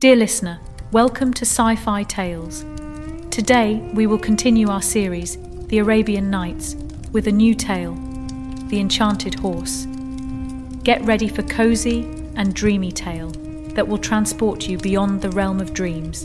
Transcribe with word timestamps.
Dear 0.00 0.16
listener, 0.16 0.60
welcome 0.92 1.30
to 1.34 1.44
Sci 1.44 1.76
Fi 1.76 2.04
Tales. 2.04 2.64
Today 3.30 3.86
we 3.92 4.06
will 4.06 4.18
continue 4.18 4.70
our 4.70 4.80
series, 4.80 5.36
The 5.66 5.76
Arabian 5.76 6.30
Nights, 6.30 6.74
with 7.12 7.26
a 7.26 7.32
new 7.32 7.54
tale 7.54 7.92
The 8.68 8.80
Enchanted 8.80 9.34
Horse. 9.34 9.86
Get 10.84 11.04
ready 11.04 11.28
for 11.28 11.42
a 11.42 11.48
cozy 11.48 12.04
and 12.34 12.54
dreamy 12.54 12.90
tale 12.92 13.28
that 13.74 13.86
will 13.86 13.98
transport 13.98 14.66
you 14.66 14.78
beyond 14.78 15.20
the 15.20 15.28
realm 15.28 15.60
of 15.60 15.74
dreams. 15.74 16.24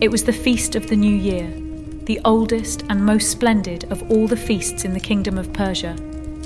It 0.00 0.12
was 0.12 0.22
the 0.22 0.32
feast 0.32 0.76
of 0.76 0.88
the 0.88 0.96
new 0.96 1.16
year, 1.16 1.52
the 2.04 2.20
oldest 2.24 2.84
and 2.88 3.04
most 3.04 3.32
splendid 3.32 3.90
of 3.90 4.08
all 4.12 4.28
the 4.28 4.36
feasts 4.36 4.84
in 4.84 4.94
the 4.94 5.00
kingdom 5.00 5.38
of 5.38 5.52
Persia, 5.52 5.96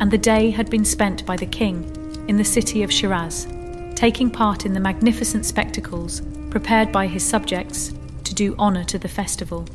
and 0.01 0.11
the 0.11 0.17
day 0.17 0.49
had 0.49 0.71
been 0.71 0.87
spent 0.87 1.27
by 1.27 1.37
the 1.37 1.45
king 1.45 1.98
in 2.29 2.37
the 2.37 2.45
city 2.45 2.83
of 2.83 2.93
Shiraz, 2.93 3.49
taking 3.95 4.31
part 4.31 4.65
in 4.65 4.75
the 4.75 4.81
magnificent 4.81 5.45
spectacles 5.45 6.23
prepared 6.51 6.93
by 6.93 7.07
his 7.07 7.25
subjects 7.25 7.93
to 8.25 8.35
do 8.35 8.55
honour 8.57 8.85
to 8.85 8.99
the 8.99 9.09
festival. 9.09 9.67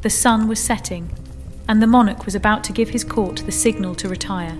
The 0.00 0.10
sun 0.10 0.48
was 0.48 0.58
setting, 0.58 1.10
and 1.68 1.80
the 1.80 1.86
monarch 1.86 2.24
was 2.24 2.34
about 2.34 2.64
to 2.64 2.72
give 2.72 2.88
his 2.88 3.04
court 3.04 3.42
the 3.46 3.52
signal 3.52 3.94
to 3.96 4.08
retire, 4.08 4.54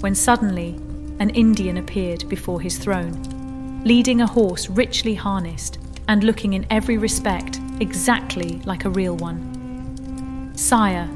when 0.00 0.14
suddenly 0.14 0.76
an 1.18 1.30
Indian 1.30 1.78
appeared 1.78 2.28
before 2.28 2.60
his 2.60 2.78
throne, 2.78 3.82
leading 3.84 4.20
a 4.20 4.26
horse 4.26 4.70
richly 4.70 5.14
harnessed 5.14 5.78
and 6.06 6.22
looking 6.22 6.52
in 6.52 6.66
every 6.70 6.96
respect 6.96 7.60
exactly 7.80 8.60
like 8.64 8.84
a 8.84 8.90
real 8.90 9.16
one. 9.16 10.52
Sire, 10.54 11.08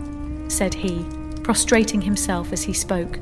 said 0.49 0.75
he, 0.75 1.05
prostrating 1.43 2.01
himself 2.01 2.53
as 2.53 2.63
he 2.63 2.73
spoke, 2.73 3.19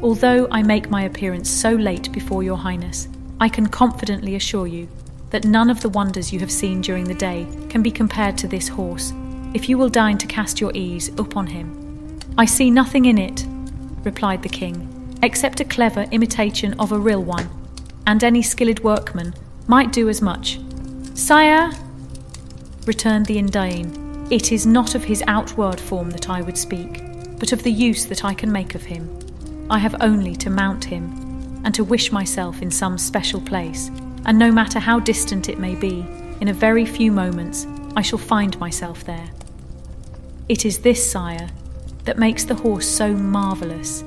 Although 0.00 0.46
I 0.52 0.62
make 0.62 0.90
my 0.90 1.02
appearance 1.02 1.50
so 1.50 1.72
late 1.72 2.12
before 2.12 2.44
your 2.44 2.56
highness, 2.56 3.08
I 3.40 3.48
can 3.48 3.66
confidently 3.66 4.36
assure 4.36 4.68
you 4.68 4.88
that 5.30 5.44
none 5.44 5.70
of 5.70 5.80
the 5.80 5.88
wonders 5.88 6.32
you 6.32 6.38
have 6.38 6.52
seen 6.52 6.80
during 6.80 7.04
the 7.04 7.14
day 7.14 7.46
can 7.68 7.82
be 7.82 7.90
compared 7.90 8.38
to 8.38 8.48
this 8.48 8.68
horse, 8.68 9.12
if 9.54 9.68
you 9.68 9.76
will 9.76 9.88
deign 9.88 10.16
to 10.18 10.26
cast 10.26 10.60
your 10.60 10.70
ease 10.72 11.08
upon 11.18 11.48
him. 11.48 12.20
I 12.38 12.44
see 12.44 12.70
nothing 12.70 13.06
in 13.06 13.18
it, 13.18 13.44
replied 14.04 14.42
the 14.42 14.48
king, 14.48 15.18
except 15.22 15.60
a 15.60 15.64
clever 15.64 16.02
imitation 16.12 16.74
of 16.78 16.92
a 16.92 16.98
real 16.98 17.22
one, 17.22 17.50
and 18.06 18.22
any 18.22 18.40
skilled 18.40 18.84
workman 18.84 19.34
might 19.66 19.92
do 19.92 20.08
as 20.08 20.22
much. 20.22 20.60
Sire, 21.14 21.72
returned 22.86 23.26
the 23.26 23.38
Indian, 23.38 24.28
it 24.30 24.52
is 24.52 24.64
not 24.64 24.94
of 24.94 25.04
his 25.04 25.24
outward 25.26 25.80
form 25.80 26.10
that 26.10 26.30
I 26.30 26.40
would 26.40 26.56
speak, 26.56 27.02
but 27.38 27.52
of 27.52 27.64
the 27.64 27.72
use 27.72 28.06
that 28.06 28.24
I 28.24 28.32
can 28.32 28.52
make 28.52 28.76
of 28.76 28.84
him. 28.84 29.27
I 29.70 29.78
have 29.78 29.96
only 30.00 30.34
to 30.36 30.48
mount 30.48 30.84
him 30.84 31.60
and 31.64 31.74
to 31.74 31.84
wish 31.84 32.10
myself 32.10 32.62
in 32.62 32.70
some 32.70 32.96
special 32.96 33.40
place, 33.40 33.90
and 34.24 34.38
no 34.38 34.50
matter 34.50 34.78
how 34.78 34.98
distant 34.98 35.50
it 35.50 35.58
may 35.58 35.74
be, 35.74 36.06
in 36.40 36.48
a 36.48 36.54
very 36.54 36.86
few 36.86 37.12
moments 37.12 37.66
I 37.94 38.00
shall 38.00 38.18
find 38.18 38.58
myself 38.58 39.04
there. 39.04 39.28
It 40.48 40.64
is 40.64 40.78
this, 40.78 41.10
sire, 41.10 41.50
that 42.04 42.18
makes 42.18 42.44
the 42.44 42.54
horse 42.54 42.88
so 42.88 43.12
marvellous, 43.12 44.00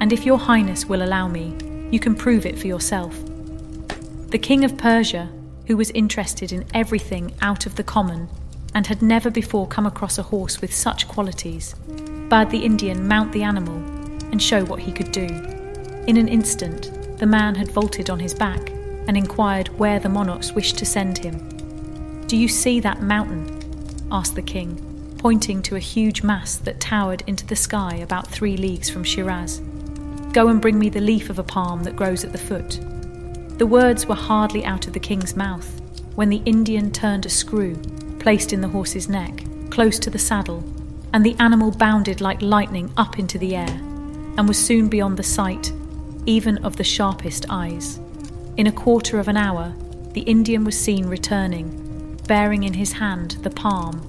and 0.00 0.12
if 0.12 0.26
your 0.26 0.38
highness 0.38 0.86
will 0.86 1.04
allow 1.04 1.28
me, 1.28 1.56
you 1.92 2.00
can 2.00 2.16
prove 2.16 2.44
it 2.44 2.58
for 2.58 2.66
yourself. 2.66 3.16
The 4.30 4.38
king 4.38 4.64
of 4.64 4.76
Persia, 4.76 5.30
who 5.66 5.76
was 5.76 5.90
interested 5.92 6.50
in 6.50 6.66
everything 6.74 7.34
out 7.40 7.66
of 7.66 7.76
the 7.76 7.84
common 7.84 8.28
and 8.74 8.88
had 8.88 9.00
never 9.00 9.30
before 9.30 9.68
come 9.68 9.86
across 9.86 10.18
a 10.18 10.24
horse 10.24 10.60
with 10.60 10.74
such 10.74 11.06
qualities, 11.06 11.74
bade 12.28 12.50
the 12.50 12.64
Indian 12.64 13.06
mount 13.06 13.30
the 13.30 13.44
animal 13.44 13.97
and 14.30 14.42
show 14.42 14.64
what 14.64 14.80
he 14.80 14.92
could 14.92 15.12
do. 15.12 15.26
In 16.06 16.16
an 16.16 16.28
instant, 16.28 17.18
the 17.18 17.26
man 17.26 17.54
had 17.54 17.70
vaulted 17.70 18.10
on 18.10 18.20
his 18.20 18.32
back 18.32 18.70
and 19.06 19.16
inquired 19.16 19.68
where 19.78 19.98
the 19.98 20.08
monarchs 20.08 20.52
wished 20.52 20.78
to 20.78 20.86
send 20.86 21.18
him. 21.18 22.24
Do 22.26 22.36
you 22.36 22.48
see 22.48 22.80
that 22.80 23.02
mountain? 23.02 23.56
asked 24.10 24.34
the 24.34 24.42
king, 24.42 25.14
pointing 25.18 25.62
to 25.62 25.76
a 25.76 25.80
huge 25.80 26.22
mass 26.22 26.56
that 26.56 26.80
towered 26.80 27.22
into 27.26 27.44
the 27.46 27.56
sky 27.56 27.96
about 27.96 28.26
three 28.26 28.56
leagues 28.56 28.88
from 28.88 29.04
Shiraz. 29.04 29.60
Go 30.32 30.48
and 30.48 30.62
bring 30.62 30.78
me 30.78 30.88
the 30.88 31.00
leaf 31.00 31.30
of 31.30 31.38
a 31.38 31.42
palm 31.42 31.82
that 31.84 31.96
grows 31.96 32.24
at 32.24 32.32
the 32.32 32.38
foot. 32.38 32.78
The 33.58 33.66
words 33.66 34.06
were 34.06 34.14
hardly 34.14 34.64
out 34.64 34.86
of 34.86 34.92
the 34.92 35.00
king's 35.00 35.34
mouth 35.34 35.80
when 36.14 36.28
the 36.28 36.42
Indian 36.44 36.90
turned 36.90 37.26
a 37.26 37.30
screw 37.30 37.76
placed 38.18 38.52
in 38.52 38.60
the 38.60 38.68
horse's 38.68 39.08
neck, 39.08 39.44
close 39.70 39.98
to 39.98 40.10
the 40.10 40.18
saddle, 40.18 40.62
and 41.12 41.24
the 41.24 41.36
animal 41.38 41.70
bounded 41.70 42.20
like 42.20 42.42
lightning 42.42 42.92
up 42.96 43.18
into 43.18 43.38
the 43.38 43.56
air 43.56 43.87
and 44.38 44.46
was 44.46 44.56
soon 44.56 44.88
beyond 44.88 45.16
the 45.16 45.22
sight, 45.22 45.72
even 46.24 46.58
of 46.58 46.76
the 46.76 46.84
sharpest 46.84 47.44
eyes. 47.50 47.98
In 48.56 48.68
a 48.68 48.72
quarter 48.72 49.18
of 49.18 49.26
an 49.26 49.36
hour, 49.36 49.74
the 50.12 50.20
Indian 50.22 50.64
was 50.64 50.78
seen 50.78 51.06
returning, 51.06 52.16
bearing 52.28 52.62
in 52.62 52.74
his 52.74 52.92
hand 52.92 53.32
the 53.42 53.50
palm, 53.50 54.00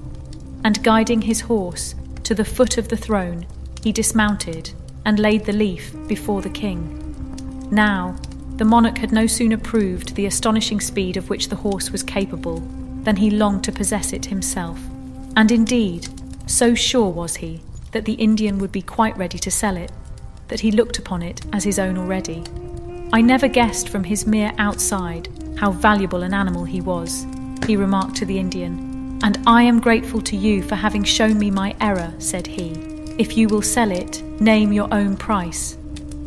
and 0.63 0.83
guiding 0.83 1.23
his 1.23 1.41
horse 1.41 1.95
to 2.23 2.35
the 2.35 2.45
foot 2.45 2.77
of 2.77 2.89
the 2.89 2.97
throne, 2.97 3.47
he 3.83 3.91
dismounted 3.91 4.71
and 5.03 5.17
laid 5.17 5.45
the 5.45 5.53
leaf 5.53 5.95
before 6.07 6.43
the 6.43 6.49
king. 6.49 6.95
Now, 7.71 8.15
the 8.57 8.65
monarch 8.65 8.99
had 8.99 9.11
no 9.11 9.25
sooner 9.25 9.57
proved 9.57 10.13
the 10.13 10.27
astonishing 10.27 10.79
speed 10.79 11.17
of 11.17 11.29
which 11.29 11.49
the 11.49 11.55
horse 11.55 11.89
was 11.89 12.03
capable 12.03 12.59
than 13.03 13.15
he 13.15 13.31
longed 13.31 13.63
to 13.63 13.71
possess 13.71 14.13
it 14.13 14.25
himself. 14.25 14.79
And 15.35 15.51
indeed, 15.51 16.07
so 16.45 16.75
sure 16.75 17.09
was 17.09 17.37
he 17.37 17.61
that 17.93 18.05
the 18.05 18.13
Indian 18.13 18.59
would 18.59 18.71
be 18.71 18.83
quite 18.83 19.17
ready 19.17 19.39
to 19.39 19.49
sell 19.49 19.75
it 19.75 19.91
that 20.49 20.59
he 20.59 20.71
looked 20.71 20.99
upon 20.99 21.21
it 21.21 21.41
as 21.53 21.63
his 21.63 21.79
own 21.79 21.97
already. 21.97 22.43
I 23.13 23.21
never 23.21 23.47
guessed 23.47 23.89
from 23.89 24.03
his 24.03 24.27
mere 24.27 24.53
outside 24.57 25.29
how 25.57 25.71
valuable 25.71 26.23
an 26.23 26.33
animal 26.33 26.65
he 26.65 26.81
was, 26.81 27.25
he 27.65 27.75
remarked 27.75 28.15
to 28.17 28.25
the 28.25 28.37
Indian. 28.37 29.19
And 29.23 29.39
I 29.47 29.63
am 29.63 29.79
grateful 29.79 30.21
to 30.21 30.35
you 30.35 30.61
for 30.61 30.75
having 30.75 31.03
shown 31.03 31.39
me 31.39 31.51
my 31.51 31.75
error, 31.81 32.13
said 32.19 32.47
he. 32.47 32.71
If 33.17 33.35
you 33.35 33.47
will 33.47 33.61
sell 33.61 33.91
it, 33.91 34.21
name 34.39 34.71
your 34.71 34.93
own 34.93 35.17
price. 35.17 35.77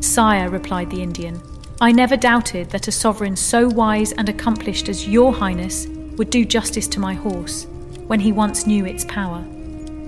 Sire, 0.01 0.51
replied 0.51 0.91
the 0.91 1.03
Indian, 1.03 1.41
I 1.81 1.91
never 1.91 2.17
doubted 2.17 2.71
that 2.71 2.89
a 2.89 2.93
sovereign 2.93 3.37
so 3.37 3.69
wise 3.69 4.13
and 4.13 4.29
accomplished 4.29 4.89
as 4.89 5.09
your 5.09 5.33
highness 5.33 5.87
would 6.17 6.31
do 6.31 6.45
justice 6.45 6.87
to 6.89 7.01
my 7.01 7.15
horse 7.15 7.67
when 8.07 8.21
he 8.21 8.31
once 8.31 8.67
knew 8.67 8.85
its 8.85 9.05
power. 9.07 9.39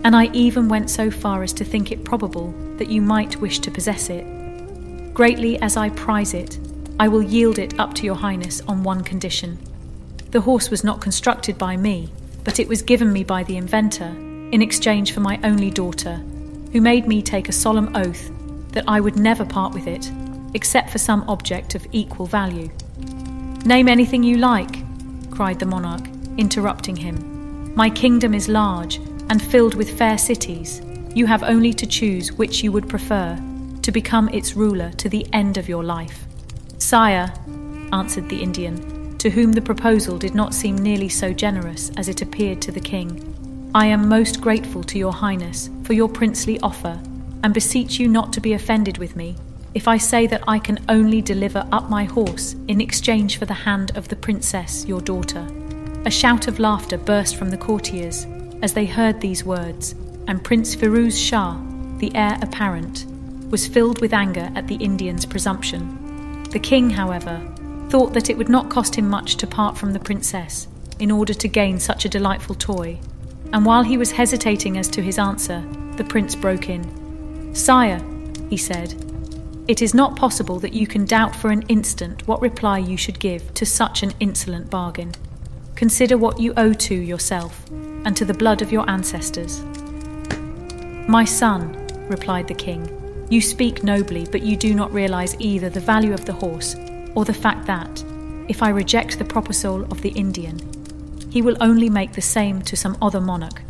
And 0.05 0.15
I 0.15 0.27
even 0.33 0.69
went 0.69 0.91
so 0.91 1.11
far 1.11 1.43
as 1.43 1.53
to 1.55 1.65
think 1.65 1.91
it 1.91 2.05
probable 2.05 2.55
that 2.79 2.89
you 2.89 3.01
might 3.01 3.41
wish 3.41 3.59
to 3.61 3.71
possess 3.71 4.11
it. 4.11 4.25
Greatly 5.15 5.61
as 5.61 5.77
I 5.77 5.91
prize 5.91 6.35
it, 6.35 6.59
I 6.99 7.09
will 7.09 7.23
yield 7.23 7.59
it 7.59 7.79
up 7.79 7.95
to 7.95 8.05
your 8.05 8.15
highness 8.15 8.61
on 8.63 8.83
one 8.83 9.03
condition. 9.03 9.59
The 10.31 10.41
horse 10.41 10.71
was 10.71 10.85
not 10.85 11.01
constructed 11.01 11.59
by 11.59 11.77
me, 11.77 12.11
but 12.43 12.59
it 12.59 12.69
was 12.69 12.83
given 12.83 13.13
me 13.13 13.25
by 13.25 13.45
the 13.45 13.57
inventor 13.57 14.15
in 14.53 14.63
exchange 14.63 15.13
for 15.13 15.21
my 15.21 15.41
only 15.43 15.71
daughter, 15.71 16.17
who 16.73 16.81
made 16.81 17.07
me 17.07 17.23
take 17.23 17.49
a 17.49 17.53
solemn 17.53 17.95
oath 17.97 18.31
that 18.73 18.85
I 18.87 19.01
would 19.01 19.17
never 19.17 19.45
part 19.45 19.75
with 19.75 19.87
it, 19.87 20.11
except 20.55 20.91
for 20.91 20.99
some 20.99 21.29
object 21.29 21.75
of 21.75 21.87
equal 21.93 22.27
value. 22.27 22.71
Name 23.65 23.89
anything 23.89 24.23
you 24.23 24.37
like, 24.37 24.83
cried 25.31 25.59
the 25.59 25.67
monarch, 25.67 26.07
interrupting 26.39 26.97
him. 26.97 27.75
My 27.75 27.91
kingdom 27.91 28.35
is 28.35 28.49
large 28.49 28.97
and 29.29 29.43
filled 29.43 29.75
with 29.75 29.99
fair 29.99 30.19
cities 30.19 30.81
you 31.15 31.27
have 31.27 31.43
only 31.43 31.73
to 31.73 31.87
choose 31.87 32.33
which 32.33 32.63
you 32.63 32.73
would 32.73 32.89
prefer 32.89 33.39
to 33.83 33.93
become 33.93 34.29
its 34.31 34.57
ruler 34.57 34.91
to 34.93 35.09
the 35.09 35.27
end 35.33 35.57
of 35.57 35.69
your 35.69 35.85
life. 35.85 36.25
Sire, 36.79 37.33
answered 37.93 38.29
the 38.29 38.43
Indian, 38.43 39.17
to 39.19 39.31
whom 39.31 39.53
the 39.53 39.63
proposal 39.63 40.19
did 40.19 40.35
not 40.35 40.53
seem 40.55 40.77
nearly 40.77 41.09
so 41.09 41.33
generous 41.33 41.91
as 41.97 42.09
it 42.09 42.23
appeared 42.23 42.61
to 42.63 42.73
the 42.73 42.81
king, 42.81 43.71
I 43.75 43.87
am 43.87 44.09
most 44.09 44.41
grateful 44.41 44.83
to 44.85 44.99
your 44.99 45.13
highness 45.13 45.71
for 45.83 45.93
your 45.93 46.09
princely 46.09 46.59
offer, 46.61 47.01
and 47.43 47.53
beseech 47.53 47.99
you 47.99 48.09
not 48.09 48.33
to 48.33 48.41
be 48.41 48.55
offended 48.55 48.99
with 48.99 49.17
me 49.17 49.37
if 49.75 49.89
I 49.89 49.99
say 49.99 50.27
that 50.29 50.45
I 50.47 50.61
can 50.61 50.79
only 50.89 51.21
deliver 51.21 51.67
up 51.73 51.91
my 51.91 52.05
horse 52.05 52.55
in 52.69 52.81
exchange 52.81 53.39
for 53.39 53.45
the 53.45 53.53
hand 53.53 53.97
of 53.97 54.09
the 54.09 54.17
princess, 54.17 54.87
your 54.87 55.01
daughter. 55.01 55.47
A 56.07 56.11
shout 56.11 56.47
of 56.47 56.61
laughter 56.61 56.97
burst 56.97 57.37
from 57.37 57.51
the 57.51 57.57
courtiers 57.57 58.27
as 58.63 58.73
they 58.73 58.87
heard 58.87 59.21
these 59.21 59.45
words, 59.45 59.95
and 60.27 60.45
Prince 60.45 60.75
Firuz 60.75 61.17
Shah, 61.17 61.59
the 61.99 62.15
heir 62.15 62.39
apparent, 62.43 63.07
was 63.51 63.67
filled 63.67 64.01
with 64.01 64.13
anger 64.13 64.51
at 64.55 64.67
the 64.67 64.77
Indian's 64.77 65.27
presumption. 65.27 66.43
The 66.51 66.59
king, 66.59 66.91
however, 66.91 67.41
thought 67.89 68.13
that 68.15 68.31
it 68.31 68.37
would 68.37 68.49
not 68.49 68.71
cost 68.71 68.95
him 68.95 69.09
much 69.09 69.37
to 69.37 69.47
part 69.47 69.77
from 69.77 69.93
the 69.93 70.01
princess 70.01 70.67
in 70.99 71.11
order 71.11 71.35
to 71.35 71.49
gain 71.49 71.79
such 71.79 72.05
a 72.05 72.09
delightful 72.09 72.55
toy, 72.55 72.99
and 73.53 73.65
while 73.65 73.83
he 73.83 73.97
was 73.97 74.13
hesitating 74.13 74.79
as 74.79 74.89
to 74.89 75.03
his 75.03 75.19
answer, 75.19 75.65
the 75.97 76.05
prince 76.05 76.35
broke 76.35 76.69
in. 76.69 77.55
Sire, 77.55 78.03
he 78.51 78.57
said, 78.57 78.95
it 79.67 79.81
is 79.81 79.95
not 79.95 80.17
possible 80.17 80.59
that 80.59 80.75
you 80.75 80.87
can 80.87 81.07
doubt 81.07 81.35
for 81.35 81.51
an 81.51 81.63
instant 81.69 82.29
what 82.29 82.43
reply 82.43 82.79
you 82.79 82.99
should 82.99 83.19
give 83.19 83.55
to 83.55 83.65
such 83.65 84.03
an 84.03 84.13
insolent 84.21 84.69
bargain. 84.69 85.13
Consider 85.75 86.19
what 86.19 86.39
you 86.39 86.53
owe 86.57 86.75
to 86.75 86.95
yourself 86.95 87.67
and 87.71 88.15
to 88.15 88.27
the 88.27 88.35
blood 88.35 88.61
of 88.61 88.71
your 88.71 88.89
ancestors. 88.91 89.63
My 91.07 91.25
son, 91.25 91.87
replied 92.09 92.49
the 92.49 92.55
king, 92.55 92.89
You 93.31 93.41
speak 93.41 93.85
nobly, 93.85 94.27
but 94.31 94.43
you 94.43 94.57
do 94.57 94.75
not 94.75 94.93
realize 94.93 95.37
either 95.39 95.69
the 95.69 95.81
value 95.81 96.15
of 96.15 96.25
the 96.25 96.33
horse 96.33 96.77
or 97.15 97.25
the 97.25 97.35
fact 97.35 97.67
that, 97.67 98.03
if 98.49 98.63
I 98.63 98.71
reject 98.71 99.19
the 99.19 99.25
proposal 99.25 99.85
of 99.85 100.01
the 100.01 100.11
Indian, 100.11 100.59
he 101.31 101.43
will 101.43 101.57
only 101.61 101.91
make 101.91 102.13
the 102.13 102.23
same 102.23 102.63
to 102.63 102.77
some 102.77 102.97
other 103.03 103.21
monarch, 103.21 103.61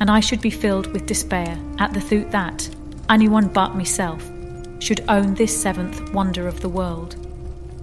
and 0.00 0.10
I 0.10 0.20
should 0.20 0.40
be 0.40 0.50
filled 0.50 0.92
with 0.92 1.06
despair 1.06 1.58
at 1.78 1.92
the 1.92 2.00
thought 2.00 2.30
that 2.30 2.68
anyone 3.08 3.48
but 3.48 3.74
myself 3.74 4.22
should 4.78 5.04
own 5.08 5.34
this 5.34 5.60
seventh 5.60 6.12
wonder 6.12 6.46
of 6.46 6.60
the 6.60 6.68
world. 6.68 7.16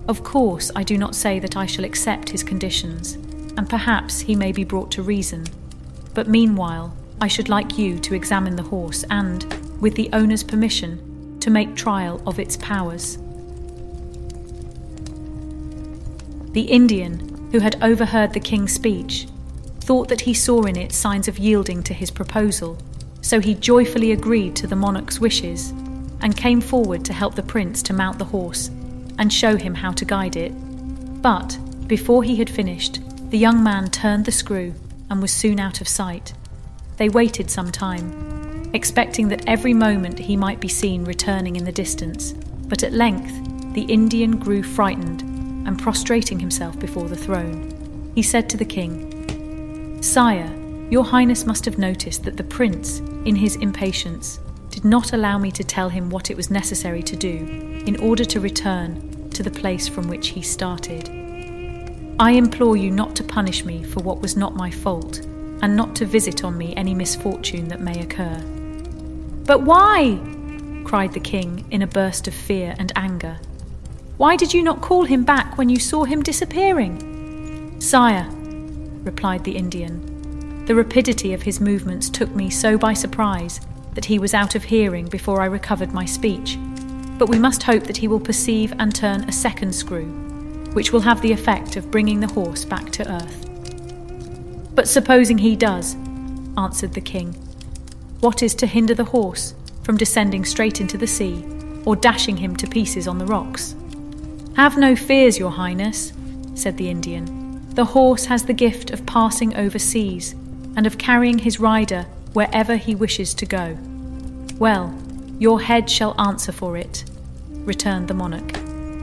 Of 0.07 0.23
course, 0.23 0.71
I 0.75 0.83
do 0.83 0.97
not 0.97 1.15
say 1.15 1.39
that 1.39 1.57
I 1.57 1.65
shall 1.65 1.85
accept 1.85 2.29
his 2.29 2.44
conditions, 2.44 3.15
and 3.57 3.69
perhaps 3.69 4.21
he 4.21 4.35
may 4.35 4.51
be 4.51 4.63
brought 4.63 4.91
to 4.91 5.01
reason. 5.01 5.45
But 6.13 6.27
meanwhile, 6.27 6.95
I 7.23 7.27
should 7.27 7.47
like 7.47 7.77
you 7.77 7.99
to 7.99 8.15
examine 8.15 8.57
the 8.57 8.63
horse 8.63 9.05
and, 9.09 9.45
with 9.79 9.95
the 9.95 10.09
owner's 10.11 10.43
permission, 10.43 11.39
to 11.39 11.49
make 11.49 11.73
trial 11.73 12.21
of 12.27 12.37
its 12.37 12.57
powers. 12.57 13.17
The 16.51 16.67
Indian, 16.69 17.47
who 17.53 17.59
had 17.59 17.81
overheard 17.81 18.33
the 18.33 18.41
king's 18.41 18.73
speech, 18.73 19.27
thought 19.79 20.09
that 20.09 20.19
he 20.19 20.33
saw 20.33 20.63
in 20.63 20.75
it 20.75 20.91
signs 20.91 21.29
of 21.29 21.39
yielding 21.39 21.81
to 21.83 21.93
his 21.93 22.11
proposal, 22.11 22.77
so 23.21 23.39
he 23.39 23.55
joyfully 23.55 24.11
agreed 24.11 24.53
to 24.57 24.67
the 24.67 24.75
monarch's 24.75 25.21
wishes 25.21 25.69
and 26.19 26.35
came 26.35 26.59
forward 26.59 27.05
to 27.05 27.13
help 27.13 27.35
the 27.35 27.41
prince 27.41 27.81
to 27.83 27.93
mount 27.93 28.19
the 28.19 28.25
horse 28.25 28.67
and 29.17 29.31
show 29.31 29.55
him 29.55 29.75
how 29.75 29.93
to 29.93 30.03
guide 30.03 30.35
it. 30.35 30.51
But, 31.21 31.57
before 31.87 32.23
he 32.23 32.35
had 32.35 32.49
finished, 32.49 32.99
the 33.29 33.37
young 33.37 33.63
man 33.63 33.89
turned 33.89 34.25
the 34.25 34.31
screw 34.33 34.73
and 35.09 35.21
was 35.21 35.31
soon 35.31 35.57
out 35.57 35.79
of 35.79 35.87
sight. 35.87 36.33
They 36.98 37.10
waited 37.10 37.50
some 37.50 37.72
time, 37.72 38.69
expecting 38.74 39.28
that 39.30 39.48
every 39.48 39.74
moment 39.74 40.19
he 40.19 40.38
might 40.38 40.60
be 40.60 40.68
seen 40.68 41.06
returning 41.06 41.56
in 41.56 41.63
the 41.63 41.72
distance, 41.72 42.34
but 42.68 42.84
at 42.84 42.94
length 42.94 43.74
the 43.74 43.84
Indian 43.84 44.38
grew 44.38 44.62
frightened 44.62 45.22
and 45.68 45.80
prostrating 45.80 46.40
himself 46.40 46.78
before 46.80 47.07
the 47.07 47.16
throne. 47.16 48.12
He 48.16 48.22
said 48.22 48.50
to 48.50 48.57
the 48.57 48.66
king, 48.66 50.01
Sire, 50.01 50.54
your 50.90 51.06
Highness 51.06 51.45
must 51.45 51.66
have 51.66 51.80
noticed 51.80 52.24
that 52.24 52.38
the 52.38 52.44
prince, 52.44 53.00
in 53.25 53.36
his 53.36 53.56
impatience, 53.56 54.40
did 54.69 54.86
not 54.86 55.13
allow 55.13 55.38
me 55.38 55.51
to 55.51 55.63
tell 55.63 55.90
him 55.90 56.10
what 56.10 56.30
it 56.30 56.38
was 56.38 56.51
necessary 56.51 57.01
to 57.04 57.16
do 57.16 57.36
in 57.86 57.95
order 57.98 58.25
to 58.25 58.40
return 58.40 59.30
to 59.31 59.42
the 59.42 59.51
place 59.51 59.88
from 59.88 60.07
which 60.07 60.30
he 60.30 60.42
started. 60.42 61.10
I 62.19 62.31
implore 62.31 62.78
you 62.78 62.92
not 62.92 63.16
to 63.16 63.24
punish 63.24 63.66
me 63.66 63.84
for 63.84 64.01
what 64.01 64.22
was 64.22 64.38
not 64.38 64.56
my 64.56 64.69
fault, 64.69 65.25
and 65.61 65.75
not 65.75 65.95
to 65.95 66.05
visit 66.05 66.44
on 66.44 66.57
me 66.57 66.75
any 66.75 66.94
misfortune 66.94 67.67
that 67.69 67.81
may 67.81 68.00
occur. 68.01 68.41
But 69.45 69.63
why? 69.63 70.19
cried 70.83 71.13
the 71.13 71.19
king 71.19 71.65
in 71.71 71.81
a 71.81 71.88
burst 71.88 72.27
of 72.27 72.33
fear 72.33 72.75
and 72.77 72.91
anger. 72.95 73.39
Why 74.17 74.35
did 74.35 74.53
you 74.53 74.61
not 74.61 74.81
call 74.81 75.03
him 75.05 75.23
back 75.23 75.57
when 75.57 75.69
you 75.69 75.79
saw 75.79 76.03
him 76.03 76.21
disappearing? 76.21 77.79
Sire, 77.79 78.29
replied 79.03 79.44
the 79.44 79.55
Indian, 79.55 80.65
the 80.65 80.75
rapidity 80.75 81.33
of 81.33 81.41
his 81.41 81.59
movements 81.59 82.09
took 82.09 82.33
me 82.33 82.49
so 82.49 82.77
by 82.77 82.94
surprise 82.94 83.59
that 83.95 84.06
he 84.06 84.19
was 84.19 84.33
out 84.33 84.56
of 84.56 84.63
hearing 84.63 85.07
before 85.07 85.41
I 85.41 85.45
recovered 85.45 85.94
my 85.94 86.06
speech. 86.06 86.57
But 87.17 87.29
we 87.29 87.38
must 87.38 87.63
hope 87.63 87.83
that 87.83 87.97
he 87.97 88.07
will 88.07 88.19
perceive 88.19 88.73
and 88.79 88.95
turn 88.95 89.23
a 89.25 89.31
second 89.31 89.73
screw, 89.73 90.06
which 90.73 90.94
will 90.94 91.01
have 91.01 91.21
the 91.21 91.31
effect 91.31 91.75
of 91.75 91.91
bringing 91.91 92.19
the 92.19 92.31
horse 92.33 92.65
back 92.65 92.91
to 92.91 93.11
earth. 93.11 93.52
But 94.75 94.87
supposing 94.87 95.37
he 95.37 95.55
does, 95.55 95.95
answered 96.57 96.93
the 96.93 97.01
king, 97.01 97.33
what 98.19 98.41
is 98.41 98.55
to 98.55 98.67
hinder 98.67 98.93
the 98.93 99.03
horse 99.03 99.53
from 99.83 99.97
descending 99.97 100.45
straight 100.45 100.79
into 100.79 100.97
the 100.97 101.07
sea 101.07 101.43
or 101.85 101.95
dashing 101.95 102.37
him 102.37 102.55
to 102.55 102.67
pieces 102.67 103.07
on 103.07 103.17
the 103.17 103.25
rocks? 103.25 103.75
Have 104.55 104.77
no 104.77 104.95
fears, 104.95 105.37
your 105.37 105.51
highness, 105.51 106.13
said 106.55 106.77
the 106.77 106.89
Indian. 106.89 107.69
The 107.75 107.85
horse 107.85 108.25
has 108.25 108.45
the 108.45 108.53
gift 108.53 108.91
of 108.91 109.05
passing 109.05 109.55
over 109.55 109.79
seas 109.79 110.33
and 110.75 110.87
of 110.87 110.97
carrying 110.97 111.39
his 111.39 111.59
rider 111.59 112.03
wherever 112.33 112.77
he 112.77 112.95
wishes 112.95 113.33
to 113.35 113.45
go. 113.45 113.77
Well, 114.57 114.97
your 115.39 115.59
head 115.59 115.89
shall 115.89 116.19
answer 116.21 116.51
for 116.51 116.77
it, 116.77 117.03
returned 117.49 118.07
the 118.07 118.13
monarch, 118.13 118.55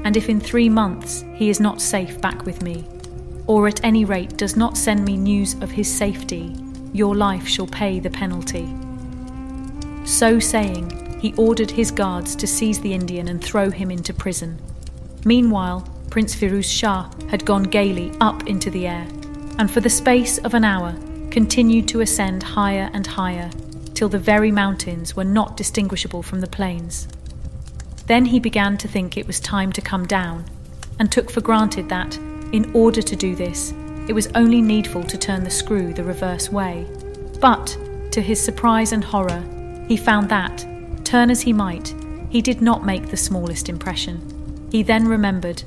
and 0.04 0.16
if 0.16 0.28
in 0.28 0.40
three 0.40 0.68
months 0.68 1.24
he 1.34 1.50
is 1.50 1.60
not 1.60 1.80
safe 1.80 2.20
back 2.20 2.46
with 2.46 2.62
me, 2.62 2.86
or 3.46 3.68
at 3.68 3.84
any 3.84 4.04
rate 4.04 4.36
does 4.36 4.56
not 4.56 4.76
send 4.76 5.04
me 5.04 5.16
news 5.16 5.54
of 5.54 5.70
his 5.70 5.92
safety, 5.92 6.56
your 6.92 7.14
life 7.14 7.46
shall 7.46 7.66
pay 7.66 8.00
the 8.00 8.10
penalty. 8.10 8.68
So 10.04 10.38
saying, 10.38 11.18
he 11.20 11.34
ordered 11.34 11.70
his 11.70 11.90
guards 11.90 12.34
to 12.36 12.46
seize 12.46 12.80
the 12.80 12.94
Indian 12.94 13.28
and 13.28 13.42
throw 13.42 13.70
him 13.70 13.90
into 13.90 14.14
prison. 14.14 14.58
Meanwhile, 15.24 15.86
Prince 16.08 16.34
Firuz 16.34 16.64
Shah 16.64 17.10
had 17.28 17.44
gone 17.44 17.64
gaily 17.64 18.12
up 18.20 18.46
into 18.46 18.70
the 18.70 18.86
air, 18.86 19.06
and 19.58 19.70
for 19.70 19.80
the 19.80 19.90
space 19.90 20.38
of 20.38 20.54
an 20.54 20.64
hour 20.64 20.96
continued 21.30 21.86
to 21.88 22.00
ascend 22.00 22.42
higher 22.42 22.90
and 22.92 23.06
higher 23.06 23.50
till 23.94 24.08
the 24.08 24.18
very 24.18 24.50
mountains 24.50 25.14
were 25.14 25.24
not 25.24 25.56
distinguishable 25.56 26.22
from 26.22 26.40
the 26.40 26.46
plains. 26.46 27.06
Then 28.06 28.24
he 28.24 28.40
began 28.40 28.78
to 28.78 28.88
think 28.88 29.16
it 29.16 29.26
was 29.26 29.38
time 29.38 29.72
to 29.72 29.80
come 29.80 30.06
down, 30.06 30.46
and 30.98 31.12
took 31.12 31.30
for 31.30 31.42
granted 31.42 31.90
that, 31.90 32.18
in 32.52 32.70
order 32.74 33.02
to 33.02 33.16
do 33.16 33.34
this, 33.34 33.72
it 34.08 34.12
was 34.12 34.28
only 34.34 34.60
needful 34.60 35.04
to 35.04 35.18
turn 35.18 35.44
the 35.44 35.50
screw 35.50 35.92
the 35.92 36.04
reverse 36.04 36.50
way. 36.50 36.86
But, 37.40 37.76
to 38.12 38.20
his 38.20 38.40
surprise 38.42 38.92
and 38.92 39.04
horror, 39.04 39.44
he 39.86 39.96
found 39.96 40.28
that, 40.30 40.66
turn 41.04 41.30
as 41.30 41.42
he 41.42 41.52
might, 41.52 41.94
he 42.28 42.42
did 42.42 42.60
not 42.60 42.84
make 42.84 43.08
the 43.08 43.16
smallest 43.16 43.68
impression. 43.68 44.68
He 44.70 44.82
then 44.82 45.06
remembered 45.06 45.62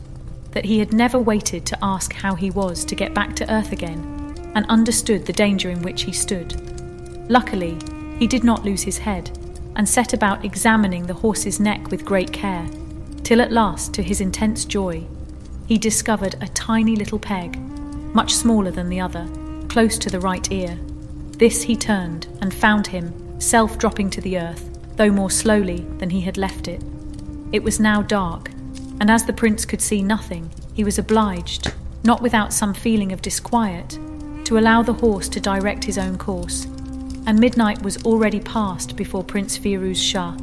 that 0.51 0.65
he 0.65 0.79
had 0.79 0.93
never 0.93 1.19
waited 1.19 1.65
to 1.65 1.77
ask 1.81 2.13
how 2.13 2.35
he 2.35 2.51
was 2.51 2.85
to 2.85 2.95
get 2.95 3.13
back 3.13 3.35
to 3.37 3.53
earth 3.53 3.71
again 3.71 4.09
and 4.55 4.65
understood 4.67 5.25
the 5.25 5.33
danger 5.33 5.69
in 5.69 5.81
which 5.81 6.03
he 6.03 6.11
stood. 6.11 6.55
Luckily, 7.29 7.77
he 8.19 8.27
did 8.27 8.43
not 8.43 8.63
lose 8.63 8.83
his 8.83 8.99
head 8.99 9.37
and 9.75 9.87
set 9.87 10.13
about 10.13 10.45
examining 10.45 11.05
the 11.05 11.13
horse's 11.13 11.59
neck 11.59 11.89
with 11.89 12.05
great 12.05 12.31
care, 12.31 12.67
till 13.23 13.41
at 13.41 13.51
last, 13.51 13.93
to 13.93 14.03
his 14.03 14.21
intense 14.21 14.65
joy, 14.65 15.03
he 15.67 15.77
discovered 15.77 16.35
a 16.41 16.47
tiny 16.47 16.95
little 16.95 17.19
peg, 17.19 17.57
much 18.13 18.33
smaller 18.33 18.71
than 18.71 18.89
the 18.89 18.99
other, 18.99 19.27
close 19.69 19.97
to 19.97 20.09
the 20.09 20.19
right 20.19 20.51
ear. 20.51 20.77
This 21.37 21.63
he 21.63 21.75
turned 21.75 22.27
and 22.41 22.53
found 22.53 22.87
him, 22.87 23.39
self 23.39 23.77
dropping 23.77 24.09
to 24.11 24.21
the 24.21 24.37
earth, 24.37 24.69
though 24.97 25.11
more 25.11 25.31
slowly 25.31 25.85
than 25.97 26.09
he 26.09 26.21
had 26.21 26.37
left 26.37 26.67
it. 26.67 26.83
It 27.51 27.63
was 27.63 27.79
now 27.79 28.01
dark, 28.01 28.49
and 28.99 29.09
as 29.09 29.25
the 29.25 29.33
prince 29.33 29.65
could 29.65 29.81
see 29.81 30.03
nothing, 30.03 30.51
he 30.73 30.83
was 30.83 30.99
obliged, 30.99 31.73
not 32.03 32.21
without 32.21 32.53
some 32.53 32.73
feeling 32.73 33.11
of 33.11 33.21
disquiet, 33.21 33.97
to 34.45 34.57
allow 34.57 34.83
the 34.83 34.93
horse 34.93 35.29
to 35.29 35.39
direct 35.39 35.83
his 35.85 35.97
own 35.97 36.17
course, 36.17 36.65
and 37.25 37.39
midnight 37.39 37.81
was 37.81 38.03
already 38.03 38.39
past 38.39 38.95
before 38.95 39.23
Prince 39.23 39.57
Firuz 39.57 39.97
Shah 39.97 40.35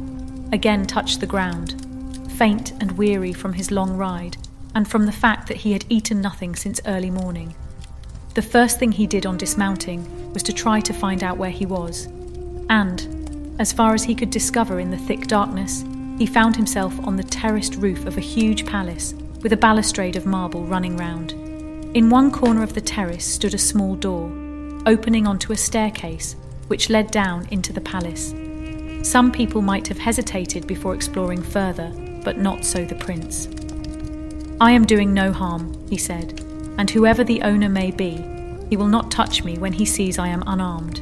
again 0.51 0.85
touched 0.85 1.19
the 1.19 1.27
ground, 1.27 1.75
faint 2.37 2.71
and 2.81 2.91
weary 2.97 3.33
from 3.33 3.53
his 3.53 3.71
long 3.71 3.95
ride 3.95 4.37
and 4.73 4.87
from 4.87 5.05
the 5.05 5.11
fact 5.11 5.47
that 5.47 5.57
he 5.57 5.73
had 5.73 5.85
eaten 5.89 6.21
nothing 6.21 6.55
since 6.55 6.79
early 6.85 7.09
morning. 7.09 7.55
The 8.33 8.41
first 8.41 8.79
thing 8.79 8.91
he 8.91 9.07
did 9.07 9.25
on 9.25 9.37
dismounting 9.37 10.31
was 10.33 10.43
to 10.43 10.53
try 10.53 10.79
to 10.81 10.93
find 10.93 11.23
out 11.23 11.37
where 11.37 11.49
he 11.49 11.65
was, 11.65 12.05
and, 12.69 13.55
as 13.59 13.73
far 13.73 13.93
as 13.93 14.03
he 14.03 14.15
could 14.15 14.29
discover 14.29 14.79
in 14.79 14.91
the 14.91 14.97
thick 14.97 15.27
darkness, 15.27 15.83
he 16.17 16.25
found 16.25 16.55
himself 16.55 16.97
on 17.05 17.15
the 17.15 17.23
terraced 17.23 17.75
roof 17.75 18.05
of 18.05 18.17
a 18.17 18.21
huge 18.21 18.65
palace 18.65 19.13
with 19.41 19.53
a 19.53 19.57
balustrade 19.57 20.15
of 20.15 20.25
marble 20.25 20.63
running 20.63 20.95
round. 20.95 21.33
In 21.95 22.09
one 22.09 22.31
corner 22.31 22.63
of 22.63 22.73
the 22.73 22.81
terrace 22.81 23.25
stood 23.25 23.53
a 23.53 23.57
small 23.57 23.95
door, 23.95 24.31
opening 24.85 25.27
onto 25.27 25.51
a 25.51 25.57
staircase 25.57 26.35
which 26.67 26.89
led 26.89 27.11
down 27.11 27.47
into 27.51 27.73
the 27.73 27.81
palace. 27.81 28.33
Some 29.03 29.31
people 29.31 29.61
might 29.61 29.87
have 29.87 29.97
hesitated 29.97 30.67
before 30.67 30.95
exploring 30.95 31.41
further, 31.41 31.91
but 32.23 32.37
not 32.37 32.63
so 32.63 32.85
the 32.85 32.95
prince. 32.95 33.47
I 34.61 34.69
am 34.73 34.85
doing 34.85 35.11
no 35.11 35.33
harm, 35.33 35.87
he 35.89 35.97
said, 35.97 36.39
and 36.77 36.87
whoever 36.87 37.23
the 37.23 37.41
owner 37.41 37.67
may 37.67 37.89
be, 37.89 38.23
he 38.69 38.77
will 38.77 38.85
not 38.87 39.09
touch 39.09 39.43
me 39.43 39.57
when 39.57 39.73
he 39.73 39.85
sees 39.85 40.19
I 40.19 40.27
am 40.27 40.43
unarmed. 40.45 40.99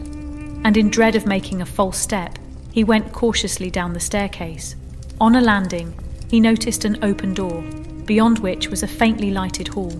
And 0.63 0.77
in 0.77 0.89
dread 0.89 1.17
of 1.17 1.25
making 1.25 1.61
a 1.61 1.65
false 1.65 1.97
step, 1.97 2.39
he 2.71 2.85
went 2.85 3.11
cautiously 3.11 3.69
down 3.69 3.91
the 3.91 3.99
staircase. 3.99 4.77
On 5.19 5.35
a 5.35 5.41
landing, 5.41 5.93
he 6.29 6.39
noticed 6.39 6.85
an 6.85 7.03
open 7.03 7.33
door, 7.33 7.61
beyond 8.05 8.39
which 8.39 8.69
was 8.69 8.81
a 8.81 8.87
faintly 8.87 9.29
lighted 9.29 9.67
hall. 9.67 9.91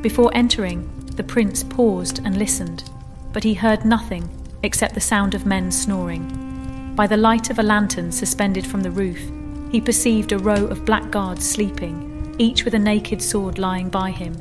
Before 0.00 0.30
entering, 0.32 0.88
the 1.16 1.24
prince 1.24 1.64
paused 1.64 2.20
and 2.24 2.38
listened, 2.38 2.88
but 3.32 3.42
he 3.42 3.54
heard 3.54 3.84
nothing 3.84 4.30
except 4.62 4.94
the 4.94 5.00
sound 5.00 5.34
of 5.34 5.46
men 5.46 5.72
snoring. 5.72 6.94
By 6.94 7.08
the 7.08 7.16
light 7.16 7.50
of 7.50 7.58
a 7.58 7.64
lantern 7.64 8.12
suspended 8.12 8.64
from 8.64 8.84
the 8.84 8.92
roof, 8.92 9.18
he 9.72 9.80
perceived 9.80 10.30
a 10.30 10.38
row 10.38 10.66
of 10.66 10.84
black 10.84 11.10
guards 11.10 11.44
sleeping, 11.44 12.13
each 12.38 12.64
with 12.64 12.74
a 12.74 12.78
naked 12.78 13.22
sword 13.22 13.58
lying 13.58 13.88
by 13.88 14.10
him, 14.10 14.34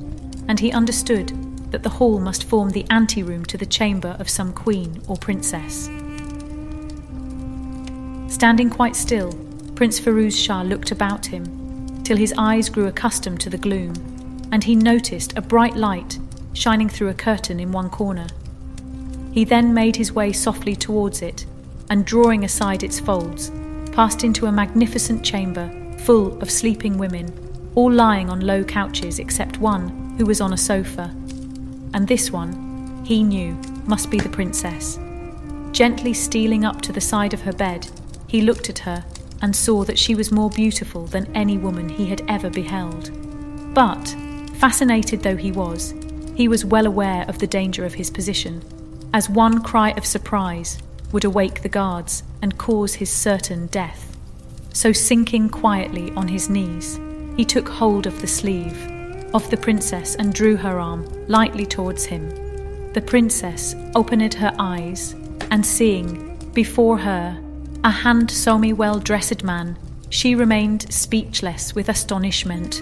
and 0.47 0.59
he 0.59 0.71
understood 0.71 1.29
that 1.71 1.83
the 1.83 1.89
hall 1.89 2.19
must 2.19 2.43
form 2.43 2.69
the 2.69 2.85
anteroom 2.89 3.45
to 3.45 3.57
the 3.57 3.65
chamber 3.65 4.15
of 4.19 4.29
some 4.29 4.53
queen 4.53 5.01
or 5.07 5.17
princess. 5.17 5.89
Standing 8.27 8.69
quite 8.69 8.95
still, 8.95 9.31
Prince 9.75 9.99
Firuz 9.99 10.37
Shah 10.37 10.61
looked 10.61 10.91
about 10.91 11.25
him 11.25 12.03
till 12.03 12.17
his 12.17 12.33
eyes 12.37 12.69
grew 12.69 12.87
accustomed 12.87 13.39
to 13.41 13.49
the 13.49 13.57
gloom, 13.57 13.93
and 14.51 14.63
he 14.63 14.75
noticed 14.75 15.35
a 15.35 15.41
bright 15.41 15.75
light 15.75 16.19
shining 16.53 16.89
through 16.89 17.09
a 17.09 17.13
curtain 17.13 17.59
in 17.59 17.71
one 17.71 17.89
corner. 17.89 18.27
He 19.31 19.43
then 19.43 19.73
made 19.73 19.95
his 19.95 20.11
way 20.11 20.31
softly 20.31 20.75
towards 20.75 21.21
it, 21.21 21.45
and 21.89 22.05
drawing 22.05 22.43
aside 22.43 22.83
its 22.83 22.99
folds, 22.99 23.51
passed 23.91 24.23
into 24.23 24.45
a 24.45 24.51
magnificent 24.51 25.23
chamber 25.23 25.71
full 25.99 26.39
of 26.41 26.51
sleeping 26.51 26.97
women, 26.97 27.31
all 27.75 27.91
lying 27.91 28.29
on 28.29 28.41
low 28.41 28.63
couches 28.63 29.19
except 29.19 29.59
one 29.59 30.15
who 30.17 30.25
was 30.25 30.41
on 30.41 30.53
a 30.53 30.57
sofa. 30.57 31.13
And 31.93 32.07
this 32.07 32.31
one, 32.31 33.03
he 33.05 33.23
knew, 33.23 33.53
must 33.85 34.09
be 34.09 34.19
the 34.19 34.29
princess. 34.29 34.99
Gently 35.71 36.13
stealing 36.13 36.63
up 36.63 36.81
to 36.81 36.91
the 36.91 37.01
side 37.01 37.33
of 37.33 37.41
her 37.41 37.53
bed, 37.53 37.89
he 38.27 38.41
looked 38.41 38.69
at 38.69 38.79
her 38.79 39.03
and 39.41 39.55
saw 39.55 39.83
that 39.83 39.99
she 39.99 40.15
was 40.15 40.31
more 40.31 40.49
beautiful 40.49 41.05
than 41.05 41.35
any 41.35 41.57
woman 41.57 41.89
he 41.89 42.07
had 42.07 42.21
ever 42.27 42.49
beheld. 42.49 43.11
But, 43.73 44.15
fascinated 44.55 45.21
though 45.21 45.35
he 45.35 45.51
was, 45.51 45.93
he 46.35 46.47
was 46.47 46.63
well 46.63 46.85
aware 46.85 47.25
of 47.27 47.39
the 47.39 47.47
danger 47.47 47.85
of 47.85 47.95
his 47.95 48.09
position, 48.09 48.63
as 49.13 49.29
one 49.29 49.61
cry 49.61 49.91
of 49.91 50.05
surprise 50.05 50.79
would 51.11 51.25
awake 51.25 51.61
the 51.61 51.69
guards 51.69 52.23
and 52.41 52.57
cause 52.57 52.95
his 52.95 53.11
certain 53.11 53.67
death. 53.67 54.15
So, 54.73 54.91
sinking 54.91 55.49
quietly 55.49 56.11
on 56.15 56.29
his 56.29 56.49
knees, 56.49 56.99
he 57.35 57.45
took 57.45 57.67
hold 57.67 58.07
of 58.07 58.21
the 58.21 58.27
sleeve 58.27 58.77
of 59.33 59.49
the 59.49 59.57
princess 59.57 60.15
and 60.15 60.33
drew 60.33 60.55
her 60.55 60.79
arm 60.79 61.07
lightly 61.27 61.65
towards 61.65 62.05
him. 62.05 62.29
The 62.93 63.01
princess 63.01 63.75
opened 63.95 64.35
her 64.35 64.53
eyes, 64.59 65.15
and 65.49 65.65
seeing 65.65 66.37
before 66.53 66.97
her 66.99 67.39
a 67.83 67.89
handsomely 67.89 68.73
well 68.73 68.99
dressed 68.99 69.43
man, 69.43 69.77
she 70.09 70.35
remained 70.35 70.93
speechless 70.93 71.73
with 71.73 71.89
astonishment. 71.89 72.81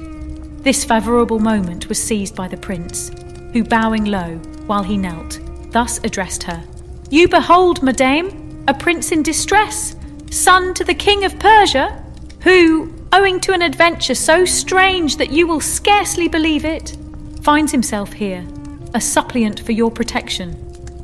This 0.64 0.84
favourable 0.84 1.40
moment 1.40 1.88
was 1.88 2.02
seized 2.02 2.36
by 2.36 2.48
the 2.50 2.58
prince, 2.58 3.10
who, 3.54 3.64
bowing 3.64 4.06
low 4.06 4.36
while 4.68 4.84
he 4.84 4.98
knelt, 4.98 5.40
thus 5.72 6.00
addressed 6.04 6.44
her 6.44 6.64
You 7.10 7.28
behold, 7.30 7.82
madame, 7.82 8.66
a 8.68 8.74
prince 8.74 9.12
in 9.12 9.24
distress, 9.24 9.96
son 10.30 10.74
to 10.76 10.84
the 10.84 10.94
king 10.94 11.24
of 11.24 11.40
Persia, 11.40 12.04
who, 12.44 12.94
owing 13.14 13.40
to 13.42 13.54
an 13.54 13.62
adventure 13.62 14.16
so 14.16 14.46
strange 14.46 15.18
that 15.18 15.32
you 15.32 15.46
will 15.46 15.60
scarcely 15.60 16.28
believe 16.28 16.64
it, 16.64 16.96
finds 17.42 17.72
himself 17.72 18.14
here, 18.14 18.46
a 18.94 19.02
suppliant 19.02 19.60
for 19.60 19.74
your 19.74 19.92
protection. 19.92 20.56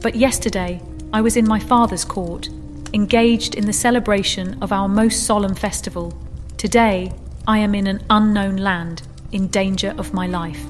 But 0.01 0.15
yesterday 0.15 0.81
I 1.11 1.21
was 1.21 1.35
in 1.35 1.47
my 1.47 1.59
father's 1.59 2.05
court 2.05 2.49
engaged 2.93 3.55
in 3.55 3.65
the 3.65 3.73
celebration 3.73 4.57
of 4.61 4.71
our 4.71 4.87
most 4.87 5.25
solemn 5.25 5.55
festival. 5.55 6.17
Today, 6.57 7.11
I 7.45 7.57
am 7.59 7.75
in 7.75 7.87
an 7.87 8.03
unknown 8.09 8.57
land, 8.57 9.03
in 9.33 9.47
danger 9.47 9.93
of 9.97 10.13
my 10.13 10.27
life. 10.27 10.65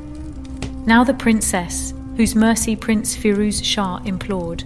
Now, 0.86 1.04
the 1.04 1.14
princess, 1.14 1.94
whose 2.16 2.36
mercy 2.36 2.76
Prince 2.76 3.16
Firuz 3.16 3.64
Shah 3.64 3.98
implored, 4.06 4.64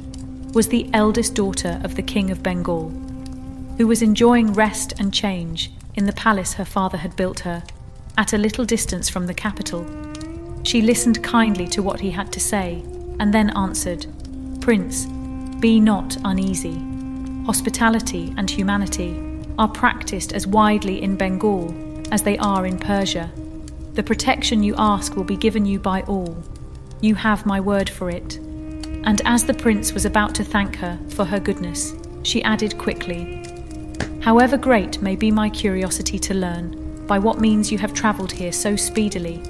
was 0.54 0.70
the 0.70 0.90
eldest 0.94 1.36
daughter 1.36 1.82
of 1.84 1.96
the 1.96 2.02
King 2.02 2.32
of 2.32 2.42
Bengal, 2.42 2.90
who 3.78 3.88
was 3.88 4.02
enjoying 4.02 4.54
rest 4.54 4.94
and 5.00 5.14
change 5.14 5.72
in 5.96 6.06
the 6.06 6.14
palace 6.14 6.54
her 6.54 6.66
father 6.66 6.98
had 6.98 7.16
built 7.16 7.42
her, 7.42 7.64
at 8.18 8.34
a 8.34 8.38
little 8.38 8.66
distance 8.66 9.10
from 9.10 9.28
the 9.28 9.34
capital. 9.34 9.86
She 10.64 10.82
listened 10.82 11.24
kindly 11.24 11.68
to 11.68 11.82
what 11.82 12.00
he 12.00 12.12
had 12.12 12.32
to 12.34 12.40
say, 12.40 12.84
and 13.20 13.34
then 13.34 13.50
answered, 13.58 14.06
Prince, 14.62 15.06
be 15.60 15.80
not 15.80 16.18
uneasy 16.24 16.92
hospitality, 17.46 18.34
and 18.38 18.50
humanity 18.50 19.20
are 19.58 19.68
practiced 19.68 20.34
as 20.34 20.48
widely 20.48 21.02
in 21.02 21.16
Bengal 21.16 21.74
as 22.12 22.24
they 22.24 22.38
are 22.38 22.66
in 22.66 22.78
Persia. 22.78 23.32
The 23.94 24.04
protection 24.04 24.64
you 24.64 24.76
ask 24.78 25.16
will 25.16 25.24
be 25.24 25.36
given 25.36 25.66
you 25.66 25.80
by 25.80 26.02
all. 26.04 26.42
You 27.02 27.16
have 27.16 27.46
my 27.46 27.60
word 27.60 27.90
for 27.90 28.10
it. 28.10 28.38
And 29.04 29.22
as 29.26 29.46
the 29.46 29.54
prince 29.54 29.94
was 29.94 30.06
about 30.06 30.36
to 30.36 30.44
thank 30.44 30.76
her 30.78 31.00
for 31.10 31.26
her 31.26 31.40
goodness, 31.40 31.94
she 32.24 32.44
added 32.44 32.78
quickly, 32.78 33.41
However 34.22 34.56
great 34.56 35.02
may 35.02 35.16
be 35.16 35.32
my 35.32 35.50
curiosity 35.50 36.20
to 36.20 36.36
learn 36.36 37.06
by 37.08 37.18
what 37.18 37.42
means 37.42 37.72
you 37.72 37.80
have 37.80 37.94
travelled 37.94 38.32
here 38.32 38.52
so 38.52 38.76
speedily, 38.76 39.42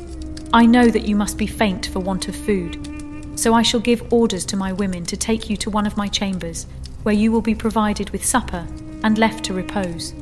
I 0.53 0.65
know 0.65 0.89
that 0.89 1.05
you 1.05 1.15
must 1.15 1.37
be 1.37 1.45
faint 1.45 1.87
for 1.87 1.99
want 1.99 2.29
of 2.29 2.35
food. 2.35 2.87
So 3.35 3.53
I 3.53 3.63
shall 3.63 3.81
give 3.81 4.11
orders 4.13 4.45
to 4.45 4.57
my 4.57 4.71
women 4.71 5.05
to 5.07 5.17
take 5.17 5.49
you 5.49 5.57
to 5.57 5.69
one 5.69 5.85
of 5.85 5.97
my 5.97 6.07
chambers 6.07 6.67
where 7.03 7.13
you 7.13 7.33
will 7.33 7.41
be 7.41 7.53
provided 7.53 8.11
with 8.11 8.25
supper 8.25 8.65
and 9.03 9.17
left 9.17 9.43
to 9.45 9.53
repose. 9.53 10.13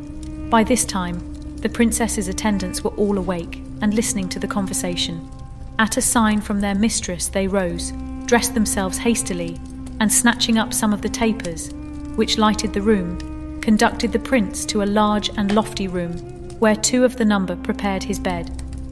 By 0.50 0.64
this 0.64 0.84
time, 0.84 1.20
the 1.58 1.70
princess's 1.70 2.28
attendants 2.28 2.84
were 2.84 2.96
all 2.96 3.20
awake 3.20 3.62
and 3.82 3.94
listening 3.94 4.30
to 4.30 4.40
the 4.40 4.48
conversation. 4.48 5.30
At 5.78 5.98
a 5.98 6.02
sign 6.02 6.42
from 6.42 6.60
their 6.60 6.76
mistress, 6.76 7.28
they 7.28 7.48
rose, 7.48 7.94
dressed 8.26 8.56
themselves 8.56 8.98
hastily, 8.98 9.60
and 10.00 10.12
snatching 10.12 10.58
up 10.58 10.74
some 10.74 10.92
of 10.92 11.04
the 11.04 11.10
tapers, 11.10 11.72
which 12.16 12.40
lighted 12.40 12.74
the 12.74 12.82
room, 12.82 13.39
conducted 13.70 14.12
the 14.12 14.18
prince 14.18 14.66
to 14.66 14.82
a 14.82 14.94
large 15.00 15.30
and 15.38 15.54
lofty 15.54 15.88
room, 15.88 16.18
where 16.58 16.76
two 16.76 17.06
of 17.06 17.18
the 17.18 17.24
number 17.24 17.56
prepared 17.56 18.02
his 18.02 18.18
bed, 18.18 18.50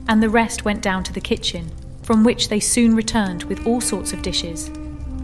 and 0.07 0.22
the 0.22 0.29
rest 0.29 0.65
went 0.65 0.84
down 0.84 1.03
to 1.03 1.12
the 1.12 1.19
kitchen, 1.19 1.67
from 2.03 2.24
which 2.24 2.48
they 2.48 2.60
soon 2.60 2.96
returned 2.96 3.43
with 3.46 3.65
all 3.65 3.81
sorts 3.81 4.13
of 4.13 4.22
dishes. 4.22 4.69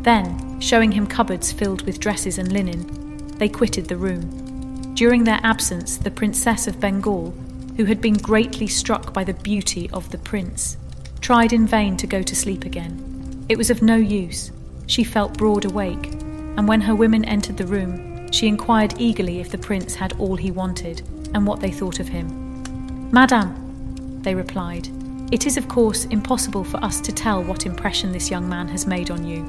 Then, 0.01 0.59
showing 0.59 0.91
him 0.91 1.05
cupboards 1.05 1.51
filled 1.51 1.83
with 1.83 1.99
dresses 1.99 2.39
and 2.39 2.51
linen, 2.51 3.27
they 3.37 3.47
quitted 3.47 3.87
the 3.87 3.95
room. 3.95 4.91
During 4.95 5.23
their 5.23 5.39
absence, 5.43 5.97
the 5.97 6.09
Princess 6.09 6.65
of 6.65 6.79
Bengal, 6.79 7.29
who 7.77 7.85
had 7.85 8.01
been 8.01 8.17
greatly 8.17 8.65
struck 8.65 9.13
by 9.13 9.23
the 9.23 9.35
beauty 9.35 9.87
of 9.91 10.09
the 10.09 10.17
prince, 10.17 10.77
tried 11.21 11.53
in 11.53 11.67
vain 11.67 11.95
to 11.97 12.07
go 12.07 12.23
to 12.23 12.35
sleep 12.35 12.65
again. 12.65 13.45
It 13.49 13.59
was 13.59 13.69
of 13.69 13.83
no 13.83 13.97
use. 13.97 14.51
She 14.87 15.03
felt 15.03 15.37
broad 15.37 15.63
awake, 15.63 16.11
and 16.57 16.67
when 16.67 16.81
her 16.81 16.95
women 16.95 17.23
entered 17.23 17.57
the 17.57 17.67
room, 17.67 18.12
she 18.33 18.47
inquired 18.47 18.95
eagerly 18.99 19.39
if 19.39 19.51
the 19.51 19.57
prince 19.57 19.93
had 19.93 20.19
all 20.19 20.35
he 20.35 20.49
wanted 20.49 21.03
and 21.35 21.45
what 21.45 21.59
they 21.59 21.71
thought 21.71 21.99
of 21.99 22.07
him. 22.07 23.09
Madame, 23.11 24.19
they 24.23 24.33
replied, 24.33 24.89
it 25.31 25.45
is 25.45 25.55
of 25.55 25.67
course 25.67 26.05
impossible 26.05 26.63
for 26.63 26.83
us 26.83 26.99
to 27.01 27.11
tell 27.11 27.43
what 27.43 27.67
impression 27.67 28.11
this 28.11 28.31
young 28.31 28.49
man 28.49 28.67
has 28.67 28.87
made 28.87 29.11
on 29.11 29.23
you. 29.23 29.45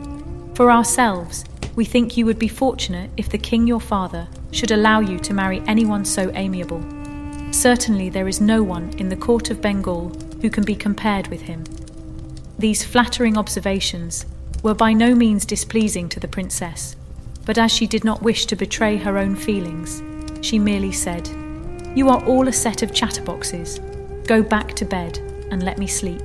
For 0.55 0.71
ourselves, 0.71 1.47
we 1.75 1.87
think 1.87 2.17
you 2.17 2.27
would 2.27 2.39
be 2.39 2.47
fortunate 2.47 3.11
if 3.17 3.31
the 3.31 3.39
king 3.39 3.67
your 3.67 3.81
father 3.81 4.29
should 4.51 4.71
allow 4.71 5.01
you 5.01 5.19
to 5.19 5.33
marry 5.33 5.63
anyone 5.67 6.05
so 6.05 6.31
amiable. 6.35 6.83
Certainly, 7.53 8.11
there 8.11 8.29
is 8.29 8.41
no 8.41 8.63
one 8.63 8.91
in 8.99 9.09
the 9.09 9.17
court 9.17 9.51
of 9.51 9.63
Bengal 9.63 10.11
who 10.43 10.51
can 10.51 10.65
be 10.65 10.77
compared 10.77 11.29
with 11.29 11.43
him. 11.43 11.65
These 12.59 12.85
flattering 12.85 13.39
observations 13.39 14.27
were 14.63 14.75
by 14.75 14.93
no 14.93 15.15
means 15.15 15.47
displeasing 15.47 16.09
to 16.11 16.21
the 16.21 16.29
princess, 16.29 16.97
but 17.45 17.59
as 17.59 17.71
she 17.71 17.87
did 17.87 18.05
not 18.05 18.23
wish 18.23 18.47
to 18.47 18.57
betray 18.57 18.97
her 18.97 19.19
own 19.19 19.37
feelings, 19.37 20.03
she 20.41 20.59
merely 20.59 20.93
said, 20.93 21.29
You 21.95 22.09
are 22.09 22.25
all 22.25 22.49
a 22.49 22.53
set 22.53 22.83
of 22.83 22.93
chatterboxes. 22.93 24.27
Go 24.27 24.43
back 24.43 24.75
to 24.75 24.85
bed 24.85 25.19
and 25.51 25.63
let 25.63 25.79
me 25.79 25.87
sleep. 25.87 26.23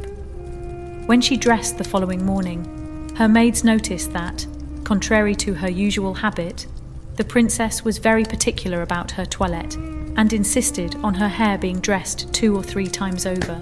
When 1.06 1.22
she 1.22 1.38
dressed 1.38 1.78
the 1.78 1.84
following 1.84 2.26
morning, 2.26 3.14
her 3.18 3.28
maids 3.28 3.64
noticed 3.64 4.14
that, 4.14 4.46
contrary 4.84 5.36
to 5.36 5.54
her 5.54 5.70
usual 5.70 6.14
habit, 6.14 6.68
the 7.16 7.24
princess 7.26 7.84
was 7.84 7.98
very 7.98 8.24
particular 8.24 8.82
about 8.82 9.12
her 9.12 9.26
toilette 9.26 9.76
and 10.16 10.32
insisted 10.32 10.96
on 11.04 11.14
her 11.16 11.28
hair 11.28 11.58
being 11.58 11.80
dressed 11.80 12.34
two 12.34 12.56
or 12.56 12.64
three 12.64 12.88
times 12.88 13.26
over. 13.26 13.62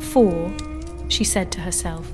For, 0.00 0.52
she 1.08 1.24
said 1.24 1.50
to 1.52 1.60
herself, 1.60 2.10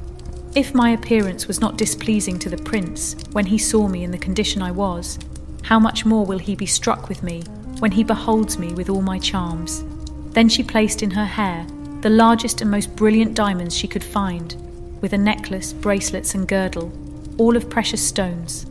if 0.55 0.73
my 0.73 0.91
appearance 0.91 1.49
was 1.49 1.61
not 1.61 1.77
displeasing 1.77 2.39
to 2.39 2.49
the 2.49 2.63
prince 2.63 3.17
when 3.33 3.47
he 3.47 3.59
saw 3.59 3.89
me 3.89 4.05
in 4.05 4.13
the 4.13 4.19
condition 4.19 4.63
I 4.63 4.71
was, 4.71 5.19
how 5.63 5.81
much 5.81 6.07
more 6.07 6.25
will 6.25 6.39
he 6.39 6.55
be 6.55 6.67
struck 6.67 7.09
with 7.09 7.25
me 7.25 7.43
when 7.81 7.91
he 7.91 8.05
beholds 8.05 8.57
me 8.57 8.73
with 8.73 8.89
all 8.89 9.03
my 9.03 9.19
charms? 9.19 9.83
Then 10.31 10.49
she 10.49 10.63
placed 10.63 11.03
in 11.03 11.11
her 11.11 11.25
hair 11.25 11.67
the 12.03 12.11
largest 12.11 12.61
and 12.61 12.71
most 12.71 12.95
brilliant 12.95 13.35
diamonds 13.35 13.77
she 13.77 13.89
could 13.89 14.05
find, 14.05 14.55
with 15.01 15.13
a 15.13 15.19
necklace, 15.19 15.73
bracelets, 15.73 16.35
and 16.35 16.47
girdle, 16.47 16.93
all 17.39 17.57
of 17.57 17.71
precious 17.71 18.07
stones. 18.07 18.65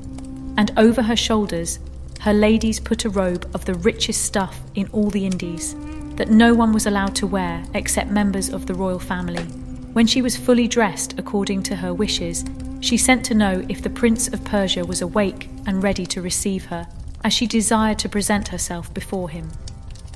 And 0.55 0.71
over 0.77 1.01
her 1.01 1.15
shoulders, 1.15 1.79
her 2.21 2.33
ladies 2.33 2.79
put 2.79 3.05
a 3.05 3.09
robe 3.09 3.49
of 3.53 3.65
the 3.65 3.73
richest 3.73 4.23
stuff 4.23 4.61
in 4.75 4.87
all 4.93 5.09
the 5.09 5.25
Indies, 5.25 5.75
that 6.15 6.29
no 6.29 6.53
one 6.53 6.71
was 6.71 6.85
allowed 6.85 7.15
to 7.15 7.27
wear 7.27 7.65
except 7.73 8.11
members 8.11 8.49
of 8.49 8.67
the 8.67 8.75
royal 8.75 8.99
family. 8.99 9.47
When 9.93 10.07
she 10.07 10.23
was 10.23 10.35
fully 10.35 10.67
dressed 10.67 11.19
according 11.19 11.63
to 11.63 11.75
her 11.75 11.93
wishes, 11.93 12.43
she 12.79 12.97
sent 12.97 13.23
to 13.25 13.35
know 13.35 13.63
if 13.69 13.81
the 13.81 13.89
Prince 13.89 14.27
of 14.27 14.43
Persia 14.43 14.83
was 14.83 15.01
awake 15.01 15.49
and 15.67 15.83
ready 15.83 16.05
to 16.07 16.21
receive 16.21 16.65
her, 16.65 16.87
as 17.23 17.31
she 17.31 17.45
desired 17.45 17.99
to 17.99 18.09
present 18.09 18.47
herself 18.47 18.91
before 18.93 19.29
him. 19.29 19.51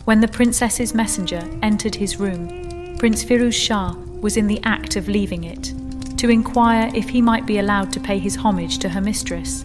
When 0.05 0.21
the 0.21 0.27
princess's 0.27 0.95
messenger 0.95 1.47
entered 1.61 1.95
his 1.95 2.19
room, 2.19 2.97
Prince 2.97 3.23
Firuz 3.23 3.53
Shah 3.53 3.93
was 4.19 4.35
in 4.35 4.47
the 4.47 4.59
act 4.63 4.95
of 4.95 5.07
leaving 5.07 5.43
it 5.43 5.73
to 6.17 6.29
inquire 6.29 6.91
if 6.95 7.09
he 7.09 7.21
might 7.21 7.45
be 7.45 7.59
allowed 7.59 7.93
to 7.93 7.99
pay 7.99 8.17
his 8.17 8.35
homage 8.35 8.79
to 8.79 8.89
her 8.89 9.01
mistress. 9.01 9.63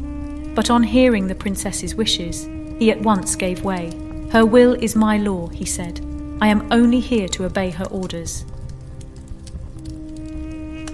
But 0.54 0.68
on 0.68 0.82
hearing 0.82 1.26
the 1.26 1.34
princess's 1.34 1.94
wishes, 1.94 2.44
he 2.78 2.90
at 2.90 3.00
once 3.00 3.34
gave 3.34 3.64
way. 3.64 3.90
Her 4.30 4.44
will 4.44 4.74
is 4.74 4.94
my 4.94 5.16
law, 5.16 5.48
he 5.48 5.64
said. 5.64 6.04
I 6.42 6.48
am 6.48 6.70
only 6.70 7.00
here 7.00 7.28
to 7.28 7.46
obey 7.46 7.70
her 7.70 7.86
orders. 7.86 8.44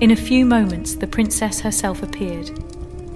In 0.00 0.12
a 0.12 0.17
few 0.17 0.47
moments, 0.47 0.95
the 0.95 1.09
princess 1.09 1.59
herself 1.59 2.05
appeared, 2.05 2.50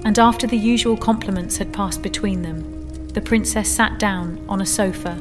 and 0.05 0.19
after 0.19 0.49
the 0.49 0.59
usual 0.59 0.97
compliments 0.97 1.57
had 1.57 1.73
passed 1.73 2.03
between 2.03 2.43
them, 2.43 3.07
the 3.11 3.21
princess 3.21 3.71
sat 3.71 4.01
down 4.01 4.45
on 4.49 4.61
a 4.61 4.67
sofa 4.67 5.12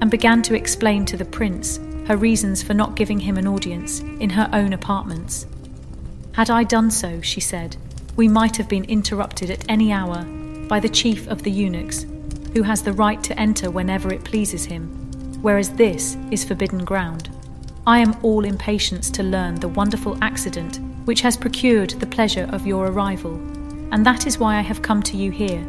and 0.00 0.10
began 0.10 0.42
to 0.42 0.56
explain 0.56 1.04
to 1.04 1.16
the 1.16 1.24
prince 1.24 1.78
her 2.08 2.16
reasons 2.16 2.64
for 2.64 2.74
not 2.74 2.96
giving 2.96 3.20
him 3.20 3.36
an 3.36 3.46
audience 3.46 4.00
in 4.18 4.30
her 4.30 4.50
own 4.52 4.72
apartments. 4.72 5.46
Had 6.32 6.50
I 6.50 6.64
done 6.64 6.90
so, 6.90 7.20
she 7.20 7.40
said, 7.40 7.76
we 8.16 8.26
might 8.26 8.56
have 8.56 8.68
been 8.68 8.84
interrupted 8.86 9.50
at 9.50 9.70
any 9.70 9.92
hour 9.92 10.24
by 10.66 10.80
the 10.80 10.88
chief 10.88 11.28
of 11.28 11.44
the 11.44 11.52
eunuchs, 11.52 12.06
who 12.54 12.64
has 12.64 12.82
the 12.82 12.92
right 12.92 13.22
to 13.22 13.38
enter 13.38 13.70
whenever 13.70 14.12
it 14.12 14.24
pleases 14.24 14.64
him, 14.64 14.88
whereas 15.42 15.70
this 15.70 16.16
is 16.32 16.44
forbidden 16.44 16.84
ground. 16.84 17.30
I 17.86 18.00
am 18.00 18.16
all 18.24 18.44
impatience 18.44 19.10
to 19.12 19.22
learn 19.22 19.54
the 19.54 19.68
wonderful 19.68 20.18
accident 20.20 20.80
which 21.08 21.22
has 21.22 21.38
procured 21.38 21.88
the 21.88 22.06
pleasure 22.06 22.46
of 22.52 22.66
your 22.66 22.88
arrival, 22.88 23.32
and 23.92 24.04
that 24.04 24.26
is 24.26 24.38
why 24.38 24.58
I 24.58 24.60
have 24.60 24.82
come 24.82 25.02
to 25.04 25.16
you 25.16 25.30
here, 25.30 25.62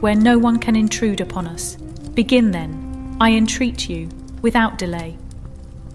where 0.00 0.14
no 0.14 0.38
one 0.38 0.58
can 0.58 0.76
intrude 0.76 1.22
upon 1.22 1.46
us. 1.46 1.76
Begin 2.12 2.50
then, 2.50 3.16
I 3.18 3.30
entreat 3.30 3.88
you, 3.88 4.10
without 4.42 4.76
delay. 4.76 5.16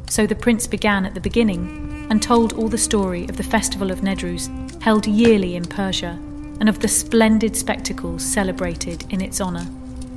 So 0.10 0.26
the 0.26 0.34
prince 0.34 0.66
began 0.66 1.06
at 1.06 1.14
the 1.14 1.22
beginning 1.22 2.08
and 2.10 2.20
told 2.20 2.54
all 2.54 2.68
the 2.68 2.80
story 2.80 3.26
of 3.26 3.38
the 3.38 3.44
festival 3.44 3.92
of 3.92 4.00
Nedruz 4.00 4.50
held 4.82 5.06
yearly 5.06 5.56
in 5.56 5.66
Persia 5.66 6.18
and 6.60 6.68
of 6.68 6.80
the 6.80 6.88
splendid 6.88 7.56
spectacles 7.56 8.26
celebrated 8.26 9.06
in 9.14 9.22
its 9.22 9.40
honour. 9.40 9.68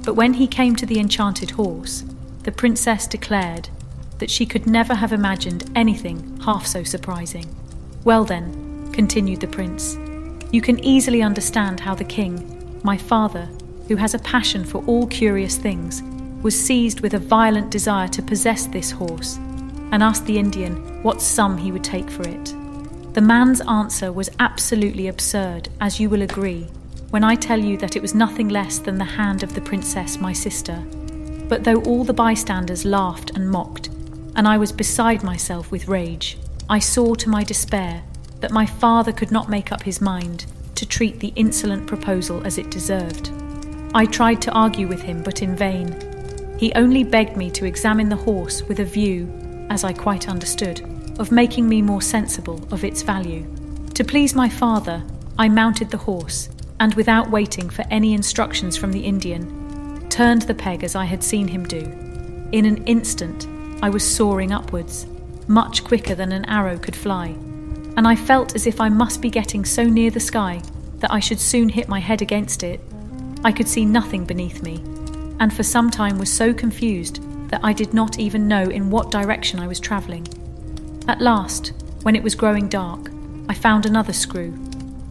But 0.03 0.15
when 0.15 0.33
he 0.33 0.47
came 0.47 0.77
to 0.77 0.87
the 0.87 0.99
enchanted 0.99 1.51
horse, 1.51 2.07
the 2.45 2.53
princess 2.53 3.07
declared 3.07 3.69
that 4.17 4.31
she 4.31 4.47
could 4.47 4.67
never 4.67 4.95
have 4.95 5.13
imagined 5.13 5.71
anything 5.77 6.41
half 6.43 6.65
so 6.65 6.85
surprising. 6.85 7.55
Well, 8.03 8.25
then, 8.25 8.62
continued 8.93 9.41
the 9.41 9.47
prince, 9.47 9.97
you 10.53 10.61
can 10.61 10.79
easily 10.85 11.23
understand 11.23 11.81
how 11.81 11.95
the 11.95 12.05
king, 12.05 12.81
my 12.83 12.97
father, 12.97 13.49
who 13.89 13.97
has 13.97 14.15
a 14.15 14.19
passion 14.19 14.65
for 14.65 14.85
all 14.85 15.07
curious 15.07 15.57
things, 15.57 16.03
was 16.43 16.59
seized 16.59 17.01
with 17.01 17.15
a 17.15 17.19
violent 17.19 17.71
desire 17.71 18.09
to 18.09 18.23
possess 18.23 18.67
this 18.67 18.91
horse 18.91 19.37
and 19.93 20.03
asked 20.03 20.27
the 20.27 20.39
Indian 20.39 21.03
what 21.03 21.23
sum 21.23 21.57
he 21.57 21.73
would 21.73 21.85
take 21.85 22.11
for 22.11 22.23
it. 22.29 22.55
The 23.15 23.21
man's 23.21 23.61
answer 23.63 24.13
was 24.13 24.31
absolutely 24.39 25.09
absurd, 25.09 25.69
as 25.81 26.01
you 26.01 26.09
will 26.09 26.23
agree, 26.23 26.67
when 27.11 27.25
I 27.25 27.35
tell 27.35 27.59
you 27.59 27.77
that 27.79 27.95
it 27.95 28.03
was 28.03 28.15
nothing 28.15 28.49
less 28.49 28.79
than 28.79 28.97
the 28.97 29.05
hand 29.05 29.43
of 29.43 29.55
the 29.55 29.61
princess, 29.61 30.19
my 30.19 30.33
sister. 30.33 30.83
But 31.49 31.65
though 31.65 31.83
all 31.83 32.05
the 32.05 32.15
bystanders 32.15 32.87
laughed 32.87 33.33
and 33.35 33.51
mocked, 33.51 33.89
and 34.35 34.49
I 34.49 34.57
was 34.57 34.73
beside 34.73 35.23
myself 35.23 35.71
with 35.71 35.89
rage, 35.89 36.39
I 36.71 36.79
saw 36.79 37.15
to 37.15 37.29
my 37.29 37.45
despair 37.45 38.03
that 38.43 38.51
my 38.51 38.67
father 38.67 39.13
could 39.13 39.33
not 39.33 39.49
make 39.49 39.73
up 39.73 39.83
his 39.83 40.01
mind 40.01 40.45
to 40.75 40.85
treat 40.85 41.21
the 41.21 41.33
insolent 41.37 41.87
proposal 41.87 42.45
as 42.45 42.59
it 42.59 42.71
deserved. 42.71 43.31
I 43.95 44.05
tried 44.05 44.43
to 44.43 44.53
argue 44.53 44.89
with 44.89 45.01
him, 45.01 45.23
but 45.23 45.43
in 45.43 45.57
vain. 45.57 45.97
He 46.59 46.73
only 46.75 47.05
begged 47.05 47.37
me 47.37 47.51
to 47.53 47.65
examine 47.65 48.09
the 48.09 48.17
horse 48.17 48.63
with 48.63 48.81
a 48.81 48.85
view, 48.85 49.29
as 49.71 49.85
I 49.85 49.93
quite 49.93 50.29
understood, 50.29 50.81
of 51.19 51.31
making 51.31 51.69
me 51.69 51.83
more 51.83 52.03
sensible 52.03 52.67
of 52.73 52.85
its 52.85 53.03
value. 53.03 53.47
To 53.95 54.05
please 54.05 54.35
my 54.35 54.49
father, 54.49 55.05
I 55.39 55.49
mounted 55.49 55.91
the 55.91 55.99
horse, 55.99 56.49
and 56.81 56.95
without 56.95 57.31
waiting 57.31 57.71
for 57.71 57.85
any 57.91 58.13
instructions 58.13 58.77
from 58.77 58.93
the 58.93 59.05
Indian, 59.05 60.09
turned 60.09 60.43
the 60.43 60.55
peg 60.55 60.83
as 60.83 60.97
I 60.97 61.05
had 61.05 61.23
seen 61.23 61.49
him 61.49 61.65
do. 61.65 61.81
In 62.51 62.65
an 62.65 62.85
instant, 62.85 63.47
I 63.83 63.89
was 63.89 64.05
soaring 64.05 64.53
upwards, 64.53 65.07
much 65.47 65.85
quicker 65.85 66.15
than 66.15 66.33
an 66.33 66.45
arrow 66.47 66.79
could 66.79 66.97
fly, 66.97 67.37
and 67.97 68.07
I 68.09 68.17
felt 68.17 68.55
as 68.55 68.67
if 68.67 68.81
I 68.81 68.89
must 68.89 69.21
be 69.21 69.31
getting 69.31 69.65
so 69.65 69.85
near 69.85 70.11
the 70.11 70.21
sky 70.21 70.63
that 70.99 71.13
I 71.13 71.21
should 71.21 71.41
soon 71.41 71.69
hit 71.69 71.89
my 71.89 72.01
head 72.01 72.23
against 72.23 72.63
it. 72.63 72.81
I 73.45 73.53
could 73.53 73.69
see 73.69 73.85
nothing 73.85 74.25
beneath 74.25 74.63
me, 74.63 74.77
and 75.41 75.53
for 75.53 75.63
some 75.63 75.91
time 75.91 76.19
was 76.19 76.33
so 76.33 76.55
confused 76.55 77.21
that 77.51 77.61
I 77.63 77.73
did 77.73 77.93
not 77.93 78.19
even 78.19 78.49
know 78.49 78.63
in 78.63 78.89
what 78.89 79.11
direction 79.11 79.61
I 79.61 79.67
was 79.67 79.81
travelling. 79.81 80.27
At 81.09 81.21
last, 81.21 81.73
when 82.03 82.17
it 82.17 82.23
was 82.23 82.35
growing 82.35 82.69
dark, 82.69 83.11
I 83.49 83.55
found 83.55 83.85
another 83.85 84.13
screw, 84.13 84.55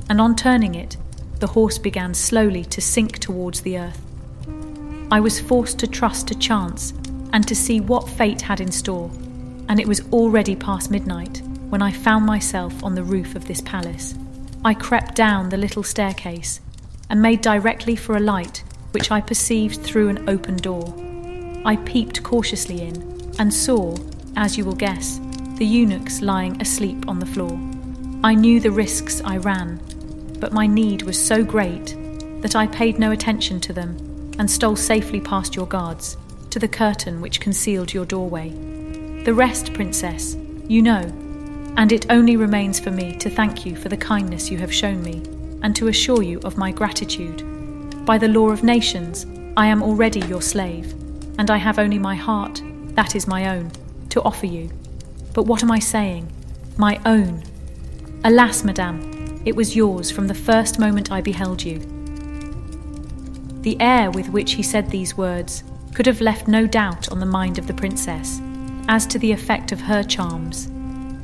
and 0.10 0.20
on 0.20 0.36
turning 0.36 0.76
it, 0.76 0.98
the 1.40 1.48
horse 1.48 1.78
began 1.78 2.14
slowly 2.14 2.66
to 2.66 2.82
sink 2.82 3.20
towards 3.20 3.62
the 3.62 3.78
earth. 3.78 4.02
I 5.12 5.20
was 5.20 5.40
forced 5.40 5.78
to 5.80 5.88
trust 5.88 6.28
to 6.30 6.36
chance 6.36 6.94
and 7.34 7.48
to 7.48 7.56
see 7.56 7.80
what 7.80 8.10
fate 8.10 8.42
had 8.42 8.62
in 8.62 8.72
store, 8.72 9.12
and 9.70 9.80
it 9.80 9.88
was 9.88 10.02
already 10.12 10.56
past 10.56 10.90
midnight 10.90 11.42
when 11.72 11.82
I 11.82 11.94
found 11.94 12.26
myself 12.26 12.84
on 12.84 12.96
the 12.96 13.04
roof 13.04 13.34
of 13.34 13.46
this 13.46 13.62
palace. 13.62 14.14
I 14.66 14.74
crept 14.74 15.16
down 15.16 15.48
the 15.48 15.58
little 15.58 15.84
staircase 15.84 16.60
and 17.10 17.22
made 17.22 17.40
directly 17.40 17.96
for 17.96 18.18
a 18.18 18.20
light 18.20 18.62
which 18.92 19.10
I 19.10 19.22
perceived 19.22 19.82
through 19.82 20.10
an 20.10 20.30
open 20.30 20.58
door. 20.58 20.94
I 21.64 21.78
peeped 21.78 22.24
cautiously 22.24 22.82
in 22.82 23.34
and 23.40 23.54
saw, 23.54 23.96
as 24.36 24.58
you 24.58 24.66
will 24.66 24.76
guess, 24.76 25.22
the 25.56 25.66
eunuchs 25.66 26.22
lying 26.22 26.62
asleep 26.62 27.08
on 27.08 27.20
the 27.20 27.26
floor. 27.26 27.58
I 28.22 28.36
knew 28.36 28.60
the 28.60 28.70
risks 28.70 29.22
I 29.24 29.38
ran, 29.38 29.80
but 30.42 30.52
my 30.52 30.68
need 30.68 31.04
was 31.04 31.18
so 31.18 31.42
great 31.42 31.96
that 32.42 32.54
I 32.54 32.68
paid 32.68 33.00
no 33.00 33.12
attention 33.12 33.62
to 33.62 33.72
them 33.72 33.96
and 34.38 34.52
stole 34.52 34.76
safely 34.76 35.22
past 35.22 35.56
your 35.56 35.68
guards 35.68 36.18
to 36.50 36.60
the 36.60 36.68
curtain 36.68 37.22
which 37.22 37.40
concealed 37.40 37.94
your 37.94 38.06
doorway. 38.06 38.50
The 39.24 39.34
rest, 39.34 39.74
Princess, 39.74 40.36
you 40.68 40.82
know, 40.82 41.02
and 41.78 41.92
it 41.92 42.06
only 42.10 42.36
remains 42.36 42.80
for 42.80 42.92
me 42.92 43.16
to 43.18 43.30
thank 43.30 43.66
you 43.66 43.76
for 43.76 43.90
the 43.90 43.98
kindness 43.98 44.52
you 44.52 44.58
have 44.58 44.74
shown 44.74 45.02
me 45.02 45.24
and 45.64 45.76
to 45.76 45.88
assure 45.88 46.22
you 46.22 46.40
of 46.42 46.58
my 46.58 46.72
gratitude. 46.72 47.44
By 48.06 48.18
the 48.18 48.28
law 48.28 48.50
of 48.50 48.64
nations, 48.64 49.26
I 49.56 49.68
am 49.68 49.84
already 49.84 50.22
your 50.22 50.42
slave, 50.42 50.94
and 51.38 51.52
I 51.52 51.58
have 51.58 51.80
only 51.80 52.00
my 52.00 52.16
heart, 52.16 52.62
that 52.96 53.16
is 53.16 53.28
my 53.28 53.50
own, 53.56 53.72
to 54.10 54.22
offer 54.24 54.46
you. 54.46 54.70
But 55.34 55.44
what 55.44 55.64
am 55.64 55.72
I 55.72 55.80
saying? 55.80 56.32
My 56.78 57.00
own. 57.06 57.44
Alas, 58.24 58.64
madame, 58.64 59.42
it 59.46 59.56
was 59.56 59.76
yours 59.76 60.12
from 60.12 60.28
the 60.28 60.34
first 60.34 60.80
moment 60.80 61.12
I 61.12 61.22
beheld 61.22 61.64
you. 61.64 61.80
The 63.62 63.80
air 63.80 64.10
with 64.10 64.30
which 64.30 64.54
he 64.54 64.64
said 64.64 64.90
these 64.90 65.18
words 65.18 65.64
could 65.94 66.06
have 66.06 66.22
left 66.22 66.48
no 66.48 66.66
doubt 66.66 67.12
on 67.12 67.20
the 67.20 67.26
mind 67.26 67.60
of 67.60 67.68
the 67.68 67.74
princess 67.74 68.42
as 68.88 69.06
to 69.08 69.20
the 69.20 69.32
effect 69.32 69.72
of 69.72 69.82
her 69.82 70.04
charms, 70.04 70.68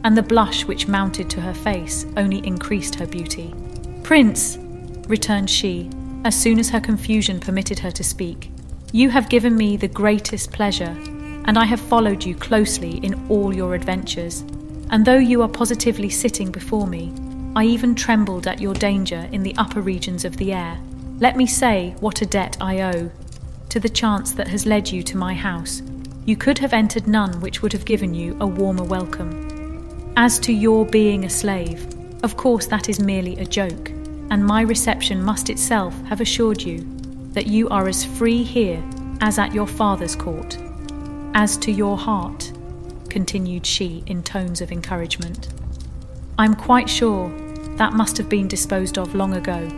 and 0.04 0.18
the 0.18 0.24
blush 0.24 0.66
which 0.66 0.88
mounted 0.88 1.30
to 1.30 1.42
her 1.42 1.54
face 1.54 2.06
only 2.16 2.46
increased 2.46 2.96
her 2.96 3.08
beauty. 3.08 3.54
Prince, 4.04 4.58
returned 5.08 5.50
she, 5.50 5.90
as 6.24 6.40
soon 6.40 6.60
as 6.60 6.70
her 6.70 6.80
confusion 6.80 7.40
permitted 7.40 7.80
her 7.80 7.92
to 7.92 8.04
speak, 8.04 8.52
you 8.92 9.10
have 9.10 9.30
given 9.30 9.56
me 9.56 9.78
the 9.78 9.88
greatest 9.88 10.52
pleasure 10.52 10.96
and 11.48 11.58
I 11.58 11.66
have 11.66 11.80
followed 11.80 12.24
you 12.24 12.36
closely 12.36 12.98
in 12.98 13.28
all 13.30 13.56
your 13.56 13.74
adventures. 13.74 14.42
And 14.90 15.06
though 15.06 15.18
you 15.18 15.42
are 15.42 15.48
positively 15.48 16.10
sitting 16.10 16.52
before 16.52 16.88
me, 16.88 17.14
I 17.56 17.64
even 17.64 17.96
trembled 17.96 18.48
at 18.48 18.62
your 18.62 18.74
danger 18.74 19.28
in 19.32 19.44
the 19.44 19.56
upper 19.58 19.82
regions 19.82 20.26
of 20.26 20.38
the 20.38 20.54
air. 20.54 20.78
Let 21.20 21.38
me 21.38 21.48
say 21.48 21.96
what 22.00 22.22
a 22.22 22.26
debt 22.26 22.58
I 22.62 22.82
owe 22.82 23.10
to 23.70 23.80
the 23.80 23.90
chance 23.90 24.34
that 24.34 24.50
has 24.50 24.66
led 24.66 24.90
you 24.90 25.04
to 25.04 25.18
my 25.18 25.34
house. 25.34 25.82
You 26.26 26.36
could 26.36 26.60
have 26.60 26.74
entered 26.74 27.08
none 27.08 27.40
which 27.40 27.62
would 27.62 27.74
have 27.74 27.86
given 27.86 28.14
you 28.14 28.38
a 28.40 28.48
warmer 28.48 28.84
welcome. 28.84 29.47
As 30.20 30.40
to 30.40 30.52
your 30.52 30.84
being 30.84 31.26
a 31.26 31.30
slave, 31.30 31.88
of 32.24 32.38
course 32.38 32.66
that 32.66 32.90
is 32.90 33.00
merely 33.00 33.38
a 33.38 33.46
joke, 33.46 33.90
and 34.32 34.44
my 34.44 34.62
reception 34.62 35.22
must 35.22 35.52
itself 35.52 35.94
have 36.06 36.22
assured 36.22 36.60
you 36.60 36.80
that 37.34 37.46
you 37.46 37.70
are 37.70 37.88
as 37.88 38.04
free 38.04 38.42
here 38.42 38.84
as 39.22 39.38
at 39.38 39.54
your 39.54 39.68
father's 39.68 40.16
court. 40.16 40.58
As 41.36 41.56
to 41.58 41.72
your 41.72 42.00
heart, 42.00 42.52
continued 43.10 43.64
she 43.64 44.04
in 44.08 44.24
tones 44.24 44.60
of 44.60 44.72
encouragement, 44.72 45.50
I'm 46.40 46.56
quite 46.56 46.90
sure 46.90 47.30
that 47.78 47.94
must 47.94 48.18
have 48.18 48.28
been 48.28 48.48
disposed 48.48 48.98
of 48.98 49.14
long 49.14 49.36
ago 49.36 49.70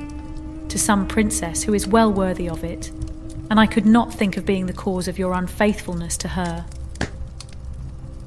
to 0.69 0.79
some 0.79 1.05
princess 1.05 1.63
who 1.63 1.73
is 1.73 1.85
well 1.85 2.13
worthy 2.13 2.47
of 2.47 2.63
it, 2.63 2.91
and 3.51 3.59
I 3.59 3.67
could 3.67 3.85
not 3.85 4.13
think 4.13 4.37
of 4.37 4.45
being 4.45 4.67
the 4.67 4.73
cause 4.73 5.09
of 5.09 5.19
your 5.19 5.33
unfaithfulness 5.33 6.15
to 6.15 6.29
her. 6.29 6.65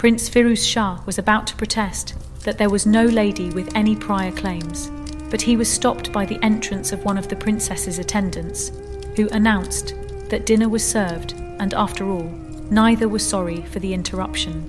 Prince 0.03 0.29
Firuz 0.29 0.69
Shah 0.69 0.99
was 1.07 1.19
about 1.19 1.47
to 1.47 1.55
protest 1.55 2.15
that 2.41 2.59
there 2.59 2.69
was 2.69 2.87
no 2.87 3.05
lady 3.05 3.51
with 3.51 3.73
any 3.77 3.95
prior 3.95 4.33
claims, 4.33 4.91
but 5.31 5.41
he 5.41 5.57
was 5.57 5.73
stopped 5.73 6.11
by 6.11 6.27
the 6.27 6.45
entrance 6.45 6.91
of 6.91 7.05
one 7.05 7.17
of 7.17 7.29
the 7.29 7.37
princess's 7.37 8.01
attendants, 8.01 8.73
who 9.15 9.29
announced 9.29 9.95
that 10.29 10.45
dinner 10.45 10.69
was 10.69 10.85
served, 10.85 11.35
and 11.61 11.73
after 11.75 12.11
all, 12.11 12.25
Neither 12.69 13.09
was 13.09 13.25
sorry 13.25 13.63
for 13.67 13.79
the 13.79 13.95
interruption. 13.95 14.67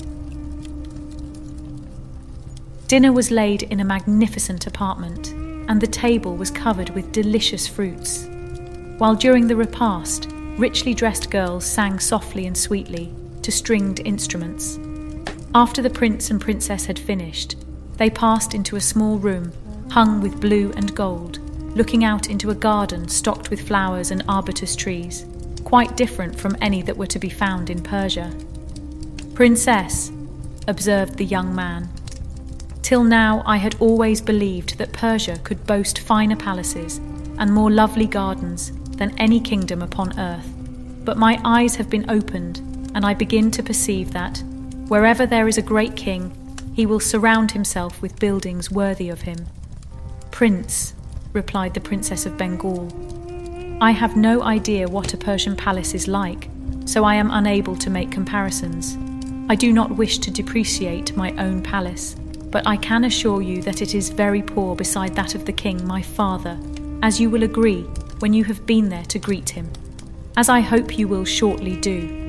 Dinner 2.88 3.12
was 3.12 3.32
laid 3.32 3.64
in 3.64 3.80
a 3.80 3.84
magnificent 3.84 4.68
apartment, 4.68 5.30
and 5.68 5.82
the 5.82 5.88
table 5.88 6.38
was 6.38 6.52
covered 6.52 6.92
with 6.92 7.12
delicious 7.12 7.68
fruits. 7.68 8.28
While 9.00 9.16
during 9.16 9.48
the 9.48 9.56
repast, 9.56 10.30
richly 10.60 10.94
dressed 10.94 11.32
girls 11.32 11.66
sang 11.66 11.98
softly 11.98 12.46
and 12.46 12.56
sweetly 12.56 13.12
to 13.42 13.52
stringed 13.52 14.00
instruments. 14.06 14.78
After 15.56 15.84
the 15.84 15.90
prince 15.90 16.32
and 16.32 16.42
princess 16.42 16.86
had 16.86 16.98
finished, 16.98 17.56
they 17.98 18.10
passed 18.10 18.56
into 18.56 18.76
a 18.76 18.82
small 18.82 19.20
room 19.20 19.52
hung 19.92 20.22
with 20.22 20.42
blue 20.42 20.72
and 20.76 20.96
gold, 20.96 21.38
looking 21.78 22.04
out 22.04 22.28
into 22.28 22.50
a 22.50 22.56
garden 22.56 23.08
stocked 23.08 23.52
with 23.52 23.68
flowers 23.68 24.10
and 24.10 24.24
arbutus 24.28 24.76
trees, 24.76 25.26
quite 25.64 25.96
different 25.96 26.40
from 26.40 26.58
any 26.60 26.82
that 26.82 26.98
were 26.98 27.06
to 27.06 27.20
be 27.20 27.30
found 27.30 27.70
in 27.70 27.84
Persia. 27.84 28.34
Princess, 29.36 30.12
observed 30.68 31.18
the 31.18 31.26
young 31.26 31.54
man, 31.54 31.90
till 32.82 33.04
now 33.04 33.44
I 33.46 33.58
had 33.58 33.76
always 33.80 34.22
believed 34.22 34.80
that 34.80 34.94
Persia 34.94 35.38
could 35.44 35.68
boast 35.68 36.00
finer 36.00 36.36
palaces 36.36 36.98
and 37.38 37.54
more 37.54 37.70
lovely 37.70 38.08
gardens 38.08 38.72
than 38.98 39.16
any 39.20 39.40
kingdom 39.40 39.84
upon 39.84 40.20
earth. 40.20 40.52
But 41.06 41.18
my 41.18 41.40
eyes 41.46 41.76
have 41.76 41.90
been 41.92 42.10
opened, 42.10 42.58
and 42.96 43.06
I 43.06 43.14
begin 43.14 43.52
to 43.52 43.62
perceive 43.62 44.12
that, 44.14 44.44
wherever 44.88 45.26
there 45.26 45.48
is 45.48 45.58
a 45.58 45.62
great 45.62 45.96
king, 45.96 46.32
he 46.74 46.86
will 46.86 47.00
surround 47.00 47.52
himself 47.52 48.02
with 48.02 48.20
buildings 48.20 48.72
worthy 48.72 49.10
of 49.10 49.22
him. 49.22 49.46
Prince, 50.32 50.94
replied 51.34 51.74
the 51.74 51.80
Princess 51.80 52.26
of 52.26 52.38
Bengal, 52.38 52.92
I 53.82 53.92
have 53.92 54.16
no 54.16 54.44
idea 54.44 54.88
what 54.88 55.14
a 55.14 55.18
Persian 55.18 55.56
palace 55.56 55.94
is 55.94 56.08
like, 56.08 56.50
so 56.86 57.04
I 57.04 57.16
am 57.16 57.32
unable 57.32 57.76
to 57.78 57.90
make 57.90 58.12
comparisons. 58.12 58.98
I 59.50 59.56
do 59.56 59.74
not 59.74 59.98
wish 59.98 60.20
to 60.20 60.32
depreciate 60.32 61.16
my 61.18 61.32
own 61.38 61.62
palace, 61.62 62.16
but 62.50 62.66
I 62.66 62.78
can 62.78 63.04
assure 63.04 63.42
you 63.42 63.62
that 63.64 63.82
it 63.82 63.94
is 63.94 64.10
very 64.10 64.42
poor 64.42 64.76
beside 64.76 65.16
that 65.16 65.36
of 65.36 65.46
the 65.46 65.52
king, 65.54 65.86
my 65.86 66.02
father, 66.02 66.58
as 67.02 67.20
you 67.20 67.30
will 67.30 67.44
agree 67.44 67.82
when 68.20 68.32
you 68.34 68.44
have 68.46 68.66
been 68.66 68.90
there 68.90 69.04
to 69.06 69.20
greet 69.20 69.50
him, 69.50 69.70
as 70.38 70.50
I 70.50 70.62
hope 70.62 70.98
you 70.98 71.08
will 71.08 71.26
shortly 71.26 71.76
do. 71.76 72.23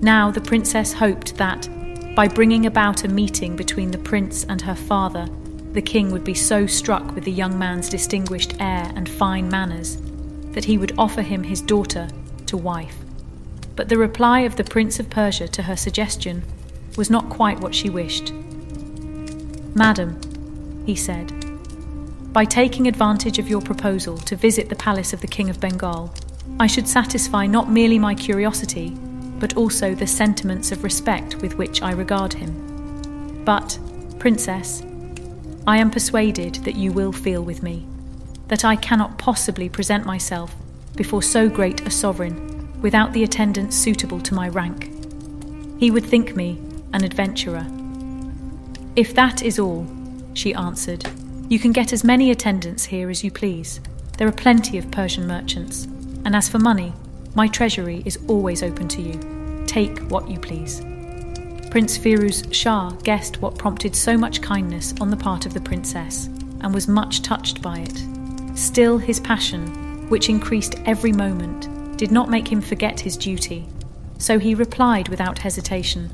Now 0.00 0.30
the 0.30 0.40
princess 0.40 0.92
hoped 0.92 1.36
that, 1.36 1.68
by 2.14 2.28
bringing 2.28 2.66
about 2.66 3.04
a 3.04 3.08
meeting 3.08 3.56
between 3.56 3.90
the 3.90 3.98
prince 3.98 4.44
and 4.44 4.60
her 4.62 4.74
father, 4.74 5.28
the 5.72 5.82
king 5.82 6.10
would 6.12 6.24
be 6.24 6.34
so 6.34 6.66
struck 6.66 7.14
with 7.14 7.24
the 7.24 7.32
young 7.32 7.58
man's 7.58 7.88
distinguished 7.88 8.54
air 8.60 8.90
and 8.94 9.08
fine 9.08 9.48
manners 9.48 9.98
that 10.52 10.64
he 10.64 10.78
would 10.78 10.92
offer 10.96 11.22
him 11.22 11.42
his 11.42 11.60
daughter 11.60 12.08
to 12.46 12.56
wife. 12.56 12.96
But 13.76 13.88
the 13.88 13.98
reply 13.98 14.40
of 14.40 14.56
the 14.56 14.64
Prince 14.64 14.98
of 14.98 15.10
Persia 15.10 15.46
to 15.48 15.62
her 15.62 15.76
suggestion 15.76 16.42
was 16.96 17.10
not 17.10 17.28
quite 17.28 17.60
what 17.60 17.74
she 17.74 17.90
wished. 17.90 18.32
Madam, 19.74 20.20
he 20.86 20.96
said, 20.96 21.32
by 22.32 22.44
taking 22.44 22.86
advantage 22.86 23.38
of 23.38 23.48
your 23.48 23.60
proposal 23.60 24.16
to 24.18 24.36
visit 24.36 24.68
the 24.68 24.76
palace 24.76 25.12
of 25.12 25.20
the 25.20 25.26
King 25.26 25.50
of 25.50 25.60
Bengal, 25.60 26.12
I 26.58 26.66
should 26.66 26.88
satisfy 26.88 27.46
not 27.46 27.70
merely 27.70 27.98
my 27.98 28.14
curiosity, 28.14 28.96
but 29.38 29.56
also 29.56 29.94
the 29.94 30.06
sentiments 30.06 30.72
of 30.72 30.84
respect 30.84 31.36
with 31.36 31.56
which 31.56 31.82
I 31.82 31.92
regard 31.92 32.32
him. 32.32 33.44
But, 33.44 33.78
Princess, 34.18 34.82
I 35.66 35.78
am 35.78 35.90
persuaded 35.90 36.56
that 36.64 36.76
you 36.76 36.92
will 36.92 37.12
feel 37.12 37.42
with 37.42 37.62
me 37.62 37.86
that 38.48 38.64
I 38.64 38.76
cannot 38.76 39.18
possibly 39.18 39.68
present 39.68 40.06
myself 40.06 40.54
before 40.96 41.22
so 41.22 41.48
great 41.48 41.86
a 41.86 41.90
sovereign 41.90 42.80
without 42.80 43.12
the 43.12 43.22
attendance 43.22 43.76
suitable 43.76 44.20
to 44.20 44.34
my 44.34 44.48
rank. 44.48 44.90
He 45.78 45.90
would 45.90 46.04
think 46.04 46.34
me 46.34 46.60
an 46.92 47.04
adventurer. 47.04 47.66
If 48.96 49.14
that 49.14 49.42
is 49.42 49.58
all, 49.58 49.86
she 50.34 50.54
answered, 50.54 51.04
you 51.48 51.58
can 51.58 51.72
get 51.72 51.92
as 51.92 52.04
many 52.04 52.30
attendants 52.30 52.86
here 52.86 53.10
as 53.10 53.22
you 53.22 53.30
please. 53.30 53.80
There 54.16 54.26
are 54.26 54.32
plenty 54.32 54.78
of 54.78 54.90
Persian 54.90 55.26
merchants, 55.26 55.84
and 56.24 56.34
as 56.34 56.48
for 56.48 56.58
money, 56.58 56.92
my 57.34 57.46
treasury 57.48 58.02
is 58.04 58.18
always 58.26 58.62
open 58.62 58.88
to 58.88 59.02
you. 59.02 59.64
Take 59.66 59.98
what 60.10 60.28
you 60.28 60.38
please. 60.38 60.80
Prince 61.70 61.98
Firuz 61.98 62.52
Shah 62.52 62.90
guessed 63.02 63.42
what 63.42 63.58
prompted 63.58 63.94
so 63.94 64.16
much 64.16 64.40
kindness 64.40 64.94
on 65.00 65.10
the 65.10 65.16
part 65.16 65.44
of 65.44 65.52
the 65.52 65.60
princess 65.60 66.26
and 66.60 66.72
was 66.72 66.88
much 66.88 67.22
touched 67.22 67.60
by 67.60 67.80
it. 67.80 68.56
Still, 68.56 68.96
his 68.96 69.20
passion, 69.20 70.08
which 70.08 70.30
increased 70.30 70.76
every 70.86 71.12
moment, 71.12 71.96
did 71.98 72.10
not 72.10 72.30
make 72.30 72.50
him 72.50 72.62
forget 72.62 72.98
his 72.98 73.16
duty. 73.16 73.66
So 74.18 74.38
he 74.38 74.54
replied 74.54 75.08
without 75.08 75.38
hesitation 75.38 76.10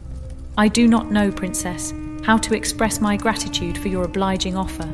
I 0.59 0.68
do 0.68 0.88
not 0.88 1.11
know, 1.11 1.31
Princess, 1.31 1.92
how 2.22 2.37
to 2.38 2.55
express 2.55 3.00
my 3.00 3.16
gratitude 3.16 3.79
for 3.79 3.88
your 3.88 4.05
obliging 4.05 4.57
offer, 4.57 4.87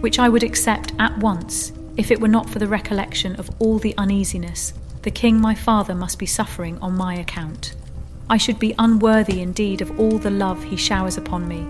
which 0.00 0.18
I 0.18 0.28
would 0.28 0.42
accept 0.42 0.92
at 0.98 1.16
once 1.18 1.72
if 1.96 2.10
it 2.10 2.20
were 2.20 2.28
not 2.28 2.48
for 2.48 2.58
the 2.58 2.66
recollection 2.66 3.36
of 3.36 3.50
all 3.58 3.78
the 3.78 3.94
uneasiness 3.96 4.72
the 5.06 5.10
king 5.12 5.40
my 5.40 5.54
father 5.54 5.94
must 5.94 6.18
be 6.18 6.26
suffering 6.26 6.76
on 6.80 6.96
my 6.96 7.14
account. 7.14 7.76
I 8.28 8.38
should 8.38 8.58
be 8.58 8.74
unworthy 8.76 9.40
indeed 9.40 9.80
of 9.80 10.00
all 10.00 10.18
the 10.18 10.32
love 10.32 10.64
he 10.64 10.76
showers 10.76 11.16
upon 11.16 11.46
me 11.46 11.64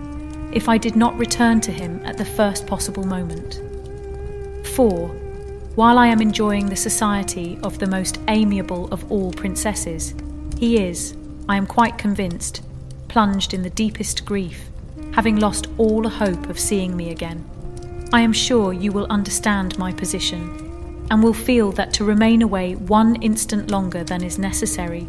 if 0.57 0.71
I 0.71 0.79
did 0.79 0.97
not 0.97 1.19
return 1.19 1.61
to 1.61 1.71
him 1.71 2.01
at 2.07 2.17
the 2.17 2.25
first 2.25 2.67
possible 2.67 3.05
moment. 3.05 3.61
For, 4.69 5.09
while 5.75 5.99
I 5.99 6.07
am 6.07 6.23
enjoying 6.23 6.65
the 6.65 6.77
society 6.77 7.59
of 7.63 7.79
the 7.79 7.87
most 7.87 8.19
amiable 8.29 8.89
of 8.91 9.13
all 9.13 9.33
princesses, 9.33 10.15
he 10.57 10.83
is, 10.83 11.15
I 11.47 11.59
am 11.59 11.67
quite 11.67 11.99
convinced, 11.99 12.63
plunged 13.09 13.53
in 13.53 13.63
the 13.63 13.69
deepest 13.69 14.25
grief, 14.25 14.71
having 15.13 15.37
lost 15.37 15.67
all 15.77 16.09
hope 16.09 16.49
of 16.49 16.59
seeing 16.59 16.97
me 16.97 17.11
again. 17.11 17.45
I 18.15 18.23
am 18.23 18.33
sure 18.33 18.73
you 18.73 18.93
will 18.93 19.07
understand 19.11 19.77
my 19.77 19.93
position, 19.93 20.66
and 21.11 21.23
will 21.23 21.35
feel 21.35 21.73
that 21.73 21.93
to 21.95 22.05
remain 22.05 22.43
away 22.43 22.75
one 22.75 23.17
instant 23.23 23.71
longer 23.71 24.05
than 24.05 24.23
is 24.23 24.39
necessary 24.39 25.07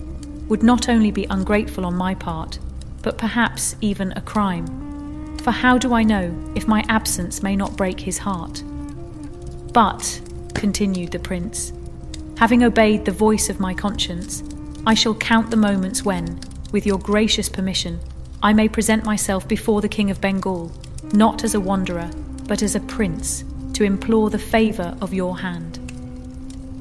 would 0.47 0.63
not 0.63 0.87
only 0.89 1.11
be 1.11 1.25
ungrateful 1.29 1.85
on 1.85 1.95
my 1.95 2.15
part, 2.15 2.59
but 3.01 3.17
perhaps 3.17 3.75
even 3.81 4.11
a 4.13 4.21
crime. 4.21 5.37
For 5.39 5.51
how 5.51 5.77
do 5.77 5.93
I 5.93 6.03
know 6.03 6.33
if 6.55 6.67
my 6.67 6.83
absence 6.87 7.43
may 7.43 7.55
not 7.55 7.77
break 7.77 7.99
his 7.99 8.17
heart? 8.17 8.63
But, 9.73 10.21
continued 10.53 11.11
the 11.11 11.19
prince, 11.19 11.73
having 12.37 12.63
obeyed 12.63 13.05
the 13.05 13.11
voice 13.11 13.49
of 13.49 13.59
my 13.59 13.73
conscience, 13.73 14.43
I 14.85 14.93
shall 14.93 15.15
count 15.15 15.51
the 15.51 15.57
moments 15.57 16.03
when, 16.03 16.39
with 16.71 16.85
your 16.85 16.99
gracious 16.99 17.49
permission, 17.49 17.99
I 18.41 18.53
may 18.53 18.67
present 18.67 19.03
myself 19.03 19.47
before 19.47 19.81
the 19.81 19.89
King 19.89 20.11
of 20.11 20.21
Bengal, 20.21 20.71
not 21.11 21.43
as 21.43 21.55
a 21.55 21.59
wanderer, 21.59 22.09
but 22.47 22.61
as 22.61 22.75
a 22.75 22.79
prince, 22.81 23.43
to 23.73 23.83
implore 23.83 24.29
the 24.29 24.39
favour 24.39 24.97
of 25.01 25.13
your 25.13 25.39
hand. 25.39 25.76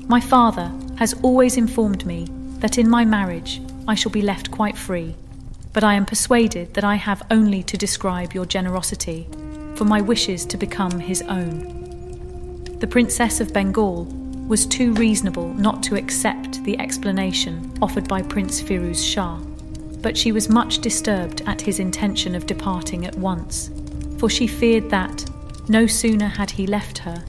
My 0.09 0.21
father 0.21 0.73
has 0.99 1.15
always 1.23 1.57
informed 1.57 2.07
me 2.07 2.29
that 2.61 2.79
in 2.79 2.89
my 2.89 3.05
marriage 3.05 3.61
I 3.89 3.97
shall 3.97 4.13
be 4.13 4.23
left 4.23 4.53
quite 4.53 4.79
free, 4.79 5.17
but 5.73 5.83
I 5.83 5.95
am 5.95 6.07
persuaded 6.07 6.75
that 6.75 6.85
I 6.85 6.95
have 6.95 7.27
only 7.29 7.65
to 7.65 7.77
describe 7.77 8.33
your 8.33 8.47
generosity 8.47 9.27
for 9.75 9.85
my 9.85 10.01
wishes 10.01 10.47
to 10.47 10.57
become 10.57 11.01
his 11.01 11.23
own. 11.23 12.79
The 12.79 12.87
Princess 12.87 13.41
of 13.41 13.53
Bengal 13.53 14.05
was 14.47 14.65
too 14.65 14.93
reasonable 14.93 15.53
not 15.55 15.83
to 15.83 15.97
accept 15.97 16.63
the 16.63 16.79
explanation 16.79 17.77
offered 17.83 18.07
by 18.07 18.23
Prince 18.23 18.63
Firuz 18.63 19.05
Shah, 19.05 19.39
but 20.03 20.17
she 20.17 20.31
was 20.31 20.49
much 20.49 20.79
disturbed 20.79 21.43
at 21.49 21.61
his 21.61 21.81
intention 21.81 22.37
of 22.37 22.47
departing 22.47 23.07
at 23.07 23.19
once, 23.19 23.73
for 24.19 24.31
she 24.31 24.47
feared 24.47 24.89
that, 24.91 25.29
no 25.69 25.89
sooner 25.89 26.29
had 26.29 26.53
he 26.53 26.65
left 26.65 26.99
her, 26.99 27.25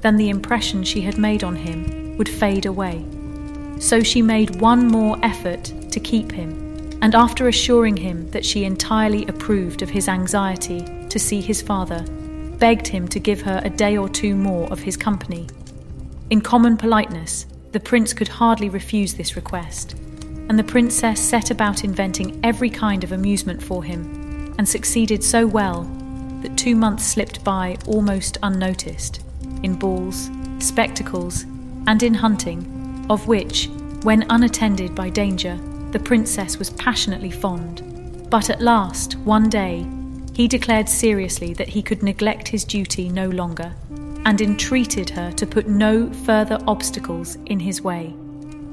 than 0.00 0.16
the 0.16 0.30
impression 0.30 0.84
she 0.84 1.00
had 1.00 1.18
made 1.18 1.42
on 1.42 1.56
him 1.56 1.99
would 2.20 2.28
fade 2.28 2.66
away. 2.66 3.02
So 3.78 4.02
she 4.02 4.20
made 4.20 4.60
one 4.60 4.86
more 4.88 5.18
effort 5.22 5.72
to 5.90 5.98
keep 5.98 6.30
him, 6.30 6.50
and 7.00 7.14
after 7.14 7.48
assuring 7.48 7.96
him 7.96 8.30
that 8.32 8.44
she 8.44 8.64
entirely 8.64 9.24
approved 9.26 9.80
of 9.80 9.88
his 9.88 10.06
anxiety 10.06 10.84
to 11.08 11.18
see 11.18 11.40
his 11.40 11.62
father, 11.62 12.04
begged 12.58 12.86
him 12.86 13.08
to 13.08 13.18
give 13.18 13.40
her 13.40 13.62
a 13.64 13.70
day 13.70 13.96
or 13.96 14.06
two 14.06 14.36
more 14.36 14.70
of 14.70 14.80
his 14.80 14.98
company. 14.98 15.48
In 16.28 16.42
common 16.42 16.76
politeness, 16.76 17.46
the 17.72 17.80
prince 17.80 18.12
could 18.12 18.28
hardly 18.28 18.68
refuse 18.68 19.14
this 19.14 19.34
request, 19.34 19.94
and 20.50 20.58
the 20.58 20.72
princess 20.74 21.18
set 21.22 21.50
about 21.50 21.84
inventing 21.84 22.38
every 22.44 22.68
kind 22.68 23.02
of 23.02 23.12
amusement 23.12 23.62
for 23.62 23.82
him, 23.82 24.54
and 24.58 24.68
succeeded 24.68 25.24
so 25.24 25.46
well 25.46 25.84
that 26.42 26.58
two 26.58 26.76
months 26.76 27.06
slipped 27.06 27.42
by 27.44 27.78
almost 27.86 28.36
unnoticed 28.42 29.22
in 29.62 29.74
balls, 29.74 30.28
spectacles, 30.58 31.46
and 31.86 32.02
in 32.02 32.14
hunting 32.14 32.80
of 33.10 33.26
which, 33.26 33.68
when 34.02 34.24
unattended 34.30 34.94
by 34.94 35.10
danger, 35.10 35.58
the 35.90 35.98
princess 35.98 36.58
was 36.58 36.70
passionately 36.70 37.30
fond. 37.30 38.30
But 38.30 38.48
at 38.48 38.62
last, 38.62 39.16
one 39.18 39.50
day, 39.50 39.84
he 40.32 40.46
declared 40.46 40.88
seriously 40.88 41.52
that 41.54 41.68
he 41.68 41.82
could 41.82 42.02
neglect 42.02 42.46
his 42.46 42.64
duty 42.64 43.08
no 43.08 43.28
longer, 43.28 43.74
and 44.24 44.40
entreated 44.40 45.10
her 45.10 45.32
to 45.32 45.46
put 45.46 45.66
no 45.66 46.10
further 46.12 46.58
obstacles 46.68 47.36
in 47.46 47.58
his 47.58 47.82
way, 47.82 48.14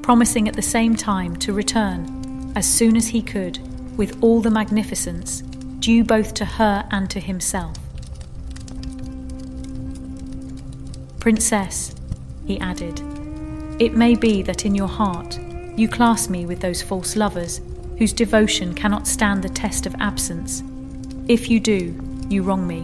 promising 0.03 0.47
at 0.47 0.55
the 0.55 0.61
same 0.61 0.95
time 0.95 1.35
to 1.37 1.51
return, 1.51 2.53
as 2.55 2.67
soon 2.67 2.95
as 2.95 3.07
he 3.07 3.21
could, 3.23 3.59
with 3.97 4.21
all 4.23 4.39
the 4.39 4.51
magnificence 4.51 5.41
due 5.79 6.03
both 6.03 6.35
to 6.35 6.45
her 6.45 6.87
and 6.91 7.09
to 7.09 7.19
himself. 7.19 7.75
Princess, 11.19 11.95
he 12.47 12.59
added, 12.59 13.01
it 13.79 13.93
may 13.93 14.15
be 14.15 14.41
that 14.41 14.65
in 14.65 14.73
your 14.73 14.87
heart 14.87 15.37
You 15.77 15.87
class 15.87 16.27
me 16.27 16.47
with 16.47 16.59
those 16.59 16.81
false 16.81 17.15
lovers 17.15 17.61
whose 17.99 18.11
devotion 18.11 18.73
cannot 18.73 19.05
stand 19.05 19.43
the 19.43 19.49
test 19.49 19.85
of 19.85 19.93
absence. 19.99 20.63
If 21.27 21.51
you 21.51 21.59
do, 21.59 21.95
you 22.29 22.41
wrong 22.41 22.65
me. 22.65 22.79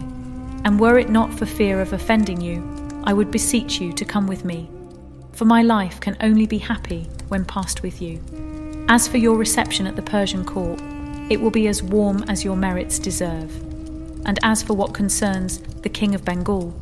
And 0.64 0.78
were 0.78 0.96
it 0.96 1.10
not 1.10 1.34
for 1.34 1.44
fear 1.44 1.80
of 1.80 1.92
offending 1.92 2.40
you, 2.40 2.62
I 3.02 3.12
would 3.12 3.32
beseech 3.32 3.80
you 3.80 3.92
to 3.94 4.04
come 4.04 4.28
with 4.28 4.44
me. 4.44 4.70
For 5.32 5.44
my 5.44 5.60
life 5.60 5.98
can 5.98 6.16
only 6.20 6.46
be 6.46 6.58
happy 6.58 7.08
when 7.26 7.44
passed 7.44 7.82
with 7.82 8.00
you. 8.00 8.22
As 8.88 9.08
for 9.08 9.18
your 9.18 9.36
reception 9.36 9.88
at 9.88 9.96
the 9.96 10.02
Persian 10.02 10.44
court, 10.44 10.80
it 11.28 11.40
will 11.40 11.50
be 11.50 11.66
as 11.66 11.82
warm 11.82 12.22
as 12.28 12.44
your 12.44 12.56
merits 12.56 13.00
deserve. 13.00 13.50
And 14.24 14.38
as 14.44 14.62
for 14.62 14.74
what 14.74 14.94
concerns 14.94 15.58
the 15.82 15.88
King 15.88 16.14
of 16.14 16.24
Bengal, 16.24 16.72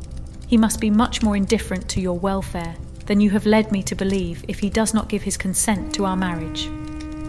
he 0.53 0.57
must 0.57 0.79
be 0.79 0.91
much 0.91 1.23
more 1.23 1.35
indifferent 1.35 1.89
to 1.89 1.99
your 1.99 2.19
welfare 2.19 2.75
than 3.07 3.19
you 3.19 3.31
have 3.31 3.47
led 3.47 3.71
me 3.71 3.81
to 3.81 3.95
believe 3.95 4.45
if 4.47 4.59
he 4.59 4.69
does 4.69 4.93
not 4.93 5.09
give 5.09 5.23
his 5.23 5.35
consent 5.35 5.91
to 5.91 6.05
our 6.05 6.15
marriage. 6.15 6.69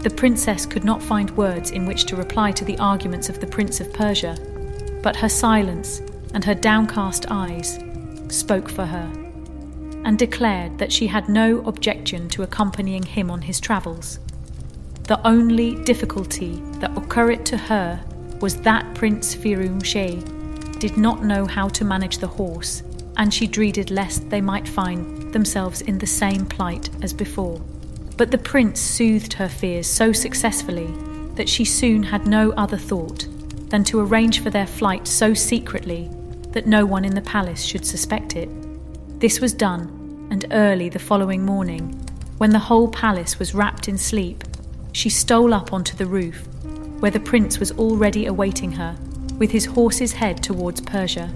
The 0.03 0.13
princess 0.15 0.67
could 0.67 0.83
not 0.83 1.01
find 1.01 1.31
words 1.31 1.71
in 1.71 1.87
which 1.87 2.05
to 2.05 2.15
reply 2.15 2.51
to 2.51 2.63
the 2.63 2.77
arguments 2.77 3.27
of 3.27 3.39
the 3.39 3.47
Prince 3.47 3.81
of 3.81 3.91
Persia, 3.91 4.37
but 5.01 5.15
her 5.15 5.27
silence 5.27 6.03
and 6.35 6.45
her 6.45 6.53
downcast 6.53 7.25
eyes 7.31 7.79
spoke 8.27 8.69
for 8.69 8.85
her, 8.85 9.11
and 10.03 10.19
declared 10.19 10.77
that 10.77 10.91
she 10.91 11.07
had 11.07 11.27
no 11.27 11.65
objection 11.65 12.29
to 12.29 12.43
accompanying 12.43 13.01
him 13.01 13.31
on 13.31 13.41
his 13.41 13.59
travels. 13.59 14.19
The 15.05 15.19
only 15.27 15.83
difficulty 15.83 16.61
that 16.73 16.95
occurred 16.95 17.43
to 17.47 17.57
her 17.57 18.05
was 18.39 18.57
that 18.57 18.93
Prince 18.93 19.33
Firuz 19.33 19.83
Shah 19.83 20.21
did 20.77 20.95
not 20.95 21.23
know 21.23 21.47
how 21.47 21.69
to 21.69 21.83
manage 21.83 22.19
the 22.19 22.27
horse, 22.27 22.83
and 23.17 23.33
she 23.33 23.47
dreaded 23.47 23.91
lest 23.91 24.29
they 24.29 24.41
might 24.41 24.67
find 24.67 25.33
themselves 25.33 25.81
in 25.81 25.97
the 25.97 26.07
same 26.07 26.45
plight 26.45 26.89
as 27.01 27.13
before. 27.13 27.59
But 28.17 28.31
the 28.31 28.37
prince 28.37 28.79
soothed 28.79 29.33
her 29.33 29.49
fears 29.49 29.87
so 29.87 30.11
successfully 30.13 30.87
that 31.35 31.49
she 31.49 31.65
soon 31.65 32.03
had 32.03 32.27
no 32.27 32.51
other 32.51 32.77
thought 32.77 33.27
than 33.69 33.83
to 33.85 33.99
arrange 33.99 34.41
for 34.41 34.49
their 34.49 34.67
flight 34.67 35.07
so 35.07 35.33
secretly 35.33 36.09
that 36.51 36.67
no 36.67 36.85
one 36.85 37.03
in 37.03 37.13
the 37.15 37.21
palace 37.21 37.63
should 37.63 37.85
suspect 37.85 38.35
it. 38.35 38.49
This 39.19 39.41
was 39.41 39.53
done, 39.53 40.27
and 40.31 40.45
early 40.51 40.87
the 40.89 40.99
following 40.99 41.43
morning, 41.43 41.91
when 42.37 42.51
the 42.51 42.59
whole 42.59 42.87
palace 42.87 43.39
was 43.39 43.53
wrapped 43.53 43.87
in 43.87 43.97
sleep, 43.97 44.43
she 44.91 45.09
stole 45.09 45.53
up 45.53 45.73
onto 45.73 45.95
the 45.97 46.05
roof, 46.05 46.47
where 46.99 47.11
the 47.11 47.19
prince 47.19 47.59
was 47.59 47.71
already 47.73 48.25
awaiting 48.25 48.71
her, 48.73 48.95
with 49.37 49.51
his 49.51 49.65
horse's 49.65 50.13
head 50.13 50.41
towards 50.41 50.79
Persia. 50.79 51.29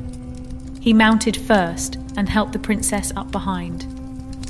He 0.79 0.93
mounted 0.93 1.35
first 1.35 1.97
and 2.15 2.29
helped 2.29 2.53
the 2.53 2.59
princess 2.59 3.11
up 3.15 3.31
behind. 3.31 3.81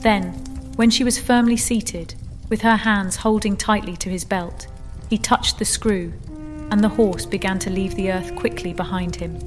Then, 0.02 0.34
when 0.76 0.90
she 0.90 1.04
was 1.04 1.20
firmly 1.20 1.58
seated, 1.58 2.16
with 2.50 2.62
her 2.62 2.78
hands 2.78 3.18
holding 3.18 3.58
tightly 3.58 3.98
to 3.98 4.10
his 4.10 4.24
belt, 4.24 4.68
he 5.10 5.18
touched 5.18 5.60
the 5.60 5.66
screw, 5.66 6.14
and 6.72 6.84
the 6.84 6.90
horse 6.90 7.26
began 7.26 7.60
to 7.60 7.70
leave 7.70 7.96
the 7.96 8.12
earth 8.12 8.36
quickly 8.36 8.74
behind 8.74 9.16
him. 9.16 9.40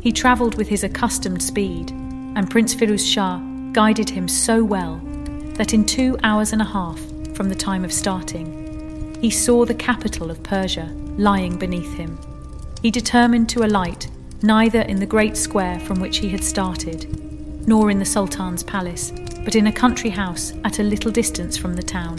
He 0.00 0.12
travelled 0.12 0.56
with 0.56 0.68
his 0.68 0.84
accustomed 0.84 1.42
speed, 1.42 1.90
and 1.90 2.50
Prince 2.50 2.74
Firuz 2.74 3.04
Shah 3.04 3.38
guided 3.72 4.10
him 4.10 4.28
so 4.28 4.62
well 4.62 5.00
that 5.56 5.74
in 5.74 5.84
two 5.84 6.16
hours 6.22 6.52
and 6.52 6.62
a 6.62 6.64
half 6.64 7.00
from 7.34 7.48
the 7.48 7.54
time 7.54 7.84
of 7.84 7.92
starting, 7.92 9.16
he 9.20 9.30
saw 9.30 9.64
the 9.64 9.74
capital 9.74 10.30
of 10.30 10.42
Persia 10.42 10.92
lying 11.16 11.56
beneath 11.56 11.94
him. 11.94 12.18
He 12.82 12.90
determined 12.90 13.48
to 13.50 13.64
alight 13.64 14.08
neither 14.44 14.82
in 14.82 15.00
the 15.00 15.06
great 15.06 15.38
square 15.38 15.80
from 15.80 16.00
which 16.00 16.18
he 16.18 16.28
had 16.28 16.44
started, 16.44 17.66
nor 17.66 17.90
in 17.90 17.98
the 17.98 18.04
Sultan's 18.04 18.62
palace, 18.62 19.10
but 19.42 19.56
in 19.56 19.66
a 19.66 19.72
country 19.72 20.10
house 20.10 20.52
at 20.64 20.78
a 20.78 20.82
little 20.82 21.10
distance 21.10 21.56
from 21.56 21.74
the 21.74 21.82
town. 21.82 22.18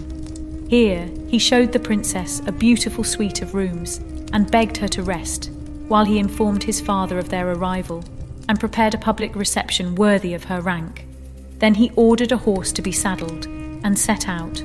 Here 0.68 1.08
he 1.28 1.38
showed 1.38 1.72
the 1.72 1.80
princess 1.80 2.42
a 2.48 2.52
beautiful 2.52 3.04
suite 3.04 3.44
of 3.44 3.54
rooms 3.54 4.00
and 4.34 4.50
begged 4.50 4.78
her 4.78 4.88
to 4.90 5.04
rest 5.04 5.52
while 5.88 6.06
he 6.06 6.18
informed 6.18 6.64
his 6.64 6.82
father 6.82 7.20
of 7.20 7.30
their 7.30 7.52
arrival 7.52 8.04
and 8.50 8.60
prepared 8.60 8.96
a 8.96 8.98
public 8.98 9.36
reception 9.36 9.94
worthy 9.94 10.34
of 10.34 10.46
her 10.46 10.62
rank. 10.62 11.06
Then 11.60 11.76
he 11.76 11.92
ordered 11.96 12.32
a 12.32 12.38
horse 12.38 12.72
to 12.74 12.82
be 12.82 12.92
saddled 12.92 13.46
and 13.46 13.98
set 13.98 14.28
out. 14.28 14.64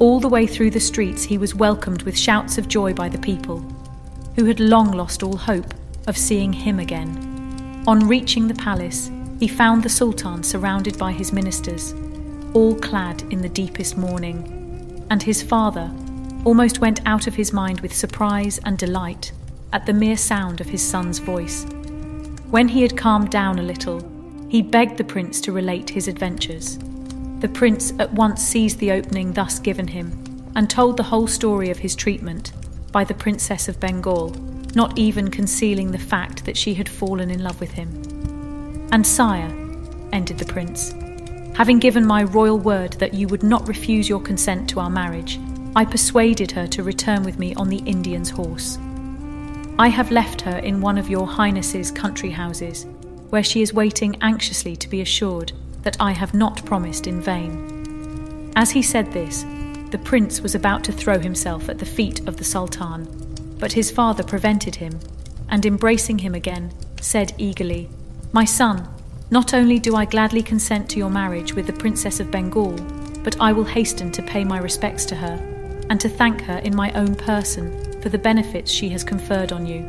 All 0.00 0.18
the 0.18 0.28
way 0.28 0.44
through 0.44 0.70
the 0.70 0.80
streets, 0.80 1.22
he 1.22 1.38
was 1.38 1.54
welcomed 1.54 2.02
with 2.02 2.18
shouts 2.18 2.58
of 2.58 2.66
joy 2.66 2.94
by 2.94 3.08
the 3.08 3.18
people, 3.18 3.60
who 4.34 4.44
had 4.44 4.58
long 4.58 4.90
lost 4.90 5.22
all 5.22 5.36
hope 5.36 5.72
of 6.08 6.16
seeing 6.16 6.52
him 6.52 6.78
again. 6.80 7.84
On 7.86 8.08
reaching 8.08 8.48
the 8.48 8.54
palace, 8.54 9.10
he 9.38 9.46
found 9.46 9.82
the 9.82 9.88
Sultan 9.88 10.42
surrounded 10.42 10.98
by 10.98 11.12
his 11.12 11.32
ministers, 11.32 11.94
all 12.54 12.74
clad 12.74 13.22
in 13.30 13.42
the 13.42 13.48
deepest 13.48 13.96
mourning, 13.96 15.06
and 15.10 15.22
his 15.22 15.42
father 15.42 15.90
almost 16.44 16.80
went 16.80 17.00
out 17.06 17.26
of 17.26 17.34
his 17.34 17.52
mind 17.52 17.80
with 17.80 17.94
surprise 17.94 18.58
and 18.64 18.78
delight 18.78 19.32
at 19.72 19.86
the 19.86 19.92
mere 19.92 20.16
sound 20.16 20.60
of 20.60 20.68
his 20.68 20.86
son's 20.86 21.18
voice. 21.18 21.64
When 22.50 22.68
he 22.68 22.82
had 22.82 22.96
calmed 22.96 23.30
down 23.30 23.58
a 23.58 23.62
little, 23.62 24.00
he 24.48 24.62
begged 24.62 24.96
the 24.96 25.04
prince 25.04 25.40
to 25.42 25.52
relate 25.52 25.90
his 25.90 26.08
adventures. 26.08 26.78
The 27.40 27.50
prince 27.52 27.92
at 27.98 28.12
once 28.12 28.42
seized 28.42 28.78
the 28.78 28.92
opening 28.92 29.34
thus 29.34 29.58
given 29.58 29.88
him 29.88 30.50
and 30.56 30.68
told 30.68 30.96
the 30.96 31.02
whole 31.02 31.26
story 31.26 31.70
of 31.70 31.78
his 31.78 31.94
treatment 31.94 32.52
by 32.90 33.04
the 33.04 33.14
Princess 33.14 33.68
of 33.68 33.78
Bengal, 33.78 34.30
not 34.74 34.98
even 34.98 35.30
concealing 35.30 35.90
the 35.90 35.98
fact 35.98 36.44
that 36.44 36.56
she 36.56 36.74
had 36.74 36.88
fallen 36.88 37.30
in 37.30 37.42
love 37.42 37.60
with 37.60 37.72
him. 37.72 37.88
And 38.92 39.06
sire, 39.06 39.54
ended 40.12 40.38
the 40.38 40.44
prince, 40.44 40.92
having 41.54 41.78
given 41.78 42.06
my 42.06 42.22
royal 42.22 42.58
word 42.58 42.94
that 42.94 43.14
you 43.14 43.28
would 43.28 43.42
not 43.42 43.66
refuse 43.68 44.08
your 44.08 44.20
consent 44.20 44.70
to 44.70 44.80
our 44.80 44.90
marriage, 44.90 45.40
I 45.76 45.84
persuaded 45.84 46.50
her 46.52 46.66
to 46.68 46.82
return 46.82 47.22
with 47.22 47.38
me 47.38 47.54
on 47.54 47.68
the 47.68 47.82
Indian's 47.84 48.30
horse. 48.30 48.78
I 49.78 49.88
have 49.88 50.10
left 50.10 50.40
her 50.40 50.58
in 50.58 50.80
one 50.80 50.98
of 50.98 51.08
your 51.08 51.26
Highness's 51.26 51.90
country 51.90 52.30
houses, 52.30 52.86
where 53.30 53.44
she 53.44 53.62
is 53.62 53.74
waiting 53.74 54.16
anxiously 54.22 54.74
to 54.76 54.88
be 54.88 55.00
assured 55.00 55.52
that 55.82 55.96
I 56.00 56.12
have 56.12 56.34
not 56.34 56.64
promised 56.64 57.06
in 57.06 57.20
vain. 57.20 58.52
As 58.56 58.70
he 58.70 58.82
said 58.82 59.12
this, 59.12 59.44
the 59.90 60.00
prince 60.02 60.40
was 60.40 60.54
about 60.54 60.82
to 60.84 60.92
throw 60.92 61.18
himself 61.18 61.68
at 61.68 61.78
the 61.78 61.86
feet 61.86 62.26
of 62.26 62.36
the 62.36 62.44
Sultan, 62.44 63.27
but 63.58 63.72
his 63.72 63.90
father 63.90 64.22
prevented 64.22 64.76
him, 64.76 65.00
and 65.48 65.64
embracing 65.64 66.18
him 66.18 66.34
again, 66.34 66.72
said 67.00 67.32
eagerly, 67.38 67.88
My 68.32 68.44
son, 68.44 68.88
not 69.30 69.52
only 69.52 69.78
do 69.78 69.94
I 69.94 70.04
gladly 70.04 70.42
consent 70.42 70.88
to 70.90 70.98
your 70.98 71.10
marriage 71.10 71.54
with 71.54 71.66
the 71.66 71.72
Princess 71.72 72.20
of 72.20 72.30
Bengal, 72.30 72.72
but 73.22 73.40
I 73.40 73.52
will 73.52 73.64
hasten 73.64 74.10
to 74.12 74.22
pay 74.22 74.44
my 74.44 74.58
respects 74.58 75.04
to 75.06 75.16
her, 75.16 75.38
and 75.90 76.00
to 76.00 76.08
thank 76.08 76.40
her 76.42 76.58
in 76.58 76.74
my 76.74 76.92
own 76.92 77.14
person 77.14 78.00
for 78.00 78.08
the 78.08 78.18
benefits 78.18 78.70
she 78.70 78.88
has 78.90 79.04
conferred 79.04 79.52
on 79.52 79.66
you. 79.66 79.84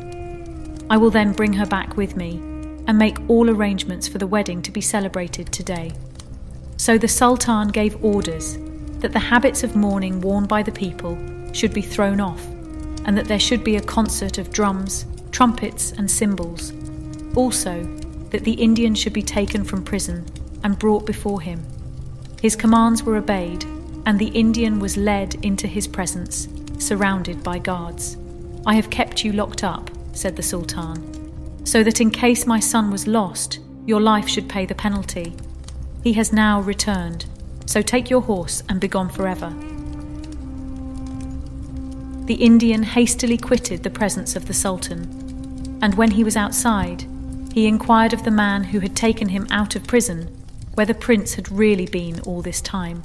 I 0.90 0.96
will 0.96 1.10
then 1.10 1.32
bring 1.32 1.52
her 1.54 1.66
back 1.66 1.96
with 1.96 2.16
me 2.16 2.32
and 2.86 2.98
make 2.98 3.18
all 3.28 3.48
arrangements 3.48 4.08
for 4.08 4.18
the 4.18 4.26
wedding 4.26 4.60
to 4.62 4.72
be 4.72 4.80
celebrated 4.80 5.52
today. 5.52 5.92
So 6.76 6.98
the 6.98 7.08
Sultan 7.08 7.68
gave 7.68 8.02
orders 8.04 8.58
that 8.98 9.12
the 9.12 9.18
habits 9.18 9.62
of 9.62 9.76
mourning 9.76 10.20
worn 10.20 10.46
by 10.46 10.62
the 10.62 10.72
people 10.72 11.16
should 11.52 11.72
be 11.72 11.82
thrown 11.82 12.20
off, 12.20 12.44
and 13.04 13.16
that 13.16 13.26
there 13.26 13.40
should 13.40 13.64
be 13.64 13.76
a 13.76 13.82
concert 13.82 14.38
of 14.38 14.52
drums, 14.52 15.06
trumpets, 15.32 15.92
and 15.92 16.10
cymbals. 16.10 16.72
Also, 17.34 17.84
that 18.30 18.44
the 18.44 18.52
Indian 18.52 18.94
should 18.94 19.12
be 19.12 19.22
taken 19.22 19.64
from 19.64 19.82
prison 19.82 20.24
and 20.62 20.78
brought 20.78 21.06
before 21.06 21.40
him. 21.40 21.62
His 22.40 22.56
commands 22.56 23.02
were 23.02 23.16
obeyed, 23.16 23.64
and 24.06 24.18
the 24.18 24.28
Indian 24.28 24.78
was 24.78 24.96
led 24.96 25.34
into 25.44 25.66
his 25.66 25.86
presence 25.86 26.48
surrounded 26.78 27.42
by 27.42 27.58
guards. 27.58 28.16
I 28.66 28.74
have 28.74 28.90
kept 28.90 29.24
you 29.24 29.32
locked 29.32 29.64
up, 29.64 29.90
said 30.12 30.36
the 30.36 30.42
Sultan, 30.42 31.66
so 31.66 31.82
that 31.82 32.00
in 32.00 32.10
case 32.10 32.46
my 32.46 32.60
son 32.60 32.90
was 32.90 33.06
lost, 33.06 33.58
your 33.86 34.00
life 34.00 34.28
should 34.28 34.48
pay 34.48 34.66
the 34.66 34.74
penalty. 34.74 35.34
He 36.02 36.14
has 36.14 36.32
now 36.32 36.60
returned, 36.60 37.26
so 37.66 37.82
take 37.82 38.10
your 38.10 38.22
horse 38.22 38.62
and 38.68 38.80
begone 38.80 39.08
forever. 39.08 39.54
The 42.30 42.44
Indian 42.44 42.84
hastily 42.84 43.36
quitted 43.36 43.82
the 43.82 43.90
presence 43.90 44.36
of 44.36 44.46
the 44.46 44.54
Sultan, 44.54 45.78
and 45.82 45.96
when 45.96 46.12
he 46.12 46.22
was 46.22 46.36
outside, 46.36 47.04
he 47.52 47.66
inquired 47.66 48.12
of 48.12 48.22
the 48.22 48.30
man 48.30 48.62
who 48.62 48.78
had 48.78 48.94
taken 48.94 49.30
him 49.30 49.48
out 49.50 49.74
of 49.74 49.88
prison 49.88 50.28
where 50.74 50.86
the 50.86 50.94
prince 50.94 51.34
had 51.34 51.50
really 51.50 51.86
been 51.86 52.20
all 52.20 52.40
this 52.40 52.60
time, 52.60 53.02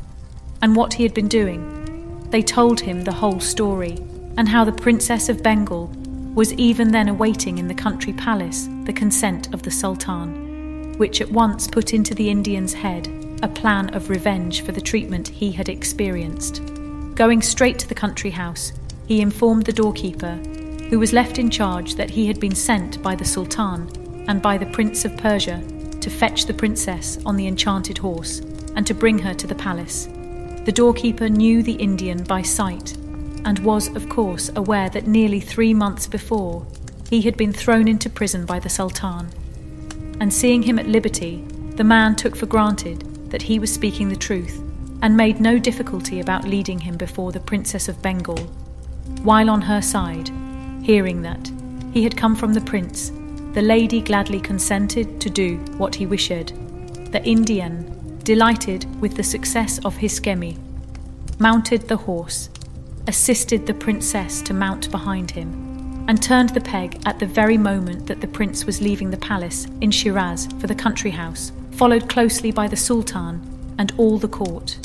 and 0.61 0.75
what 0.75 0.93
he 0.93 1.01
had 1.01 1.15
been 1.15 1.27
doing 1.27 2.27
they 2.29 2.43
told 2.43 2.81
him 2.81 3.01
the 3.01 3.13
whole 3.13 3.39
story, 3.39 3.97
and 4.38 4.47
how 4.47 4.63
the 4.63 4.71
Princess 4.71 5.27
of 5.27 5.41
Bengal 5.41 5.88
was 6.35 6.53
even 6.53 6.91
then 6.91 7.09
awaiting 7.09 7.57
in 7.57 7.67
the 7.67 7.73
country 7.73 8.13
palace 8.13 8.69
the 8.83 8.93
consent 8.93 9.51
of 9.55 9.63
the 9.63 9.71
Sultan, 9.71 10.93
which 10.99 11.19
at 11.19 11.31
once 11.31 11.67
put 11.67 11.95
into 11.95 12.13
the 12.13 12.29
Indian's 12.29 12.75
head 12.75 13.09
a 13.41 13.47
plan 13.47 13.91
of 13.95 14.11
revenge 14.11 14.61
for 14.61 14.71
the 14.71 14.79
treatment 14.79 15.29
he 15.29 15.51
had 15.51 15.67
experienced. 15.67 16.61
Going 17.15 17.41
straight 17.41 17.79
to 17.79 17.89
the 17.89 17.95
country 17.95 18.29
house, 18.29 18.71
he 19.07 19.21
informed 19.21 19.65
the 19.65 19.73
doorkeeper, 19.73 20.35
who 20.89 20.99
was 20.99 21.13
left 21.13 21.39
in 21.39 21.49
charge, 21.49 21.95
that 21.95 22.09
he 22.09 22.27
had 22.27 22.39
been 22.39 22.55
sent 22.55 23.01
by 23.01 23.15
the 23.15 23.25
Sultan 23.25 23.89
and 24.27 24.41
by 24.41 24.57
the 24.57 24.65
Prince 24.67 25.05
of 25.05 25.17
Persia 25.17 25.63
to 26.01 26.09
fetch 26.09 26.45
the 26.45 26.53
princess 26.53 27.17
on 27.25 27.35
the 27.35 27.47
enchanted 27.47 27.97
horse 27.97 28.39
and 28.75 28.85
to 28.85 28.93
bring 28.93 29.17
her 29.19 29.33
to 29.33 29.47
the 29.47 29.55
palace. 29.55 30.07
The 30.65 30.71
doorkeeper 30.71 31.29
knew 31.29 31.63
the 31.63 31.73
Indian 31.73 32.23
by 32.23 32.41
sight 32.41 32.95
and 33.45 33.59
was, 33.59 33.87
of 33.95 34.09
course, 34.09 34.51
aware 34.55 34.89
that 34.89 35.07
nearly 35.07 35.39
three 35.39 35.73
months 35.73 36.07
before 36.07 36.65
he 37.09 37.21
had 37.21 37.37
been 37.37 37.53
thrown 37.53 37.87
into 37.87 38.09
prison 38.09 38.45
by 38.45 38.59
the 38.59 38.69
Sultan. 38.69 39.29
And 40.19 40.33
seeing 40.33 40.63
him 40.63 40.79
at 40.79 40.87
liberty, 40.87 41.43
the 41.75 41.83
man 41.83 42.15
took 42.15 42.35
for 42.35 42.47
granted 42.47 43.29
that 43.29 43.43
he 43.43 43.59
was 43.59 43.71
speaking 43.73 44.09
the 44.09 44.15
truth 44.15 44.61
and 45.01 45.15
made 45.15 45.39
no 45.39 45.59
difficulty 45.59 46.19
about 46.19 46.47
leading 46.47 46.79
him 46.79 46.97
before 46.97 47.31
the 47.31 47.39
Princess 47.39 47.87
of 47.87 48.01
Bengal. 48.01 48.49
While 49.23 49.49
on 49.49 49.61
her 49.61 49.81
side, 49.81 50.29
hearing 50.81 51.21
that 51.23 51.51
he 51.93 52.03
had 52.03 52.17
come 52.17 52.35
from 52.35 52.53
the 52.53 52.61
prince, 52.61 53.11
the 53.53 53.61
lady 53.61 54.01
gladly 54.01 54.39
consented 54.39 55.21
to 55.21 55.29
do 55.29 55.57
what 55.77 55.95
he 55.95 56.05
wished. 56.05 56.53
The 57.11 57.21
Indian, 57.23 58.19
delighted 58.23 58.85
with 58.99 59.15
the 59.15 59.23
success 59.23 59.79
of 59.85 59.95
his 59.95 60.15
scheme, 60.15 60.61
mounted 61.39 61.87
the 61.87 61.97
horse, 61.97 62.49
assisted 63.07 63.65
the 63.65 63.73
princess 63.73 64.41
to 64.41 64.53
mount 64.53 64.91
behind 64.91 65.31
him, 65.31 66.05
and 66.07 66.21
turned 66.21 66.49
the 66.49 66.61
peg 66.61 67.01
at 67.05 67.19
the 67.19 67.25
very 67.25 67.57
moment 67.57 68.07
that 68.07 68.21
the 68.21 68.27
prince 68.27 68.65
was 68.65 68.81
leaving 68.81 69.09
the 69.09 69.17
palace 69.17 69.67
in 69.81 69.91
Shiraz 69.91 70.47
for 70.59 70.67
the 70.67 70.75
country 70.75 71.11
house, 71.11 71.51
followed 71.71 72.09
closely 72.09 72.51
by 72.51 72.67
the 72.67 72.75
sultan 72.75 73.41
and 73.77 73.93
all 73.97 74.17
the 74.17 74.27
court. 74.27 74.77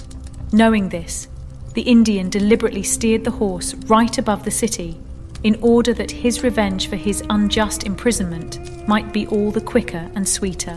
Knowing 0.53 0.89
this, 0.89 1.29
the 1.75 1.83
Indian 1.83 2.29
deliberately 2.29 2.83
steered 2.83 3.25
the 3.25 3.31
horse 3.31 3.75
right 3.87 4.19
above 4.19 4.45
the 4.45 4.51
city 4.51 4.99
in 5.45 5.59
order 5.63 5.95
that 5.95 6.11
his 6.11 6.43
revenge 6.43 6.89
for 6.89 6.97
his 6.97 7.23
unjust 7.31 7.85
imprisonment 7.85 8.87
might 8.89 9.13
be 9.13 9.27
all 9.29 9.51
the 9.51 9.61
quicker 9.61 10.11
and 10.15 10.29
sweeter. 10.29 10.77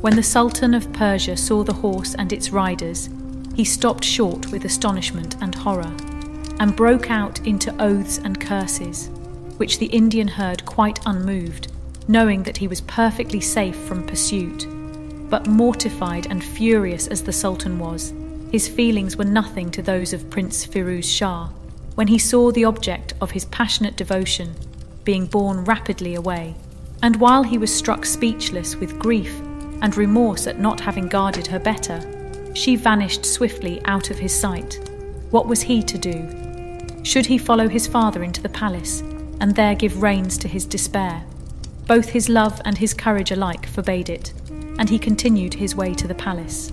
When 0.00 0.16
the 0.16 0.22
Sultan 0.22 0.74
of 0.74 0.92
Persia 0.92 1.36
saw 1.36 1.62
the 1.62 1.72
horse 1.72 2.14
and 2.14 2.32
its 2.32 2.50
riders, 2.50 3.08
he 3.54 3.64
stopped 3.64 4.04
short 4.04 4.50
with 4.52 4.64
astonishment 4.64 5.36
and 5.40 5.54
horror, 5.54 5.92
and 6.60 6.76
broke 6.76 7.10
out 7.10 7.44
into 7.46 7.74
oaths 7.82 8.18
and 8.18 8.38
curses, 8.38 9.08
which 9.56 9.78
the 9.78 9.86
Indian 9.86 10.28
heard 10.28 10.66
quite 10.66 11.00
unmoved, 11.06 11.72
knowing 12.08 12.42
that 12.42 12.58
he 12.58 12.68
was 12.68 12.82
perfectly 12.82 13.40
safe 13.40 13.76
from 13.76 14.06
pursuit. 14.06 14.66
But 15.30 15.46
mortified 15.46 16.26
and 16.26 16.44
furious 16.44 17.06
as 17.06 17.22
the 17.22 17.32
Sultan 17.32 17.78
was, 17.78 18.12
his 18.50 18.68
feelings 18.68 19.16
were 19.16 19.24
nothing 19.24 19.70
to 19.72 19.82
those 19.82 20.12
of 20.12 20.30
Prince 20.30 20.66
Firuz 20.66 21.04
Shah 21.04 21.48
when 21.94 22.08
he 22.08 22.18
saw 22.18 22.52
the 22.52 22.64
object 22.64 23.14
of 23.20 23.32
his 23.32 23.46
passionate 23.46 23.96
devotion 23.96 24.54
being 25.04 25.26
borne 25.26 25.64
rapidly 25.64 26.14
away. 26.14 26.54
And 27.02 27.16
while 27.16 27.42
he 27.42 27.58
was 27.58 27.74
struck 27.74 28.04
speechless 28.04 28.76
with 28.76 28.98
grief 28.98 29.40
and 29.80 29.96
remorse 29.96 30.46
at 30.46 30.58
not 30.58 30.80
having 30.80 31.08
guarded 31.08 31.46
her 31.46 31.58
better, 31.58 32.02
she 32.54 32.76
vanished 32.76 33.24
swiftly 33.24 33.80
out 33.84 34.10
of 34.10 34.18
his 34.18 34.34
sight. 34.34 34.80
What 35.30 35.46
was 35.46 35.62
he 35.62 35.82
to 35.82 35.98
do? 35.98 37.02
Should 37.02 37.26
he 37.26 37.38
follow 37.38 37.68
his 37.68 37.86
father 37.86 38.22
into 38.22 38.42
the 38.42 38.48
palace 38.48 39.00
and 39.40 39.54
there 39.54 39.74
give 39.74 40.02
reins 40.02 40.38
to 40.38 40.48
his 40.48 40.64
despair? 40.64 41.22
Both 41.86 42.08
his 42.08 42.28
love 42.28 42.60
and 42.64 42.78
his 42.78 42.94
courage 42.94 43.30
alike 43.30 43.66
forbade 43.66 44.08
it, 44.08 44.32
and 44.78 44.90
he 44.90 44.98
continued 44.98 45.54
his 45.54 45.76
way 45.76 45.94
to 45.94 46.08
the 46.08 46.14
palace. 46.14 46.72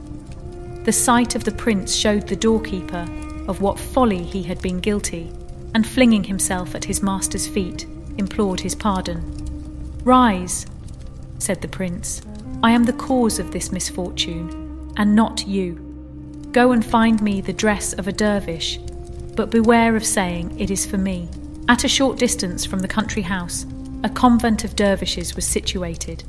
The 0.84 0.92
sight 0.92 1.36
of 1.36 1.46
the 1.46 1.52
prince 1.52 1.96
showed 1.96 2.28
the 2.28 2.36
doorkeeper 2.36 3.08
of 3.48 3.62
what 3.62 3.80
folly 3.80 4.22
he 4.22 4.44
had 4.44 4.62
been 4.62 4.82
guilty, 4.82 5.32
and 5.74 5.88
flinging 5.88 6.26
himself 6.26 6.76
at 6.76 6.84
his 6.84 7.02
master's 7.02 7.48
feet, 7.48 7.88
implored 8.18 8.60
his 8.60 8.76
pardon. 8.76 9.24
Rise, 10.04 10.66
said 11.40 11.62
the 11.62 11.70
prince. 11.70 12.22
I 12.62 12.72
am 12.72 12.84
the 12.84 12.94
cause 12.94 13.40
of 13.40 13.52
this 13.52 13.72
misfortune, 13.72 14.94
and 14.98 15.16
not 15.16 15.48
you. 15.48 15.76
Go 16.52 16.74
and 16.74 16.86
find 16.86 17.22
me 17.22 17.40
the 17.40 17.54
dress 17.54 17.94
of 17.94 18.08
a 18.08 18.12
dervish, 18.12 18.78
but 19.36 19.50
beware 19.50 19.96
of 19.96 20.06
saying 20.06 20.60
it 20.60 20.70
is 20.70 20.86
for 20.86 20.98
me. 20.98 21.30
At 21.70 21.86
a 21.86 21.88
short 21.88 22.20
distance 22.20 22.66
from 22.66 22.80
the 22.80 22.88
country 22.90 23.22
house, 23.22 23.66
a 24.04 24.10
convent 24.10 24.66
of 24.66 24.76
dervishes 24.76 25.34
was 25.34 25.46
situated, 25.46 26.26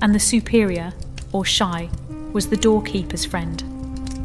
and 0.00 0.14
the 0.14 0.18
superior, 0.18 0.94
or 1.32 1.44
sheik, 1.44 1.90
was 2.32 2.48
the 2.48 2.56
doorkeeper's 2.56 3.26
friend. 3.26 3.62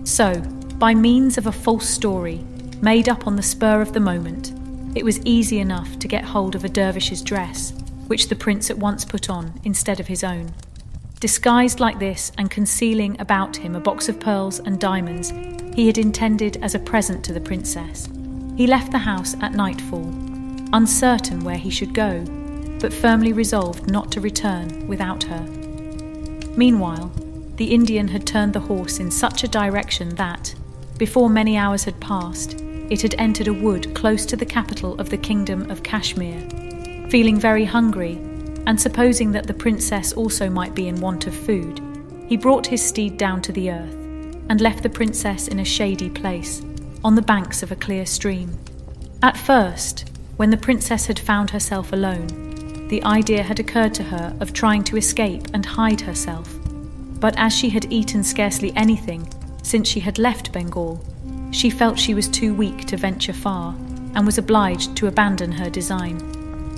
So, 0.05 0.39
by 0.77 0.93
means 0.93 1.39
of 1.39 1.47
a 1.47 1.51
false 1.51 1.89
story 1.89 2.45
made 2.79 3.09
up 3.09 3.25
on 3.25 3.35
the 3.35 3.41
spur 3.41 3.81
of 3.81 3.91
the 3.91 3.99
moment, 3.99 4.53
it 4.95 5.03
was 5.03 5.19
easy 5.25 5.59
enough 5.59 5.97
to 5.97 6.07
get 6.07 6.23
hold 6.23 6.53
of 6.53 6.63
a 6.63 6.69
dervish's 6.69 7.23
dress, 7.23 7.73
which 8.05 8.29
the 8.29 8.35
prince 8.35 8.69
at 8.69 8.77
once 8.77 9.03
put 9.03 9.31
on 9.31 9.59
instead 9.63 9.99
of 9.99 10.05
his 10.05 10.23
own. 10.23 10.53
Disguised 11.19 11.79
like 11.79 11.97
this 11.97 12.31
and 12.37 12.51
concealing 12.51 13.19
about 13.19 13.57
him 13.57 13.75
a 13.75 13.79
box 13.79 14.07
of 14.07 14.19
pearls 14.19 14.59
and 14.59 14.79
diamonds 14.79 15.33
he 15.73 15.87
had 15.87 15.97
intended 15.97 16.57
as 16.61 16.75
a 16.75 16.79
present 16.79 17.25
to 17.25 17.33
the 17.33 17.41
princess, 17.41 18.07
he 18.55 18.67
left 18.67 18.91
the 18.91 18.99
house 18.99 19.35
at 19.41 19.53
nightfall, 19.53 20.07
uncertain 20.71 21.43
where 21.43 21.57
he 21.57 21.71
should 21.71 21.95
go, 21.95 22.23
but 22.79 22.93
firmly 22.93 23.33
resolved 23.33 23.89
not 23.89 24.11
to 24.11 24.21
return 24.21 24.87
without 24.87 25.23
her. 25.23 25.41
Meanwhile, 26.55 27.11
the 27.57 27.73
Indian 27.73 28.07
had 28.09 28.27
turned 28.27 28.53
the 28.53 28.59
horse 28.59 28.99
in 28.99 29.09
such 29.09 29.43
a 29.43 29.47
direction 29.47 30.09
that, 30.15 30.53
before 30.97 31.29
many 31.29 31.57
hours 31.57 31.83
had 31.83 31.99
passed, 31.99 32.59
it 32.89 33.01
had 33.01 33.15
entered 33.17 33.47
a 33.47 33.53
wood 33.53 33.93
close 33.95 34.25
to 34.25 34.35
the 34.35 34.45
capital 34.45 34.93
of 34.99 35.09
the 35.09 35.17
kingdom 35.17 35.69
of 35.71 35.83
Kashmir. 35.83 36.39
Feeling 37.09 37.39
very 37.39 37.65
hungry, 37.65 38.17
and 38.67 38.79
supposing 38.79 39.31
that 39.31 39.47
the 39.47 39.53
princess 39.53 40.11
also 40.13 40.49
might 40.49 40.75
be 40.75 40.87
in 40.87 40.99
want 40.99 41.27
of 41.27 41.35
food, 41.35 41.81
he 42.27 42.37
brought 42.37 42.67
his 42.67 42.83
steed 42.83 43.17
down 43.17 43.41
to 43.43 43.51
the 43.51 43.71
earth 43.71 43.93
and 44.49 44.61
left 44.61 44.83
the 44.83 44.89
princess 44.89 45.47
in 45.47 45.59
a 45.59 45.65
shady 45.65 46.09
place, 46.09 46.61
on 47.03 47.15
the 47.15 47.21
banks 47.21 47.63
of 47.63 47.71
a 47.71 47.75
clear 47.75 48.05
stream. 48.05 48.57
At 49.21 49.37
first, 49.37 50.09
when 50.37 50.49
the 50.49 50.57
princess 50.57 51.05
had 51.05 51.19
found 51.19 51.49
herself 51.49 51.93
alone, 51.93 52.87
the 52.89 53.03
idea 53.03 53.43
had 53.43 53.59
occurred 53.59 53.93
to 53.95 54.03
her 54.03 54.35
of 54.39 54.53
trying 54.53 54.83
to 54.85 54.97
escape 54.97 55.47
and 55.53 55.65
hide 55.65 56.01
herself 56.01 56.59
but 57.19 57.35
as 57.37 57.53
she 57.53 57.69
had 57.69 57.91
eaten 57.91 58.23
scarcely 58.23 58.71
anything 58.75 59.27
since 59.63 59.87
she 59.87 59.99
had 59.99 60.19
left 60.19 60.51
Bengal, 60.51 61.03
she 61.51 61.69
felt 61.69 61.97
she 61.97 62.13
was 62.13 62.27
too 62.27 62.53
weak 62.53 62.85
to 62.85 62.97
venture 62.97 63.33
far 63.33 63.75
and 64.13 64.25
was 64.25 64.37
obliged 64.37 64.95
to 64.97 65.07
abandon 65.07 65.51
her 65.51 65.69
design. 65.69 66.19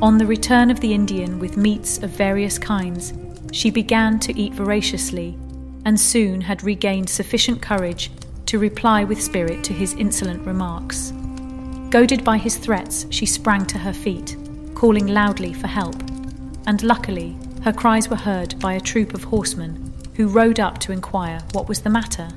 On 0.01 0.17
the 0.17 0.25
return 0.25 0.69
of 0.69 0.79
the 0.79 0.93
Indian 0.93 1.39
with 1.39 1.57
meats 1.57 1.97
of 2.03 2.11
various 2.11 2.57
kinds, 2.57 3.13
she 3.51 3.71
began 3.71 4.19
to 4.19 4.39
eat 4.39 4.53
voraciously 4.53 5.37
and 5.85 5.99
soon 5.99 6.41
had 6.41 6.63
regained 6.63 7.09
sufficient 7.09 7.61
courage 7.61 8.11
to 8.45 8.59
reply 8.59 9.03
with 9.03 9.21
spirit 9.21 9.63
to 9.63 9.73
his 9.73 9.93
insolent 9.93 10.45
remarks. 10.45 11.11
Goaded 11.89 12.23
by 12.23 12.37
his 12.37 12.57
threats, 12.57 13.05
she 13.09 13.25
sprang 13.25 13.65
to 13.65 13.77
her 13.77 13.93
feet, 13.93 14.35
calling 14.75 15.07
loudly 15.07 15.53
for 15.53 15.67
help, 15.67 15.95
and 16.67 16.83
luckily 16.83 17.35
her 17.63 17.73
cries 17.73 18.09
were 18.09 18.15
heard 18.15 18.59
by 18.59 18.73
a 18.73 18.79
troop 18.79 19.13
of 19.13 19.23
horsemen 19.23 19.86
who 20.17 20.27
rode 20.27 20.59
up 20.59 20.79
to 20.79 20.91
inquire 20.91 21.39
what 21.53 21.69
was 21.69 21.81
the 21.81 21.89
matter. 21.91 22.27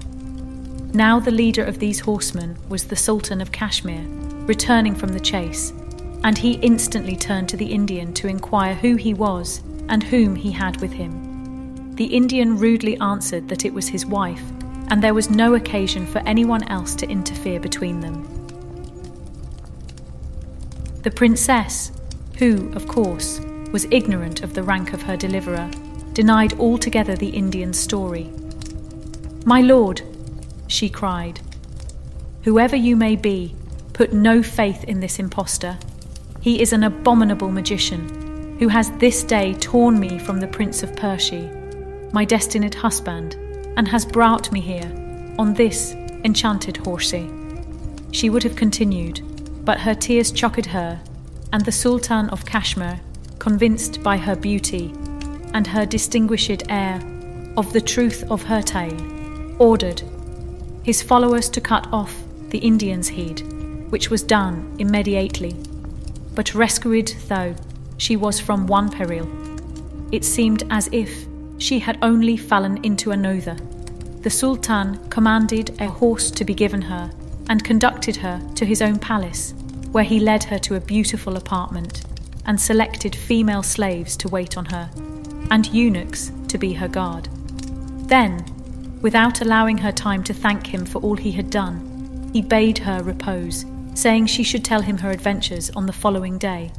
Now, 0.93 1.19
the 1.19 1.31
leader 1.31 1.65
of 1.65 1.79
these 1.79 2.01
horsemen 2.01 2.59
was 2.69 2.85
the 2.85 2.95
Sultan 2.97 3.41
of 3.41 3.53
Kashmir, 3.53 4.05
returning 4.47 4.95
from 4.95 5.15
the 5.15 5.21
chase, 5.21 5.73
and 6.23 6.37
he 6.37 6.53
instantly 6.57 7.17
turned 7.17 7.49
to 7.49 7.57
the 7.57 7.73
Indian 7.73 8.13
to 8.15 8.29
inquire 8.29 8.75
who 8.75 8.97
he 8.97 9.15
was 9.15 9.63
and 9.89 10.03
whom 10.03 10.37
he 10.37 10.51
had 10.51 10.79
with 10.83 10.93
him. 10.93 11.95
The 11.95 12.05
Indian 12.05 12.59
rudely 12.59 12.99
answered 13.01 13.49
that 13.49 13.65
it 13.65 13.73
was 13.73 13.89
his 13.89 14.05
wife, 14.05 14.43
and 14.89 15.03
there 15.03 15.15
was 15.15 15.31
no 15.31 15.55
occasion 15.55 16.05
for 16.05 16.19
anyone 16.27 16.69
else 16.69 16.95
to 16.97 17.09
interfere 17.09 17.61
between 17.61 18.01
them. 18.01 18.25
The 21.03 21.11
princess, 21.11 21.93
who, 22.37 22.71
of 22.75 22.87
course, 22.89 23.41
was 23.73 23.87
ignorant 23.91 24.43
of 24.43 24.53
the 24.53 24.63
rank 24.63 24.93
of 24.93 25.01
her 25.03 25.17
deliverer, 25.17 25.71
denied 26.21 26.53
altogether 26.61 27.17
the 27.17 27.31
Indian 27.31 27.73
story. 27.73 28.31
My 29.47 29.63
lord, 29.63 30.03
she 30.67 30.91
cried, 30.91 31.41
whoever 32.43 32.77
you 32.77 32.95
may 32.95 33.17
be, 33.17 33.55
put 33.95 34.13
no 34.13 34.43
faith 34.43 34.85
in 34.85 35.01
this 35.01 35.19
impostor. 35.19 35.79
He 36.43 36.61
is 36.61 36.75
an 36.75 36.85
abominable 36.85 37.51
magician 37.51 38.03
who 38.59 38.69
has 38.69 38.91
this 38.99 39.25
day 39.25 39.55
torn 39.55 39.99
me 39.99 40.19
from 40.19 40.41
the 40.41 40.47
Prince 40.47 40.83
of 40.83 40.95
Persia, 40.95 41.49
my 42.13 42.27
destined 42.27 42.75
husband, 42.75 43.37
and 43.79 43.89
has 43.89 44.05
brought 44.05 44.53
me 44.53 44.61
here 44.61 44.93
on 45.39 45.55
this 45.55 45.93
enchanted 46.23 46.77
horsey. 46.77 47.31
She 48.13 48.29
would 48.29 48.43
have 48.43 48.57
continued, 48.57 49.23
but 49.65 49.81
her 49.81 49.95
tears 49.95 50.31
choked 50.33 50.67
her, 50.67 51.01
and 51.55 51.65
the 51.65 51.73
Sultan 51.73 52.29
of 52.29 52.45
Kashmir, 52.45 53.01
convinced 53.39 54.03
by 54.03 54.19
her 54.19 54.37
beauty, 54.37 54.93
and 55.55 55.67
her 55.67 55.87
distinguished 55.87 56.63
air 56.69 57.01
of 57.57 57.73
the 57.73 57.81
truth 57.81 58.25
of 58.31 58.43
her 58.43 58.63
tale, 58.63 58.99
ordered 59.59 60.03
his 60.83 61.03
followers 61.03 61.49
to 61.51 61.61
cut 61.61 61.87
off 61.93 62.15
the 62.49 62.59
Indian's 62.59 63.09
head, 63.09 63.41
which 63.91 64.11
was 64.11 64.23
done 64.23 64.75
immediately. 64.79 65.55
But 66.35 66.55
rescued 66.55 67.15
though 67.29 67.55
she 67.99 68.17
was 68.17 68.41
from 68.41 68.67
one 68.67 68.91
peril, 68.91 69.29
it 70.13 70.25
seemed 70.25 70.65
as 70.71 70.89
if 70.93 71.27
she 71.59 71.79
had 71.79 71.99
only 72.03 72.37
fallen 72.37 72.83
into 72.85 73.11
another. 73.11 73.57
The 74.23 74.31
Sultan 74.31 74.99
commanded 75.11 75.81
a 75.81 75.89
horse 75.89 76.31
to 76.31 76.45
be 76.45 76.55
given 76.55 76.83
her, 76.83 77.11
and 77.49 77.65
conducted 77.65 78.17
her 78.17 78.41
to 78.55 78.65
his 78.65 78.81
own 78.81 78.99
palace, 78.99 79.55
where 79.91 80.05
he 80.05 80.21
led 80.21 80.45
her 80.45 80.59
to 80.61 80.77
a 80.77 80.81
beautiful 80.81 81.37
apartment 81.37 82.05
and 82.47 82.61
selected 82.61 83.15
female 83.15 83.63
slaves 83.63 84.17
to 84.19 84.29
wait 84.29 84.57
on 84.57 84.67
her 84.67 84.89
and 85.51 85.67
eunuchs 85.69 86.33
to 86.49 86.59
be 86.59 86.73
her 86.75 86.89
guard. 86.89 87.29
Then, 88.09 88.45
without 89.01 89.41
allowing 89.41 89.79
her 89.79 89.93
time 89.93 90.23
to 90.25 90.35
thank 90.35 90.67
him 90.67 90.85
for 90.85 91.01
all 91.01 91.17
he 91.17 91.33
had 91.33 91.51
done, 91.51 92.31
he 92.33 92.43
bade 92.43 92.79
her 92.79 93.03
repose, 93.03 93.65
saying 93.95 94.27
she 94.27 94.43
should 94.43 94.65
tell 94.65 94.83
him 94.83 94.99
her 94.99 95.11
adventures 95.11 95.71
on 95.71 95.87
the 95.87 95.93
following 95.93 96.39
day. 96.39 96.73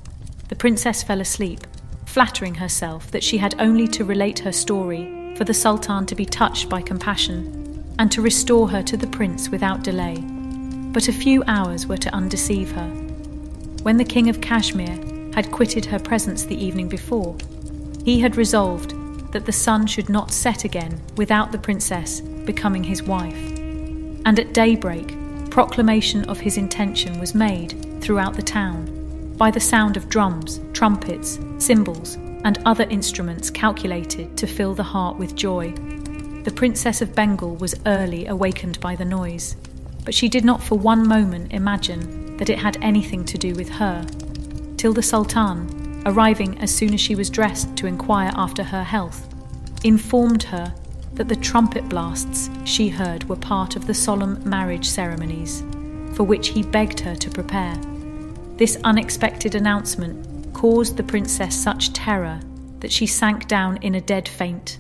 The 0.50 0.56
princess 0.56 1.04
fell 1.04 1.22
asleep, 1.22 1.62
flattering 2.06 2.56
herself 2.56 3.12
that 3.12 3.24
she 3.24 3.38
had 3.38 3.56
only 3.60 3.88
to 3.90 4.06
relate 4.06 4.40
her 4.40 4.52
story 4.52 5.36
for 5.36 5.46
the 5.46 5.54
Sultan 5.54 6.06
to 6.08 6.16
be 6.16 6.26
touched 6.26 6.70
by 6.70 6.82
compassion 6.82 7.96
and 8.00 8.12
to 8.12 8.22
restore 8.22 8.70
her 8.70 8.84
to 8.84 8.98
the 8.98 9.08
prince 9.08 9.50
without 9.50 9.84
delay. 9.84 10.18
But 10.92 11.08
a 11.08 11.14
few 11.14 11.44
hours 11.48 11.88
were 11.88 11.98
to 11.98 12.14
undeceive 12.14 12.72
her. 12.72 12.88
When 13.84 13.98
the 13.98 14.04
King 14.04 14.30
of 14.30 14.42
Kashmir 14.42 15.00
had 15.34 15.52
quitted 15.52 15.86
her 15.86 16.00
presence 16.00 16.44
the 16.44 16.62
evening 16.62 16.90
before, 16.90 17.38
he 18.04 18.20
had 18.20 18.38
resolved 18.38 18.96
that 19.32 19.46
the 19.46 19.52
sun 19.52 19.88
should 19.88 20.10
not 20.10 20.32
set 20.32 20.64
again 20.64 21.00
without 21.16 21.52
the 21.52 21.58
princess 21.58 22.22
becoming 22.22 22.84
his 22.84 23.04
wife. 23.04 23.58
And 24.26 24.40
at 24.40 24.54
daybreak, 24.54 25.16
proclamation 25.50 26.28
of 26.30 26.40
his 26.40 26.58
intention 26.58 27.20
was 27.20 27.36
made 27.36 28.02
throughout 28.02 28.36
the 28.36 28.42
town 28.42 29.36
by 29.38 29.52
the 29.52 29.60
sound 29.60 29.98
of 29.98 30.10
drums, 30.10 30.60
trumpets, 30.74 31.40
cymbals, 31.58 32.16
and 32.44 32.60
other 32.66 32.86
instruments 32.90 33.50
calculated 33.50 34.38
to 34.38 34.48
fill 34.48 34.74
the 34.74 34.84
heart 34.84 35.18
with 35.18 35.36
joy. 35.36 35.72
The 36.44 36.54
Princess 36.56 37.02
of 37.02 37.16
Bengal 37.16 37.56
was 37.56 37.80
early 37.86 38.26
awakened 38.28 38.80
by 38.80 38.96
the 38.96 39.06
noise, 39.06 39.56
but 40.04 40.14
she 40.14 40.28
did 40.30 40.44
not 40.44 40.64
for 40.64 40.78
one 40.78 41.08
moment 41.08 41.54
imagine 41.54 42.38
that 42.38 42.50
it 42.50 42.58
had 42.58 42.78
anything 42.82 43.26
to 43.26 43.38
do 43.38 43.54
with 43.54 43.70
her, 43.70 44.06
till 44.78 44.94
the 44.94 45.04
Sultan, 45.04 45.68
arriving 46.06 46.58
as 46.60 46.74
soon 46.74 46.94
as 46.94 47.02
she 47.02 47.16
was 47.16 47.30
dressed 47.30 47.76
to 47.78 47.88
inquire 47.88 48.32
after 48.36 48.64
her 48.64 48.84
health, 48.84 49.28
informed 49.84 50.44
her 50.44 50.74
that 51.14 51.28
the 51.28 51.36
trumpet 51.36 51.88
blasts 51.90 52.50
she 52.64 52.90
heard 52.90 53.24
were 53.26 53.36
part 53.36 53.76
of 53.76 53.86
the 53.86 53.94
solemn 53.94 54.42
marriage 54.48 54.88
ceremonies, 54.88 55.62
for 56.14 56.24
which 56.24 56.50
he 56.50 56.64
begged 56.64 57.00
her 57.00 57.16
to 57.16 57.30
prepare. 57.30 57.76
This 58.58 58.78
unexpected 58.84 59.56
announcement 59.56 60.54
caused 60.54 60.98
the 60.98 61.04
princess 61.04 61.56
such 61.56 61.94
terror 61.94 62.40
that 62.80 62.92
she 62.92 63.06
sank 63.06 63.48
down 63.48 63.78
in 63.78 63.96
a 63.96 64.02
dead 64.02 64.28
faint. 64.28 64.78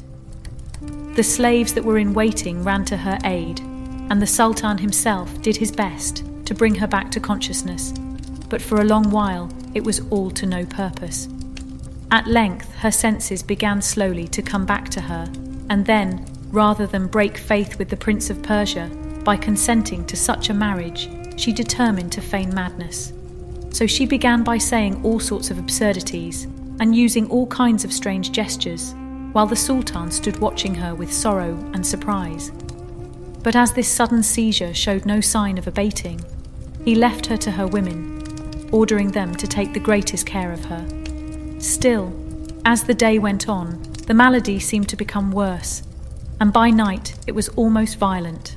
The 1.15 1.23
slaves 1.23 1.73
that 1.73 1.83
were 1.83 1.97
in 1.97 2.13
waiting 2.13 2.63
ran 2.63 2.85
to 2.85 2.97
her 2.97 3.19
aid, 3.23 3.59
and 3.59 4.21
the 4.21 4.27
Sultan 4.27 4.77
himself 4.77 5.41
did 5.41 5.57
his 5.57 5.71
best 5.71 6.23
to 6.45 6.53
bring 6.53 6.75
her 6.75 6.87
back 6.87 7.11
to 7.11 7.19
consciousness, 7.19 7.93
but 8.51 8.61
for 8.61 8.81
a 8.81 8.83
long 8.83 9.09
while 9.09 9.49
it 9.73 9.83
was 9.83 10.01
all 10.11 10.29
to 10.29 10.45
no 10.45 10.65
purpose. 10.65 11.29
At 12.11 12.27
length, 12.27 12.75
her 12.75 12.91
senses 12.91 13.41
began 13.41 13.81
slowly 13.81 14.27
to 14.27 14.41
come 14.41 14.65
back 14.65 14.89
to 14.89 15.01
her, 15.01 15.31
and 15.69 15.85
then, 15.85 16.25
rather 16.49 16.85
than 16.85 17.07
break 17.07 17.37
faith 17.37 17.79
with 17.79 17.87
the 17.87 17.95
Prince 17.95 18.29
of 18.29 18.43
Persia 18.43 18.91
by 19.23 19.37
consenting 19.37 20.05
to 20.05 20.17
such 20.17 20.49
a 20.49 20.53
marriage, 20.53 21.09
she 21.37 21.53
determined 21.53 22.11
to 22.11 22.21
feign 22.21 22.53
madness. 22.53 23.13
So 23.69 23.87
she 23.87 24.05
began 24.05 24.43
by 24.43 24.57
saying 24.57 25.01
all 25.01 25.21
sorts 25.21 25.49
of 25.49 25.57
absurdities 25.57 26.43
and 26.81 26.93
using 26.93 27.29
all 27.29 27.47
kinds 27.47 27.85
of 27.85 27.93
strange 27.93 28.33
gestures, 28.33 28.93
while 29.31 29.47
the 29.47 29.55
Sultan 29.55 30.11
stood 30.11 30.41
watching 30.41 30.75
her 30.75 30.93
with 30.93 31.13
sorrow 31.13 31.53
and 31.73 31.87
surprise. 31.87 32.51
But 33.43 33.55
as 33.55 33.71
this 33.71 33.87
sudden 33.87 34.23
seizure 34.23 34.73
showed 34.73 35.05
no 35.05 35.21
sign 35.21 35.57
of 35.57 35.67
abating, 35.67 36.19
he 36.83 36.95
left 36.95 37.27
her 37.27 37.37
to 37.37 37.51
her 37.51 37.65
women, 37.65 38.20
ordering 38.71 39.11
them 39.11 39.35
to 39.35 39.47
take 39.47 39.73
the 39.73 39.79
greatest 39.79 40.25
care 40.25 40.51
of 40.51 40.65
her. 40.65 40.85
Still, 41.59 42.13
as 42.65 42.83
the 42.83 42.93
day 42.93 43.19
went 43.19 43.49
on, 43.49 43.81
the 44.07 44.13
malady 44.13 44.59
seemed 44.59 44.89
to 44.89 44.95
become 44.95 45.31
worse, 45.31 45.83
and 46.39 46.51
by 46.51 46.69
night 46.69 47.13
it 47.27 47.33
was 47.33 47.49
almost 47.49 47.97
violent. 47.97 48.55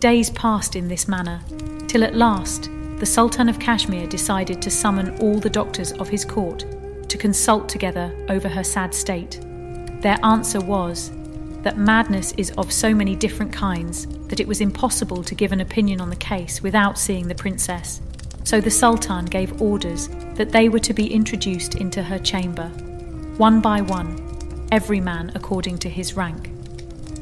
Days 0.00 0.30
passed 0.30 0.76
in 0.76 0.88
this 0.88 1.08
manner, 1.08 1.40
till 1.88 2.04
at 2.04 2.14
last 2.14 2.70
the 2.98 3.06
Sultan 3.06 3.48
of 3.48 3.58
Kashmir 3.58 4.06
decided 4.06 4.62
to 4.62 4.70
summon 4.70 5.18
all 5.18 5.38
the 5.38 5.50
doctors 5.50 5.92
of 5.92 6.08
his 6.08 6.24
court 6.24 6.64
to 7.08 7.18
consult 7.18 7.68
together 7.68 8.14
over 8.28 8.48
her 8.48 8.64
sad 8.64 8.94
state. 8.94 9.40
Their 10.00 10.18
answer 10.22 10.60
was 10.60 11.10
that 11.62 11.78
madness 11.78 12.32
is 12.36 12.52
of 12.52 12.72
so 12.72 12.94
many 12.94 13.16
different 13.16 13.52
kinds 13.52 14.06
that 14.28 14.40
it 14.40 14.48
was 14.48 14.60
impossible 14.60 15.22
to 15.24 15.34
give 15.34 15.52
an 15.52 15.60
opinion 15.60 16.00
on 16.00 16.10
the 16.10 16.16
case 16.16 16.62
without 16.62 16.98
seeing 16.98 17.28
the 17.28 17.34
princess 17.34 18.00
so 18.46 18.60
the 18.60 18.70
Sultan 18.70 19.24
gave 19.24 19.60
orders 19.60 20.06
that 20.34 20.52
they 20.52 20.68
were 20.68 20.78
to 20.78 20.94
be 20.94 21.12
introduced 21.12 21.74
into 21.74 22.00
her 22.00 22.20
chamber, 22.20 22.68
one 23.38 23.60
by 23.60 23.80
one, 23.80 24.68
every 24.70 25.00
man 25.00 25.32
according 25.34 25.78
to 25.78 25.90
his 25.90 26.14
rank. 26.14 26.50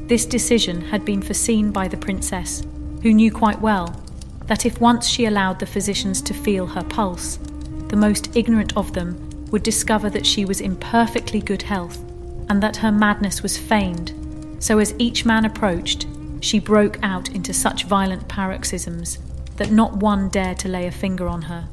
This 0.07 0.23
decision 0.27 0.81
had 0.81 1.03
been 1.03 1.23
foreseen 1.23 1.71
by 1.71 1.87
the 1.87 1.97
princess, 1.97 2.61
who 3.01 3.11
knew 3.11 3.31
quite 3.31 3.59
well 3.59 3.99
that 4.45 4.67
if 4.67 4.79
once 4.79 5.07
she 5.07 5.25
allowed 5.25 5.57
the 5.57 5.65
physicians 5.65 6.21
to 6.21 6.33
feel 6.35 6.67
her 6.67 6.83
pulse, 6.83 7.39
the 7.87 7.97
most 7.97 8.35
ignorant 8.37 8.77
of 8.77 8.93
them 8.93 9.47
would 9.49 9.63
discover 9.63 10.11
that 10.11 10.27
she 10.27 10.45
was 10.45 10.61
in 10.61 10.75
perfectly 10.75 11.41
good 11.41 11.63
health 11.63 11.97
and 12.49 12.61
that 12.61 12.77
her 12.77 12.91
madness 12.91 13.41
was 13.41 13.57
feigned. 13.57 14.13
So, 14.59 14.77
as 14.77 14.93
each 14.99 15.25
man 15.25 15.45
approached, 15.45 16.05
she 16.39 16.59
broke 16.59 16.99
out 17.01 17.31
into 17.31 17.51
such 17.51 17.85
violent 17.85 18.27
paroxysms 18.27 19.17
that 19.57 19.71
not 19.71 19.97
one 19.97 20.29
dared 20.29 20.59
to 20.59 20.67
lay 20.67 20.87
a 20.87 20.91
finger 20.91 21.27
on 21.27 21.43
her. 21.43 21.67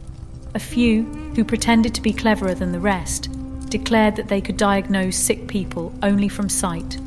A 0.54 0.58
few, 0.58 1.04
who 1.34 1.44
pretended 1.44 1.94
to 1.94 2.02
be 2.02 2.12
cleverer 2.12 2.54
than 2.54 2.72
the 2.72 2.80
rest, 2.80 3.30
declared 3.70 4.16
that 4.16 4.28
they 4.28 4.40
could 4.40 4.56
diagnose 4.56 5.16
sick 5.16 5.48
people 5.48 5.94
only 6.02 6.28
from 6.28 6.48
sight, 6.48 6.98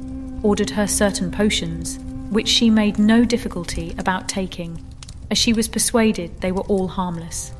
ordered 0.41 0.71
her 0.71 0.88
certain 0.88 1.32
potions, 1.32 1.99
which 2.30 2.47
she 2.47 2.69
made 2.69 2.97
no 2.97 3.23
difficulty 3.23 3.93
about 3.97 4.28
taking, 4.28 4.84
as 5.30 5.38
she 5.38 5.53
was 5.53 5.67
persuaded 5.67 6.41
they 6.41 6.51
were 6.51 6.63
all 6.63 6.88
harmless. 6.88 7.51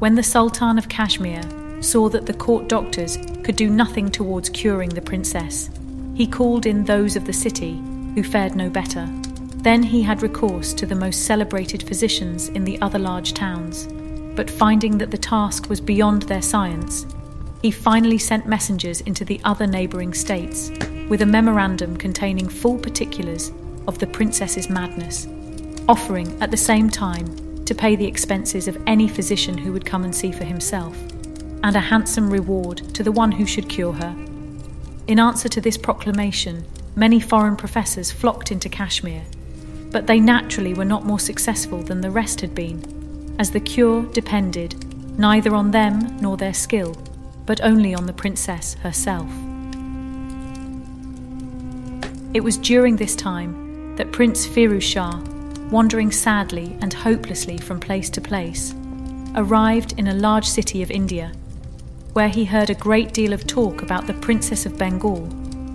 When 0.00 0.16
the 0.16 0.22
Sultan 0.22 0.76
of 0.76 0.88
Kashmir 0.88 1.42
saw 1.80 2.08
that 2.08 2.26
the 2.26 2.34
court 2.34 2.68
doctors 2.68 3.16
could 3.44 3.56
do 3.56 3.70
nothing 3.70 4.10
towards 4.10 4.48
curing 4.48 4.90
the 4.90 5.00
princess, 5.00 5.70
he 6.14 6.26
called 6.26 6.66
in 6.66 6.84
those 6.84 7.14
of 7.14 7.26
the 7.26 7.32
city 7.32 7.80
who 8.14 8.24
fared 8.24 8.56
no 8.56 8.68
better 8.68 9.08
then 9.62 9.82
he 9.82 10.02
had 10.02 10.22
recourse 10.22 10.72
to 10.72 10.86
the 10.86 10.94
most 10.94 11.24
celebrated 11.24 11.82
physicians 11.82 12.48
in 12.50 12.64
the 12.64 12.80
other 12.80 12.98
large 12.98 13.34
towns, 13.34 13.88
but 14.36 14.48
finding 14.48 14.98
that 14.98 15.10
the 15.10 15.18
task 15.18 15.68
was 15.68 15.80
beyond 15.80 16.22
their 16.22 16.42
science, 16.42 17.06
he 17.60 17.72
finally 17.72 18.18
sent 18.18 18.46
messengers 18.46 19.00
into 19.00 19.24
the 19.24 19.40
other 19.42 19.66
neighbouring 19.66 20.14
states 20.14 20.70
with 21.08 21.22
a 21.22 21.26
memorandum 21.26 21.96
containing 21.96 22.48
full 22.48 22.78
particulars 22.78 23.50
of 23.88 23.98
the 23.98 24.06
princess's 24.06 24.70
madness, 24.70 25.26
offering 25.88 26.40
at 26.40 26.52
the 26.52 26.56
same 26.56 26.88
time 26.88 27.64
to 27.64 27.74
pay 27.74 27.96
the 27.96 28.06
expenses 28.06 28.68
of 28.68 28.80
any 28.86 29.08
physician 29.08 29.58
who 29.58 29.72
would 29.72 29.84
come 29.84 30.04
and 30.04 30.14
see 30.14 30.30
for 30.30 30.44
himself, 30.44 30.96
and 31.64 31.74
a 31.74 31.80
handsome 31.80 32.30
reward 32.30 32.78
to 32.94 33.02
the 33.02 33.12
one 33.12 33.32
who 33.32 33.44
should 33.44 33.68
cure 33.68 33.92
her. 33.94 34.14
In 35.08 35.18
answer 35.18 35.48
to 35.48 35.60
this 35.60 35.76
proclamation, 35.76 36.64
many 36.94 37.18
foreign 37.18 37.56
professors 37.56 38.12
flocked 38.12 38.52
into 38.52 38.68
Kashmir 38.68 39.24
but 39.90 40.06
they 40.06 40.20
naturally 40.20 40.74
were 40.74 40.84
not 40.84 41.04
more 41.04 41.18
successful 41.18 41.82
than 41.82 42.00
the 42.00 42.10
rest 42.10 42.40
had 42.40 42.54
been, 42.54 43.34
as 43.38 43.50
the 43.50 43.60
cure 43.60 44.02
depended 44.12 44.84
neither 45.18 45.54
on 45.54 45.72
them 45.72 46.16
nor 46.20 46.36
their 46.36 46.54
skill, 46.54 46.96
but 47.44 47.60
only 47.62 47.94
on 47.94 48.06
the 48.06 48.12
princess 48.12 48.74
herself. 48.74 49.28
It 52.32 52.44
was 52.44 52.56
during 52.56 52.96
this 52.96 53.16
time 53.16 53.96
that 53.96 54.12
Prince 54.12 54.46
Firuz 54.46 54.82
Shah, 54.82 55.20
wandering 55.70 56.12
sadly 56.12 56.78
and 56.80 56.94
hopelessly 56.94 57.58
from 57.58 57.80
place 57.80 58.08
to 58.10 58.20
place, 58.20 58.74
arrived 59.34 59.98
in 59.98 60.06
a 60.06 60.14
large 60.14 60.46
city 60.46 60.82
of 60.82 60.90
India, 60.90 61.32
where 62.12 62.28
he 62.28 62.44
heard 62.44 62.70
a 62.70 62.74
great 62.74 63.12
deal 63.12 63.32
of 63.32 63.46
talk 63.46 63.82
about 63.82 64.06
the 64.06 64.14
Princess 64.14 64.66
of 64.66 64.78
Bengal, 64.78 65.26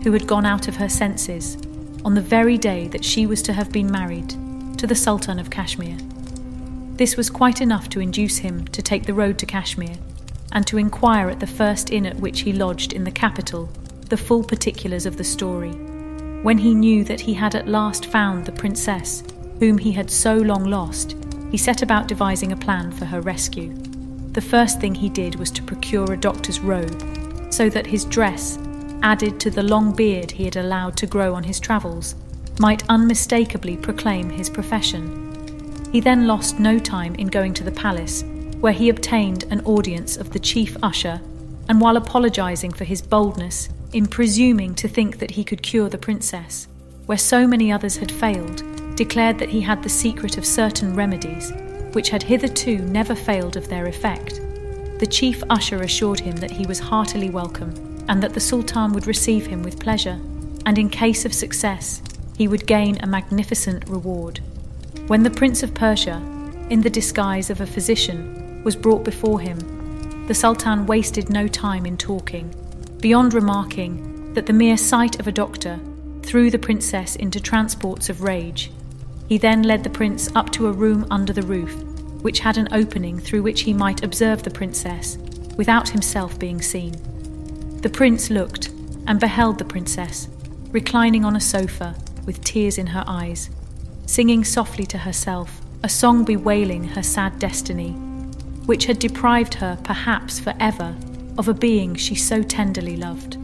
who 0.03 0.13
had 0.13 0.27
gone 0.27 0.45
out 0.45 0.67
of 0.67 0.75
her 0.77 0.89
senses 0.89 1.57
on 2.05 2.15
the 2.15 2.21
very 2.21 2.57
day 2.57 2.87
that 2.89 3.05
she 3.05 3.25
was 3.25 3.41
to 3.43 3.53
have 3.53 3.71
been 3.71 3.89
married 3.89 4.29
to 4.77 4.85
the 4.85 4.95
Sultan 4.95 5.39
of 5.39 5.49
Kashmir. 5.49 5.97
This 6.95 7.15
was 7.15 7.29
quite 7.29 7.61
enough 7.61 7.89
to 7.89 7.99
induce 7.99 8.37
him 8.37 8.67
to 8.67 8.81
take 8.81 9.05
the 9.05 9.13
road 9.13 9.37
to 9.39 9.45
Kashmir 9.45 9.95
and 10.51 10.67
to 10.67 10.77
inquire 10.77 11.29
at 11.29 11.39
the 11.39 11.47
first 11.47 11.91
inn 11.91 12.05
at 12.05 12.17
which 12.17 12.41
he 12.41 12.53
lodged 12.53 12.93
in 12.93 13.03
the 13.03 13.11
capital 13.11 13.69
the 14.09 14.17
full 14.17 14.43
particulars 14.43 15.05
of 15.05 15.17
the 15.17 15.23
story. 15.23 15.71
When 16.43 16.57
he 16.57 16.75
knew 16.75 17.03
that 17.05 17.21
he 17.21 17.33
had 17.33 17.55
at 17.55 17.67
last 17.67 18.05
found 18.05 18.45
the 18.45 18.51
princess, 18.51 19.23
whom 19.59 19.77
he 19.77 19.93
had 19.93 20.11
so 20.11 20.35
long 20.35 20.65
lost, 20.65 21.15
he 21.49 21.57
set 21.57 21.81
about 21.81 22.07
devising 22.07 22.51
a 22.51 22.57
plan 22.57 22.91
for 22.91 23.05
her 23.05 23.21
rescue. 23.21 23.73
The 24.33 24.41
first 24.41 24.81
thing 24.81 24.93
he 24.93 25.09
did 25.09 25.35
was 25.35 25.51
to 25.51 25.63
procure 25.63 26.11
a 26.11 26.17
doctor's 26.17 26.59
robe, 26.59 27.01
so 27.51 27.69
that 27.69 27.87
his 27.87 28.05
dress 28.05 28.57
added 29.03 29.39
to 29.41 29.51
the 29.51 29.61
long 29.61 29.93
beard 29.93 30.31
he 30.31 30.45
had 30.45 30.55
allowed 30.55 30.97
to 30.97 31.05
grow 31.05 31.35
on 31.35 31.43
his 31.43 31.59
travels, 31.59 32.15
might 32.59 32.87
unmistakably 32.89 33.77
proclaim 33.77 34.29
his 34.29 34.49
profession. 34.49 35.19
He 35.91 35.99
then 35.99 36.25
lost 36.25 36.59
no 36.59 36.79
time 36.79 37.13
in 37.15 37.27
going 37.27 37.53
to 37.55 37.63
the 37.63 37.71
palace, 37.71 38.23
where 38.59 38.73
he 38.73 38.89
obtained 38.89 39.43
an 39.51 39.61
audience 39.65 40.17
of 40.17 40.31
the 40.31 40.39
chief 40.39 40.77
usher, 40.81 41.21
and 41.67 41.79
while 41.79 41.97
apologizing 41.97 42.71
for 42.71 42.85
his 42.85 43.01
boldness 43.01 43.69
in 43.91 44.07
presuming 44.07 44.73
to 44.75 44.87
think 44.87 45.19
that 45.19 45.31
he 45.31 45.43
could 45.43 45.61
cure 45.61 45.89
the 45.89 45.97
princess, 45.97 46.67
where 47.05 47.17
so 47.17 47.45
many 47.45 47.71
others 47.71 47.97
had 47.97 48.11
failed, 48.11 48.63
declared 48.95 49.37
that 49.37 49.49
he 49.49 49.61
had 49.61 49.83
the 49.83 49.89
secret 49.89 50.37
of 50.37 50.45
certain 50.45 50.95
remedies, 50.95 51.51
which 51.91 52.09
had 52.09 52.23
hitherto 52.23 52.77
never 52.77 53.13
failed 53.13 53.57
of 53.57 53.67
their 53.67 53.85
effect. 53.87 54.41
The 54.99 55.07
chief 55.07 55.43
usher 55.49 55.81
assured 55.81 56.21
him 56.21 56.37
that 56.37 56.51
he 56.51 56.65
was 56.65 56.79
heartily 56.79 57.29
welcome, 57.29 57.92
and 58.07 58.21
that 58.21 58.33
the 58.33 58.39
Sultan 58.39 58.93
would 58.93 59.07
receive 59.07 59.47
him 59.47 59.63
with 59.63 59.79
pleasure, 59.79 60.19
and 60.65 60.77
in 60.77 60.89
case 60.89 61.25
of 61.25 61.33
success, 61.33 62.01
he 62.37 62.47
would 62.47 62.67
gain 62.67 62.97
a 63.01 63.07
magnificent 63.07 63.87
reward. 63.87 64.39
When 65.07 65.23
the 65.23 65.29
Prince 65.29 65.63
of 65.63 65.73
Persia, 65.73 66.21
in 66.69 66.81
the 66.81 66.89
disguise 66.89 67.49
of 67.49 67.61
a 67.61 67.67
physician, 67.67 68.61
was 68.63 68.75
brought 68.75 69.03
before 69.03 69.39
him, 69.39 70.25
the 70.27 70.33
Sultan 70.33 70.85
wasted 70.85 71.29
no 71.29 71.47
time 71.47 71.85
in 71.85 71.97
talking, 71.97 72.53
beyond 72.99 73.33
remarking 73.33 74.33
that 74.33 74.45
the 74.45 74.53
mere 74.53 74.77
sight 74.77 75.19
of 75.19 75.27
a 75.27 75.31
doctor 75.31 75.79
threw 76.23 76.49
the 76.49 76.57
princess 76.57 77.15
into 77.17 77.39
transports 77.39 78.09
of 78.09 78.21
rage. 78.21 78.71
He 79.27 79.37
then 79.37 79.63
led 79.63 79.83
the 79.83 79.89
prince 79.89 80.29
up 80.35 80.51
to 80.51 80.67
a 80.67 80.71
room 80.71 81.05
under 81.11 81.33
the 81.33 81.41
roof, 81.41 81.75
which 82.21 82.39
had 82.39 82.57
an 82.57 82.69
opening 82.71 83.19
through 83.19 83.43
which 83.43 83.61
he 83.61 83.73
might 83.73 84.03
observe 84.03 84.43
the 84.43 84.49
princess 84.49 85.17
without 85.57 85.89
himself 85.89 86.39
being 86.39 86.61
seen. 86.61 86.95
The 87.83 87.89
prince 87.89 88.29
looked 88.29 88.69
and 89.07 89.19
beheld 89.19 89.57
the 89.57 89.65
princess, 89.65 90.29
reclining 90.71 91.25
on 91.25 91.35
a 91.35 91.41
sofa 91.41 91.95
with 92.25 92.41
tears 92.41 92.77
in 92.77 92.87
her 92.87 93.03
eyes, 93.05 93.49
singing 94.05 94.45
softly 94.45 94.85
to 94.85 94.99
herself 94.99 95.59
a 95.83 95.89
song 95.89 96.23
bewailing 96.23 96.85
her 96.85 97.03
sad 97.03 97.39
destiny, 97.39 97.91
which 98.67 98.85
had 98.85 98.99
deprived 98.99 99.55
her, 99.55 99.77
perhaps 99.83 100.39
forever, 100.39 100.95
of 101.37 101.49
a 101.49 101.53
being 101.53 101.93
she 101.93 102.15
so 102.15 102.41
tenderly 102.41 102.95
loved. 102.95 103.37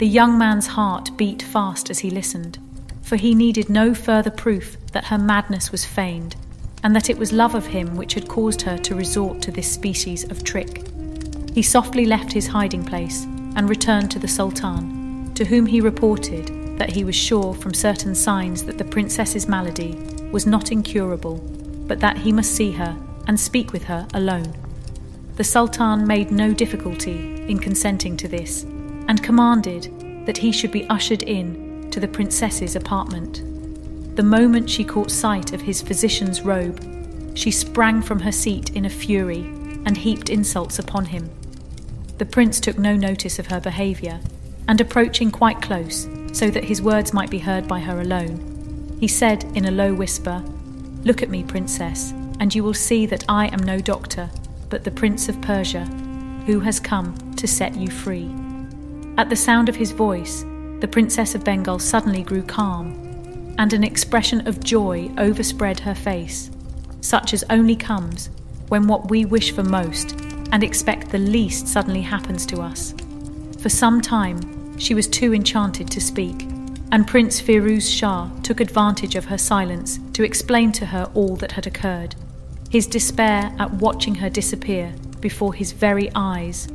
The 0.00 0.08
young 0.08 0.36
man's 0.36 0.66
heart 0.66 1.16
beat 1.16 1.40
fast 1.40 1.90
as 1.90 2.00
he 2.00 2.10
listened, 2.10 2.58
for 3.02 3.14
he 3.14 3.36
needed 3.36 3.70
no 3.70 3.94
further 3.94 4.32
proof 4.32 4.78
that 4.90 5.04
her 5.04 5.18
madness 5.18 5.70
was 5.70 5.84
feigned, 5.84 6.34
and 6.82 6.96
that 6.96 7.08
it 7.08 7.18
was 7.18 7.32
love 7.32 7.54
of 7.54 7.66
him 7.66 7.94
which 7.94 8.14
had 8.14 8.26
caused 8.26 8.62
her 8.62 8.78
to 8.78 8.96
resort 8.96 9.40
to 9.42 9.52
this 9.52 9.70
species 9.70 10.28
of 10.28 10.42
trick. 10.42 10.88
He 11.54 11.62
softly 11.62 12.04
left 12.04 12.32
his 12.32 12.48
hiding 12.48 12.84
place 12.84 13.28
and 13.56 13.68
returned 13.68 14.10
to 14.10 14.18
the 14.18 14.28
Sultan, 14.28 15.32
to 15.34 15.44
whom 15.44 15.66
he 15.66 15.80
reported 15.80 16.78
that 16.78 16.90
he 16.90 17.04
was 17.04 17.14
sure 17.14 17.54
from 17.54 17.74
certain 17.74 18.14
signs 18.14 18.64
that 18.64 18.78
the 18.78 18.84
princess's 18.84 19.48
malady 19.48 19.96
was 20.32 20.46
not 20.46 20.72
incurable, 20.72 21.36
but 21.86 22.00
that 22.00 22.18
he 22.18 22.32
must 22.32 22.54
see 22.54 22.72
her 22.72 22.96
and 23.26 23.38
speak 23.38 23.72
with 23.72 23.84
her 23.84 24.06
alone. 24.14 24.54
The 25.36 25.44
Sultan 25.44 26.06
made 26.06 26.30
no 26.30 26.52
difficulty 26.52 27.44
in 27.48 27.58
consenting 27.58 28.16
to 28.18 28.28
this, 28.28 28.64
and 29.08 29.22
commanded 29.22 30.24
that 30.26 30.38
he 30.38 30.52
should 30.52 30.70
be 30.70 30.88
ushered 30.88 31.22
in 31.22 31.90
to 31.90 32.00
the 32.00 32.08
princess's 32.08 32.76
apartment. 32.76 33.42
The 34.16 34.22
moment 34.22 34.68
she 34.70 34.84
caught 34.84 35.10
sight 35.10 35.52
of 35.52 35.62
his 35.62 35.82
physician's 35.82 36.42
robe, 36.42 36.80
she 37.34 37.50
sprang 37.50 38.02
from 38.02 38.20
her 38.20 38.32
seat 38.32 38.70
in 38.76 38.84
a 38.84 38.90
fury 38.90 39.40
and 39.86 39.96
heaped 39.96 40.30
insults 40.30 40.78
upon 40.78 41.06
him. 41.06 41.30
The 42.20 42.26
prince 42.26 42.60
took 42.60 42.76
no 42.76 42.96
notice 42.96 43.38
of 43.38 43.46
her 43.46 43.60
behaviour, 43.60 44.20
and 44.68 44.78
approaching 44.78 45.30
quite 45.30 45.62
close, 45.62 46.06
so 46.34 46.50
that 46.50 46.64
his 46.64 46.82
words 46.82 47.14
might 47.14 47.30
be 47.30 47.38
heard 47.38 47.66
by 47.66 47.80
her 47.80 47.98
alone. 47.98 48.98
He 49.00 49.08
said 49.08 49.44
in 49.54 49.64
a 49.64 49.70
low 49.70 49.94
whisper, 49.94 50.44
Look 51.02 51.22
at 51.22 51.30
me, 51.30 51.42
princess, 51.42 52.12
and 52.38 52.54
you 52.54 52.62
will 52.62 52.74
see 52.74 53.06
that 53.06 53.24
I 53.26 53.46
am 53.46 53.60
no 53.60 53.80
doctor, 53.80 54.28
but 54.68 54.84
the 54.84 54.90
Prince 54.90 55.30
of 55.30 55.40
Persia, 55.40 55.86
who 56.44 56.60
has 56.60 56.78
come 56.78 57.16
to 57.36 57.48
set 57.48 57.74
you 57.74 57.88
free. 57.88 58.30
At 59.16 59.30
the 59.30 59.34
sound 59.34 59.70
of 59.70 59.76
his 59.76 59.92
voice, 59.92 60.44
the 60.80 60.90
Princess 60.92 61.34
of 61.34 61.42
Bengal 61.42 61.78
suddenly 61.78 62.22
grew 62.22 62.42
calm, 62.42 63.54
and 63.56 63.72
an 63.72 63.82
expression 63.82 64.46
of 64.46 64.62
joy 64.62 65.10
overspread 65.16 65.80
her 65.80 65.94
face, 65.94 66.50
such 67.00 67.32
as 67.32 67.44
only 67.48 67.76
comes 67.76 68.28
when 68.68 68.86
what 68.86 69.08
we 69.08 69.24
wish 69.24 69.52
for 69.52 69.64
most 69.64 70.29
and 70.52 70.64
expect 70.64 71.10
the 71.10 71.18
least 71.18 71.68
suddenly 71.68 72.02
happens 72.02 72.46
to 72.46 72.60
us. 72.60 72.94
For 73.60 73.68
some 73.68 74.00
time, 74.00 74.78
she 74.78 74.94
was 74.94 75.06
too 75.06 75.34
enchanted 75.34 75.90
to 75.90 76.00
speak, 76.00 76.46
and 76.92 77.06
Prince 77.06 77.40
Firuz 77.40 77.88
Shah 77.88 78.30
took 78.42 78.60
advantage 78.60 79.14
of 79.14 79.26
her 79.26 79.38
silence 79.38 79.98
to 80.14 80.24
explain 80.24 80.72
to 80.72 80.86
her 80.86 81.10
all 81.14 81.36
that 81.36 81.52
had 81.52 81.66
occurred. 81.66 82.16
His 82.70 82.86
despair 82.86 83.54
at 83.58 83.72
watching 83.74 84.14
her 84.16 84.30
disappear 84.30 84.94
before 85.20 85.54
his 85.54 85.72
very 85.72 86.10
eyes, 86.14 86.68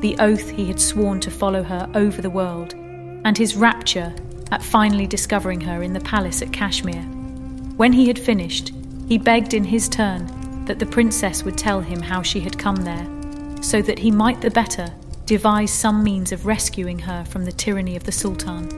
the 0.00 0.16
oath 0.18 0.50
he 0.50 0.66
had 0.66 0.80
sworn 0.80 1.20
to 1.20 1.30
follow 1.30 1.62
her 1.62 1.88
over 1.94 2.20
the 2.20 2.30
world, 2.30 2.74
and 2.74 3.38
his 3.38 3.54
rapture 3.54 4.12
at 4.50 4.62
finally 4.62 5.06
discovering 5.06 5.60
her 5.60 5.82
in 5.82 5.92
the 5.92 6.00
palace 6.00 6.42
at 6.42 6.52
Kashmir. 6.52 7.02
When 7.76 7.92
he 7.92 8.08
had 8.08 8.18
finished, 8.18 8.72
he 9.08 9.16
begged 9.16 9.54
in 9.54 9.64
his 9.64 9.88
turn 9.88 10.64
that 10.66 10.78
the 10.78 10.86
princess 10.86 11.44
would 11.44 11.56
tell 11.56 11.80
him 11.80 12.00
how 12.00 12.22
she 12.22 12.40
had 12.40 12.58
come 12.58 12.76
there, 12.76 13.06
so 13.62 13.80
that 13.80 14.00
he 14.00 14.10
might 14.10 14.40
the 14.40 14.50
better 14.50 14.92
devise 15.24 15.70
some 15.70 16.02
means 16.02 16.32
of 16.32 16.44
rescuing 16.44 16.98
her 16.98 17.24
from 17.24 17.44
the 17.44 17.52
tyranny 17.52 17.96
of 17.96 18.04
the 18.04 18.12
Sultan. 18.12 18.68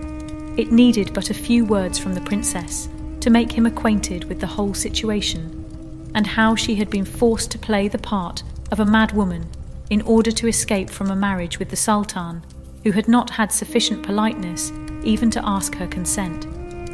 It 0.56 0.70
needed 0.70 1.12
but 1.12 1.30
a 1.30 1.34
few 1.34 1.64
words 1.64 1.98
from 1.98 2.14
the 2.14 2.20
princess 2.20 2.88
to 3.20 3.30
make 3.30 3.50
him 3.50 3.66
acquainted 3.66 4.24
with 4.24 4.40
the 4.40 4.46
whole 4.46 4.74
situation, 4.74 6.10
and 6.14 6.26
how 6.26 6.54
she 6.54 6.76
had 6.76 6.90
been 6.90 7.04
forced 7.04 7.50
to 7.50 7.58
play 7.58 7.88
the 7.88 7.98
part 7.98 8.42
of 8.70 8.78
a 8.78 8.84
mad 8.84 9.12
woman 9.12 9.48
in 9.90 10.02
order 10.02 10.30
to 10.30 10.46
escape 10.46 10.90
from 10.90 11.10
a 11.10 11.16
marriage 11.16 11.58
with 11.58 11.70
the 11.70 11.76
Sultan, 11.76 12.44
who 12.84 12.92
had 12.92 13.08
not 13.08 13.30
had 13.30 13.50
sufficient 13.50 14.02
politeness 14.02 14.70
even 15.02 15.30
to 15.30 15.44
ask 15.44 15.74
her 15.76 15.86
consent. 15.86 16.46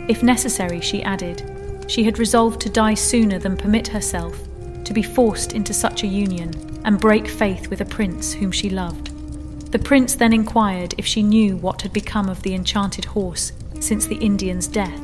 If 0.09 0.22
necessary, 0.22 0.80
she 0.80 1.03
added, 1.03 1.84
she 1.88 2.05
had 2.05 2.18
resolved 2.18 2.61
to 2.62 2.70
die 2.70 2.95
sooner 2.95 3.38
than 3.38 3.57
permit 3.57 3.88
herself 3.88 4.38
to 4.84 4.95
be 4.95 5.03
forced 5.03 5.53
into 5.53 5.74
such 5.74 6.05
a 6.05 6.07
union 6.07 6.69
and 6.85 7.01
break 7.01 7.28
faith 7.28 7.68
with 7.68 7.81
a 7.81 7.85
prince 7.85 8.33
whom 8.33 8.53
she 8.53 8.70
loved. 8.70 9.11
The 9.72 9.78
prince 9.78 10.16
then 10.16 10.33
inquired 10.33 10.95
if 10.99 11.07
she 11.07 11.22
knew 11.22 11.57
what 11.57 11.83
had 11.83 11.93
become 11.93 12.28
of 12.28 12.43
the 12.43 12.55
enchanted 12.55 13.05
horse 13.05 13.53
since 13.78 14.07
the 14.07 14.16
Indian's 14.16 14.66
death, 14.66 15.01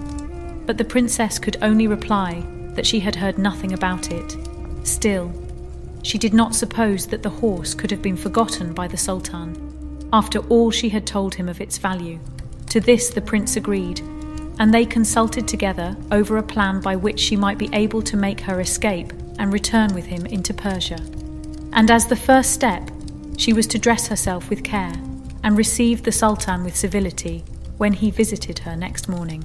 but 0.66 0.78
the 0.78 0.84
princess 0.84 1.38
could 1.38 1.56
only 1.62 1.86
reply 1.86 2.44
that 2.74 2.86
she 2.86 3.00
had 3.00 3.14
heard 3.14 3.38
nothing 3.38 3.72
about 3.72 4.10
it. 4.10 4.36
Still, 4.82 5.32
she 6.02 6.18
did 6.18 6.34
not 6.34 6.54
suppose 6.54 7.06
that 7.06 7.22
the 7.22 7.30
horse 7.30 7.74
could 7.74 7.90
have 7.90 8.02
been 8.02 8.16
forgotten 8.16 8.72
by 8.72 8.88
the 8.88 8.96
Sultan, 8.96 10.08
after 10.12 10.40
all 10.48 10.70
she 10.70 10.88
had 10.88 11.06
told 11.06 11.34
him 11.34 11.48
of 11.48 11.60
its 11.60 11.78
value. 11.78 12.18
To 12.70 12.80
this 12.80 13.10
the 13.10 13.20
prince 13.20 13.56
agreed, 13.56 14.00
and 14.58 14.72
they 14.72 14.86
consulted 14.86 15.46
together 15.46 15.96
over 16.10 16.36
a 16.36 16.42
plan 16.42 16.80
by 16.80 16.96
which 16.96 17.20
she 17.20 17.36
might 17.36 17.58
be 17.58 17.70
able 17.72 18.02
to 18.02 18.16
make 18.16 18.40
her 18.40 18.60
escape 18.60 19.12
and 19.38 19.52
return 19.52 19.94
with 19.94 20.06
him 20.06 20.26
into 20.26 20.54
Persia. 20.54 20.98
And 21.76 21.90
as 21.90 22.06
the 22.06 22.16
first 22.16 22.52
step, 22.52 22.90
she 23.36 23.52
was 23.52 23.66
to 23.68 23.78
dress 23.78 24.08
herself 24.08 24.48
with 24.48 24.64
care 24.64 24.94
and 25.44 25.56
receive 25.58 26.02
the 26.02 26.10
Sultan 26.10 26.64
with 26.64 26.74
civility 26.74 27.44
when 27.76 27.92
he 27.92 28.10
visited 28.10 28.58
her 28.60 28.74
next 28.74 29.10
morning. 29.10 29.44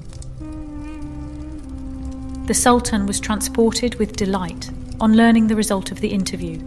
The 2.48 2.54
Sultan 2.54 3.06
was 3.06 3.20
transported 3.20 3.96
with 3.96 4.16
delight 4.16 4.72
on 5.02 5.18
learning 5.18 5.48
the 5.48 5.58
result 5.58 5.92
of 5.92 6.00
the 6.00 6.08
interview, 6.08 6.60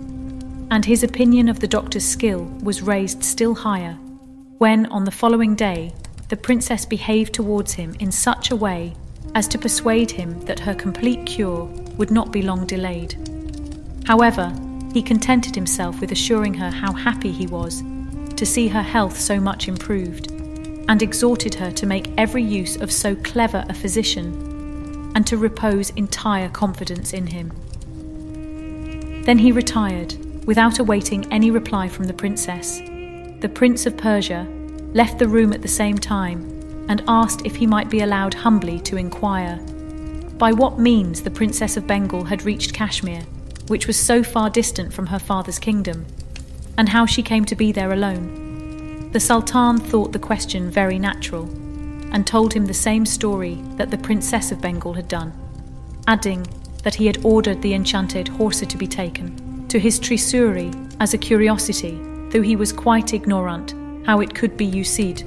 and 0.70 0.84
his 0.84 1.02
opinion 1.02 1.48
of 1.48 1.60
the 1.60 1.66
doctor's 1.66 2.04
skill 2.04 2.44
was 2.62 2.82
raised 2.82 3.24
still 3.24 3.54
higher 3.54 3.94
when, 4.58 4.86
on 4.86 5.04
the 5.04 5.10
following 5.10 5.54
day, 5.54 5.94
the 6.28 6.36
princess 6.36 6.84
behaved 6.84 7.32
towards 7.32 7.72
him 7.72 7.94
in 8.00 8.12
such 8.12 8.50
a 8.50 8.56
way 8.56 8.94
as 9.34 9.48
to 9.48 9.58
persuade 9.58 10.10
him 10.10 10.38
that 10.42 10.60
her 10.60 10.74
complete 10.74 11.24
cure 11.26 11.64
would 11.96 12.10
not 12.10 12.30
be 12.30 12.42
long 12.42 12.66
delayed. 12.66 13.16
However, 14.06 14.52
he 14.94 15.02
contented 15.02 15.56
himself 15.56 16.00
with 16.00 16.12
assuring 16.12 16.54
her 16.54 16.70
how 16.70 16.92
happy 16.92 17.32
he 17.32 17.48
was 17.48 17.82
to 18.36 18.46
see 18.46 18.68
her 18.68 18.82
health 18.82 19.18
so 19.18 19.40
much 19.40 19.66
improved, 19.66 20.30
and 20.88 21.02
exhorted 21.02 21.54
her 21.54 21.72
to 21.72 21.86
make 21.86 22.12
every 22.16 22.42
use 22.42 22.76
of 22.76 22.92
so 22.92 23.16
clever 23.16 23.64
a 23.68 23.74
physician, 23.74 25.12
and 25.16 25.26
to 25.26 25.36
repose 25.36 25.90
entire 25.90 26.48
confidence 26.48 27.12
in 27.12 27.26
him. 27.26 27.50
Then 29.24 29.38
he 29.38 29.50
retired, 29.50 30.14
without 30.46 30.78
awaiting 30.78 31.32
any 31.32 31.50
reply 31.50 31.88
from 31.88 32.04
the 32.04 32.12
princess. 32.12 32.78
The 32.78 33.50
Prince 33.52 33.86
of 33.86 33.96
Persia 33.96 34.46
left 34.92 35.18
the 35.18 35.28
room 35.28 35.52
at 35.52 35.62
the 35.62 35.68
same 35.68 35.98
time 35.98 36.86
and 36.88 37.02
asked 37.08 37.44
if 37.44 37.56
he 37.56 37.66
might 37.66 37.90
be 37.90 38.00
allowed 38.00 38.34
humbly 38.34 38.78
to 38.80 38.96
inquire 38.96 39.56
by 40.38 40.52
what 40.52 40.78
means 40.78 41.22
the 41.22 41.30
Princess 41.30 41.76
of 41.76 41.86
Bengal 41.86 42.24
had 42.24 42.44
reached 42.44 42.74
Kashmir 42.74 43.24
which 43.68 43.86
was 43.86 43.96
so 43.96 44.22
far 44.22 44.50
distant 44.50 44.92
from 44.92 45.06
her 45.06 45.18
father's 45.18 45.58
kingdom, 45.58 46.06
and 46.76 46.88
how 46.88 47.06
she 47.06 47.22
came 47.22 47.44
to 47.44 47.56
be 47.56 47.72
there 47.72 47.92
alone. 47.92 49.10
The 49.12 49.20
Sultan 49.20 49.78
thought 49.78 50.12
the 50.12 50.18
question 50.18 50.70
very 50.70 50.98
natural, 50.98 51.44
and 52.12 52.26
told 52.26 52.52
him 52.52 52.66
the 52.66 52.74
same 52.74 53.06
story 53.06 53.54
that 53.76 53.90
the 53.90 53.98
Princess 53.98 54.52
of 54.52 54.60
Bengal 54.60 54.94
had 54.94 55.08
done, 55.08 55.32
adding 56.06 56.46
that 56.82 56.94
he 56.94 57.06
had 57.06 57.24
ordered 57.24 57.62
the 57.62 57.74
enchanted 57.74 58.28
horse 58.28 58.60
to 58.60 58.76
be 58.76 58.86
taken 58.86 59.66
to 59.68 59.78
his 59.78 59.98
trisury 59.98 60.72
as 61.00 61.14
a 61.14 61.18
curiosity, 61.18 61.98
though 62.30 62.42
he 62.42 62.56
was 62.56 62.72
quite 62.72 63.14
ignorant 63.14 63.74
how 64.06 64.20
it 64.20 64.34
could 64.34 64.56
be 64.56 64.66
used. 64.66 65.24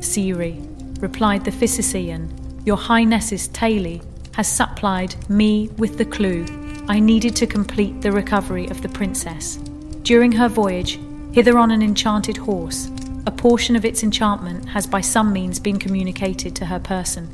Sire, 0.00 0.54
replied 1.00 1.44
the 1.44 1.50
physician, 1.50 2.28
your 2.64 2.76
Highness's 2.76 3.48
tailor 3.48 4.00
has 4.34 4.46
supplied 4.46 5.16
me 5.28 5.68
with 5.78 5.98
the 5.98 6.04
clue 6.04 6.44
I 6.90 7.00
needed 7.00 7.36
to 7.36 7.46
complete 7.46 8.00
the 8.00 8.12
recovery 8.12 8.66
of 8.68 8.80
the 8.80 8.88
princess. 8.88 9.56
During 10.04 10.32
her 10.32 10.48
voyage, 10.48 10.98
hither 11.32 11.58
on 11.58 11.70
an 11.70 11.82
enchanted 11.82 12.38
horse, 12.38 12.90
a 13.26 13.30
portion 13.30 13.76
of 13.76 13.84
its 13.84 14.02
enchantment 14.02 14.70
has 14.70 14.86
by 14.86 15.02
some 15.02 15.30
means 15.30 15.60
been 15.60 15.78
communicated 15.78 16.56
to 16.56 16.64
her 16.64 16.80
person, 16.80 17.28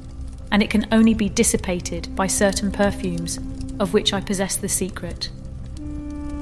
and 0.50 0.60
it 0.60 0.70
can 0.70 0.88
only 0.90 1.14
be 1.14 1.28
dissipated 1.28 2.16
by 2.16 2.26
certain 2.26 2.72
perfumes 2.72 3.38
of 3.78 3.94
which 3.94 4.12
I 4.12 4.20
possess 4.20 4.56
the 4.56 4.68
secret. 4.68 5.30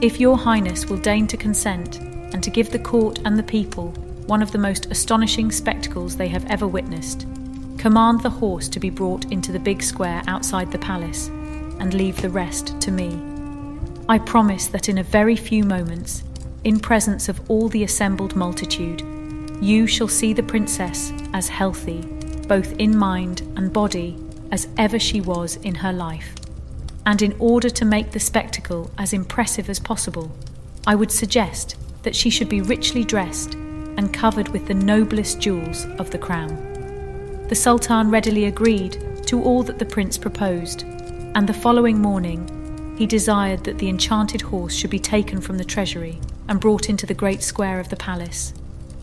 If 0.00 0.18
your 0.18 0.38
Highness 0.38 0.86
will 0.86 0.96
deign 0.96 1.26
to 1.26 1.36
consent 1.36 1.98
and 2.00 2.42
to 2.42 2.48
give 2.48 2.70
the 2.70 2.78
court 2.78 3.20
and 3.26 3.38
the 3.38 3.42
people 3.42 3.90
one 4.26 4.40
of 4.40 4.52
the 4.52 4.58
most 4.58 4.86
astonishing 4.90 5.52
spectacles 5.52 6.16
they 6.16 6.28
have 6.28 6.50
ever 6.50 6.66
witnessed, 6.66 7.26
command 7.76 8.22
the 8.22 8.30
horse 8.30 8.70
to 8.70 8.80
be 8.80 8.88
brought 8.88 9.30
into 9.30 9.52
the 9.52 9.58
big 9.58 9.82
square 9.82 10.22
outside 10.26 10.72
the 10.72 10.78
palace 10.78 11.30
and 11.82 11.94
leave 11.94 12.22
the 12.22 12.30
rest 12.30 12.80
to 12.80 12.92
me. 12.92 13.20
I 14.08 14.18
promise 14.18 14.68
that 14.68 14.88
in 14.88 14.98
a 14.98 15.02
very 15.02 15.34
few 15.34 15.64
moments, 15.64 16.22
in 16.62 16.78
presence 16.78 17.28
of 17.28 17.50
all 17.50 17.68
the 17.68 17.82
assembled 17.82 18.36
multitude, 18.36 19.02
you 19.60 19.88
shall 19.88 20.06
see 20.06 20.32
the 20.32 20.44
princess 20.44 21.12
as 21.32 21.48
healthy, 21.48 22.00
both 22.46 22.72
in 22.78 22.96
mind 22.96 23.40
and 23.56 23.72
body, 23.72 24.16
as 24.52 24.68
ever 24.78 24.96
she 25.00 25.20
was 25.20 25.56
in 25.56 25.74
her 25.74 25.92
life. 25.92 26.36
And 27.04 27.20
in 27.20 27.34
order 27.40 27.68
to 27.70 27.84
make 27.84 28.12
the 28.12 28.20
spectacle 28.20 28.92
as 28.96 29.12
impressive 29.12 29.68
as 29.68 29.80
possible, 29.80 30.30
I 30.86 30.94
would 30.94 31.10
suggest 31.10 31.76
that 32.04 32.14
she 32.14 32.30
should 32.30 32.48
be 32.48 32.60
richly 32.60 33.02
dressed 33.02 33.54
and 33.54 34.14
covered 34.14 34.48
with 34.48 34.68
the 34.68 34.74
noblest 34.74 35.40
jewels 35.40 35.86
of 35.98 36.12
the 36.12 36.18
crown. 36.18 36.54
The 37.48 37.56
Sultan 37.56 38.08
readily 38.08 38.44
agreed 38.44 39.26
to 39.26 39.42
all 39.42 39.64
that 39.64 39.80
the 39.80 39.84
prince 39.84 40.16
proposed, 40.16 40.84
and 41.34 41.48
the 41.48 41.54
following 41.54 41.98
morning 41.98 42.94
he 42.98 43.06
desired 43.06 43.64
that 43.64 43.78
the 43.78 43.88
enchanted 43.88 44.40
horse 44.40 44.74
should 44.74 44.90
be 44.90 44.98
taken 44.98 45.40
from 45.40 45.58
the 45.58 45.64
treasury 45.64 46.20
and 46.48 46.60
brought 46.60 46.88
into 46.88 47.06
the 47.06 47.14
great 47.14 47.42
square 47.42 47.80
of 47.80 47.88
the 47.88 47.96
palace. 47.96 48.52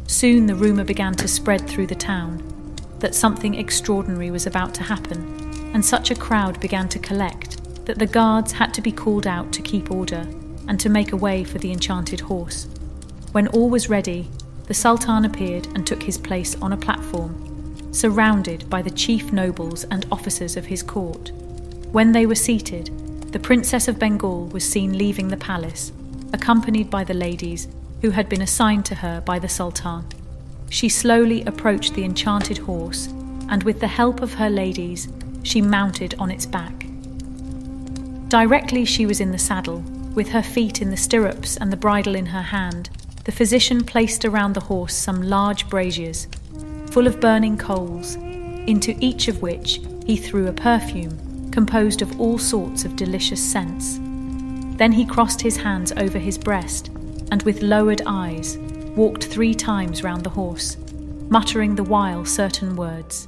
Soon 0.07 0.45
the 0.45 0.55
rumour 0.55 0.83
began 0.83 1.13
to 1.15 1.27
spread 1.27 1.67
through 1.67 1.87
the 1.87 1.95
town 1.95 2.43
that 2.99 3.15
something 3.15 3.55
extraordinary 3.55 4.31
was 4.31 4.45
about 4.45 4.73
to 4.75 4.83
happen, 4.83 5.71
and 5.73 5.83
such 5.83 6.11
a 6.11 6.15
crowd 6.15 6.59
began 6.59 6.89
to 6.89 6.99
collect 6.99 7.85
that 7.85 7.97
the 7.97 8.05
guards 8.05 8.51
had 8.51 8.73
to 8.73 8.81
be 8.81 8.91
called 8.91 9.25
out 9.25 9.51
to 9.53 9.61
keep 9.61 9.89
order 9.89 10.27
and 10.67 10.79
to 10.79 10.89
make 10.89 11.11
a 11.11 11.17
way 11.17 11.43
for 11.43 11.57
the 11.57 11.71
enchanted 11.71 12.19
horse. 12.19 12.67
When 13.31 13.47
all 13.47 13.69
was 13.69 13.89
ready, 13.89 14.29
the 14.67 14.73
Sultan 14.73 15.25
appeared 15.25 15.67
and 15.67 15.87
took 15.87 16.03
his 16.03 16.17
place 16.17 16.55
on 16.61 16.73
a 16.73 16.77
platform 16.77 17.45
surrounded 17.91 18.69
by 18.69 18.81
the 18.81 18.91
chief 18.91 19.31
nobles 19.31 19.83
and 19.85 20.05
officers 20.11 20.55
of 20.55 20.67
his 20.67 20.83
court. 20.83 21.31
When 21.91 22.11
they 22.11 22.27
were 22.27 22.35
seated, 22.35 22.91
the 23.31 23.39
Princess 23.39 23.87
of 23.87 23.97
Bengal 23.97 24.45
was 24.49 24.63
seen 24.63 24.95
leaving 24.95 25.29
the 25.29 25.37
palace, 25.37 25.91
accompanied 26.33 26.87
by 26.87 27.03
the 27.03 27.15
ladies 27.15 27.67
who 28.03 28.11
had 28.11 28.29
been 28.29 28.43
assigned 28.43 28.85
to 28.85 28.95
her 28.95 29.21
by 29.21 29.39
the 29.39 29.49
Sultan. 29.49 30.05
She 30.69 30.87
slowly 30.87 31.43
approached 31.45 31.95
the 31.95 32.03
enchanted 32.03 32.59
horse, 32.59 33.07
and 33.49 33.63
with 33.63 33.79
the 33.79 33.87
help 33.87 34.21
of 34.21 34.35
her 34.35 34.51
ladies, 34.51 35.09
she 35.41 35.63
mounted 35.63 36.13
on 36.19 36.29
its 36.29 36.45
back. 36.45 36.85
Directly 38.27 38.85
she 38.85 39.07
was 39.07 39.19
in 39.19 39.31
the 39.31 39.39
saddle, 39.39 39.79
with 40.13 40.29
her 40.29 40.43
feet 40.43 40.83
in 40.83 40.91
the 40.91 40.97
stirrups 40.97 41.57
and 41.57 41.71
the 41.71 41.77
bridle 41.77 42.13
in 42.13 42.27
her 42.27 42.43
hand, 42.43 42.91
the 43.23 43.31
physician 43.31 43.83
placed 43.83 44.25
around 44.25 44.53
the 44.53 44.59
horse 44.69 44.93
some 44.93 45.23
large 45.23 45.67
braziers 45.69 46.27
full 46.91 47.07
of 47.07 47.19
burning 47.19 47.57
coals, 47.57 48.13
into 48.13 48.95
each 48.99 49.27
of 49.27 49.41
which 49.41 49.81
he 50.05 50.15
threw 50.15 50.45
a 50.45 50.53
perfume 50.53 51.28
composed 51.51 52.01
of 52.01 52.19
all 52.19 52.37
sorts 52.37 52.85
of 52.85 52.95
delicious 52.95 53.43
scents. 53.43 53.99
Then 54.77 54.91
he 54.91 55.05
crossed 55.05 55.41
his 55.41 55.57
hands 55.57 55.91
over 55.97 56.17
his 56.17 56.37
breast 56.37 56.89
and 57.31 57.43
with 57.43 57.61
lowered 57.61 58.01
eyes 58.05 58.57
walked 58.95 59.25
three 59.25 59.53
times 59.53 60.03
round 60.03 60.23
the 60.23 60.29
horse, 60.29 60.77
muttering 61.29 61.75
the 61.75 61.83
while 61.83 62.25
certain 62.25 62.75
words. 62.75 63.27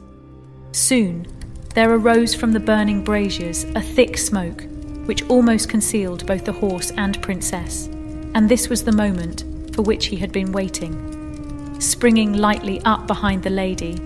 Soon 0.72 1.28
there 1.74 1.94
arose 1.94 2.34
from 2.36 2.52
the 2.52 2.60
burning 2.60 3.04
braziers 3.04 3.64
a 3.76 3.82
thick 3.82 4.18
smoke 4.18 4.64
which 5.06 5.28
almost 5.30 5.70
concealed 5.70 6.26
both 6.26 6.46
the 6.46 6.52
horse 6.52 6.92
and 6.92 7.22
princess, 7.22 7.88
and 8.34 8.48
this 8.48 8.70
was 8.70 8.84
the 8.84 8.92
moment 8.92 9.46
for 9.74 9.82
which 9.82 10.08
he 10.08 10.16
had 10.16 10.32
been 10.32 10.52
waiting. 10.52 11.80
Springing 11.80 12.34
lightly 12.34 12.80
up 12.82 13.08
behind 13.08 13.44
the 13.44 13.50
lady, 13.50 13.98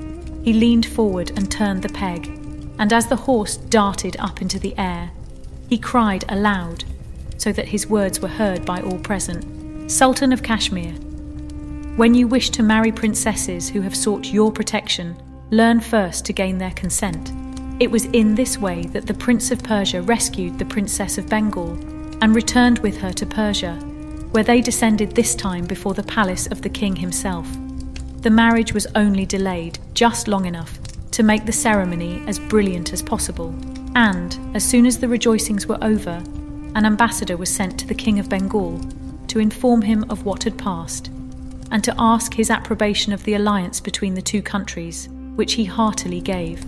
he 0.43 0.53
leaned 0.53 0.85
forward 0.85 1.31
and 1.35 1.51
turned 1.51 1.81
the 1.81 1.89
peg, 1.89 2.44
and 2.79 2.91
as 2.91 3.07
the 3.07 3.15
horse 3.15 3.57
darted 3.57 4.15
up 4.19 4.41
into 4.41 4.59
the 4.59 4.77
air, 4.77 5.11
he 5.69 5.77
cried 5.77 6.25
aloud, 6.29 6.83
so 7.37 7.51
that 7.51 7.69
his 7.69 7.87
words 7.87 8.19
were 8.19 8.27
heard 8.27 8.65
by 8.65 8.81
all 8.81 8.99
present 8.99 9.91
Sultan 9.91 10.31
of 10.31 10.43
Kashmir, 10.43 10.93
when 11.95 12.13
you 12.13 12.27
wish 12.27 12.49
to 12.51 12.63
marry 12.63 12.91
princesses 12.91 13.69
who 13.69 13.81
have 13.81 13.95
sought 13.95 14.33
your 14.33 14.51
protection, 14.51 15.15
learn 15.51 15.79
first 15.79 16.25
to 16.25 16.33
gain 16.33 16.57
their 16.57 16.71
consent. 16.71 17.31
It 17.79 17.91
was 17.91 18.05
in 18.05 18.35
this 18.35 18.57
way 18.57 18.83
that 18.87 19.05
the 19.05 19.13
Prince 19.13 19.51
of 19.51 19.63
Persia 19.63 20.01
rescued 20.01 20.57
the 20.57 20.65
Princess 20.65 21.17
of 21.17 21.29
Bengal 21.29 21.71
and 22.21 22.35
returned 22.35 22.79
with 22.79 22.97
her 22.97 23.13
to 23.13 23.25
Persia, 23.25 23.75
where 24.31 24.43
they 24.43 24.59
descended 24.59 25.11
this 25.11 25.35
time 25.35 25.65
before 25.65 25.93
the 25.93 26.03
palace 26.03 26.47
of 26.47 26.61
the 26.61 26.69
king 26.69 26.95
himself 26.95 27.47
the 28.25 28.31
marriage 28.31 28.73
was 28.73 28.87
only 28.95 29.23
delayed 29.23 29.77
just 29.93 30.27
long 30.27 30.47
enough 30.47 30.79
to 31.15 31.23
make 31.23 31.45
the 31.45 31.51
ceremony 31.51 32.21
as 32.27 32.37
brilliant 32.37 32.91
as 32.91 33.01
possible. 33.01 33.55
And, 33.95 34.37
as 34.53 34.65
soon 34.65 34.85
as 34.85 34.99
the 34.99 35.07
rejoicings 35.07 35.65
were 35.65 35.81
over, 35.81 36.21
an 36.75 36.85
ambassador 36.85 37.37
was 37.37 37.49
sent 37.49 37.79
to 37.79 37.87
the 37.87 37.95
King 37.95 38.19
of 38.19 38.27
Bengal 38.27 38.81
to 39.27 39.39
inform 39.39 39.81
him 39.81 40.03
of 40.09 40.25
what 40.25 40.43
had 40.43 40.57
passed, 40.57 41.07
and 41.71 41.81
to 41.85 41.95
ask 41.97 42.33
his 42.33 42.49
approbation 42.49 43.13
of 43.13 43.23
the 43.23 43.35
alliance 43.35 43.79
between 43.79 44.13
the 44.13 44.21
two 44.21 44.41
countries, 44.41 45.07
which 45.35 45.53
he 45.53 45.63
heartily 45.63 46.19
gave. 46.19 46.65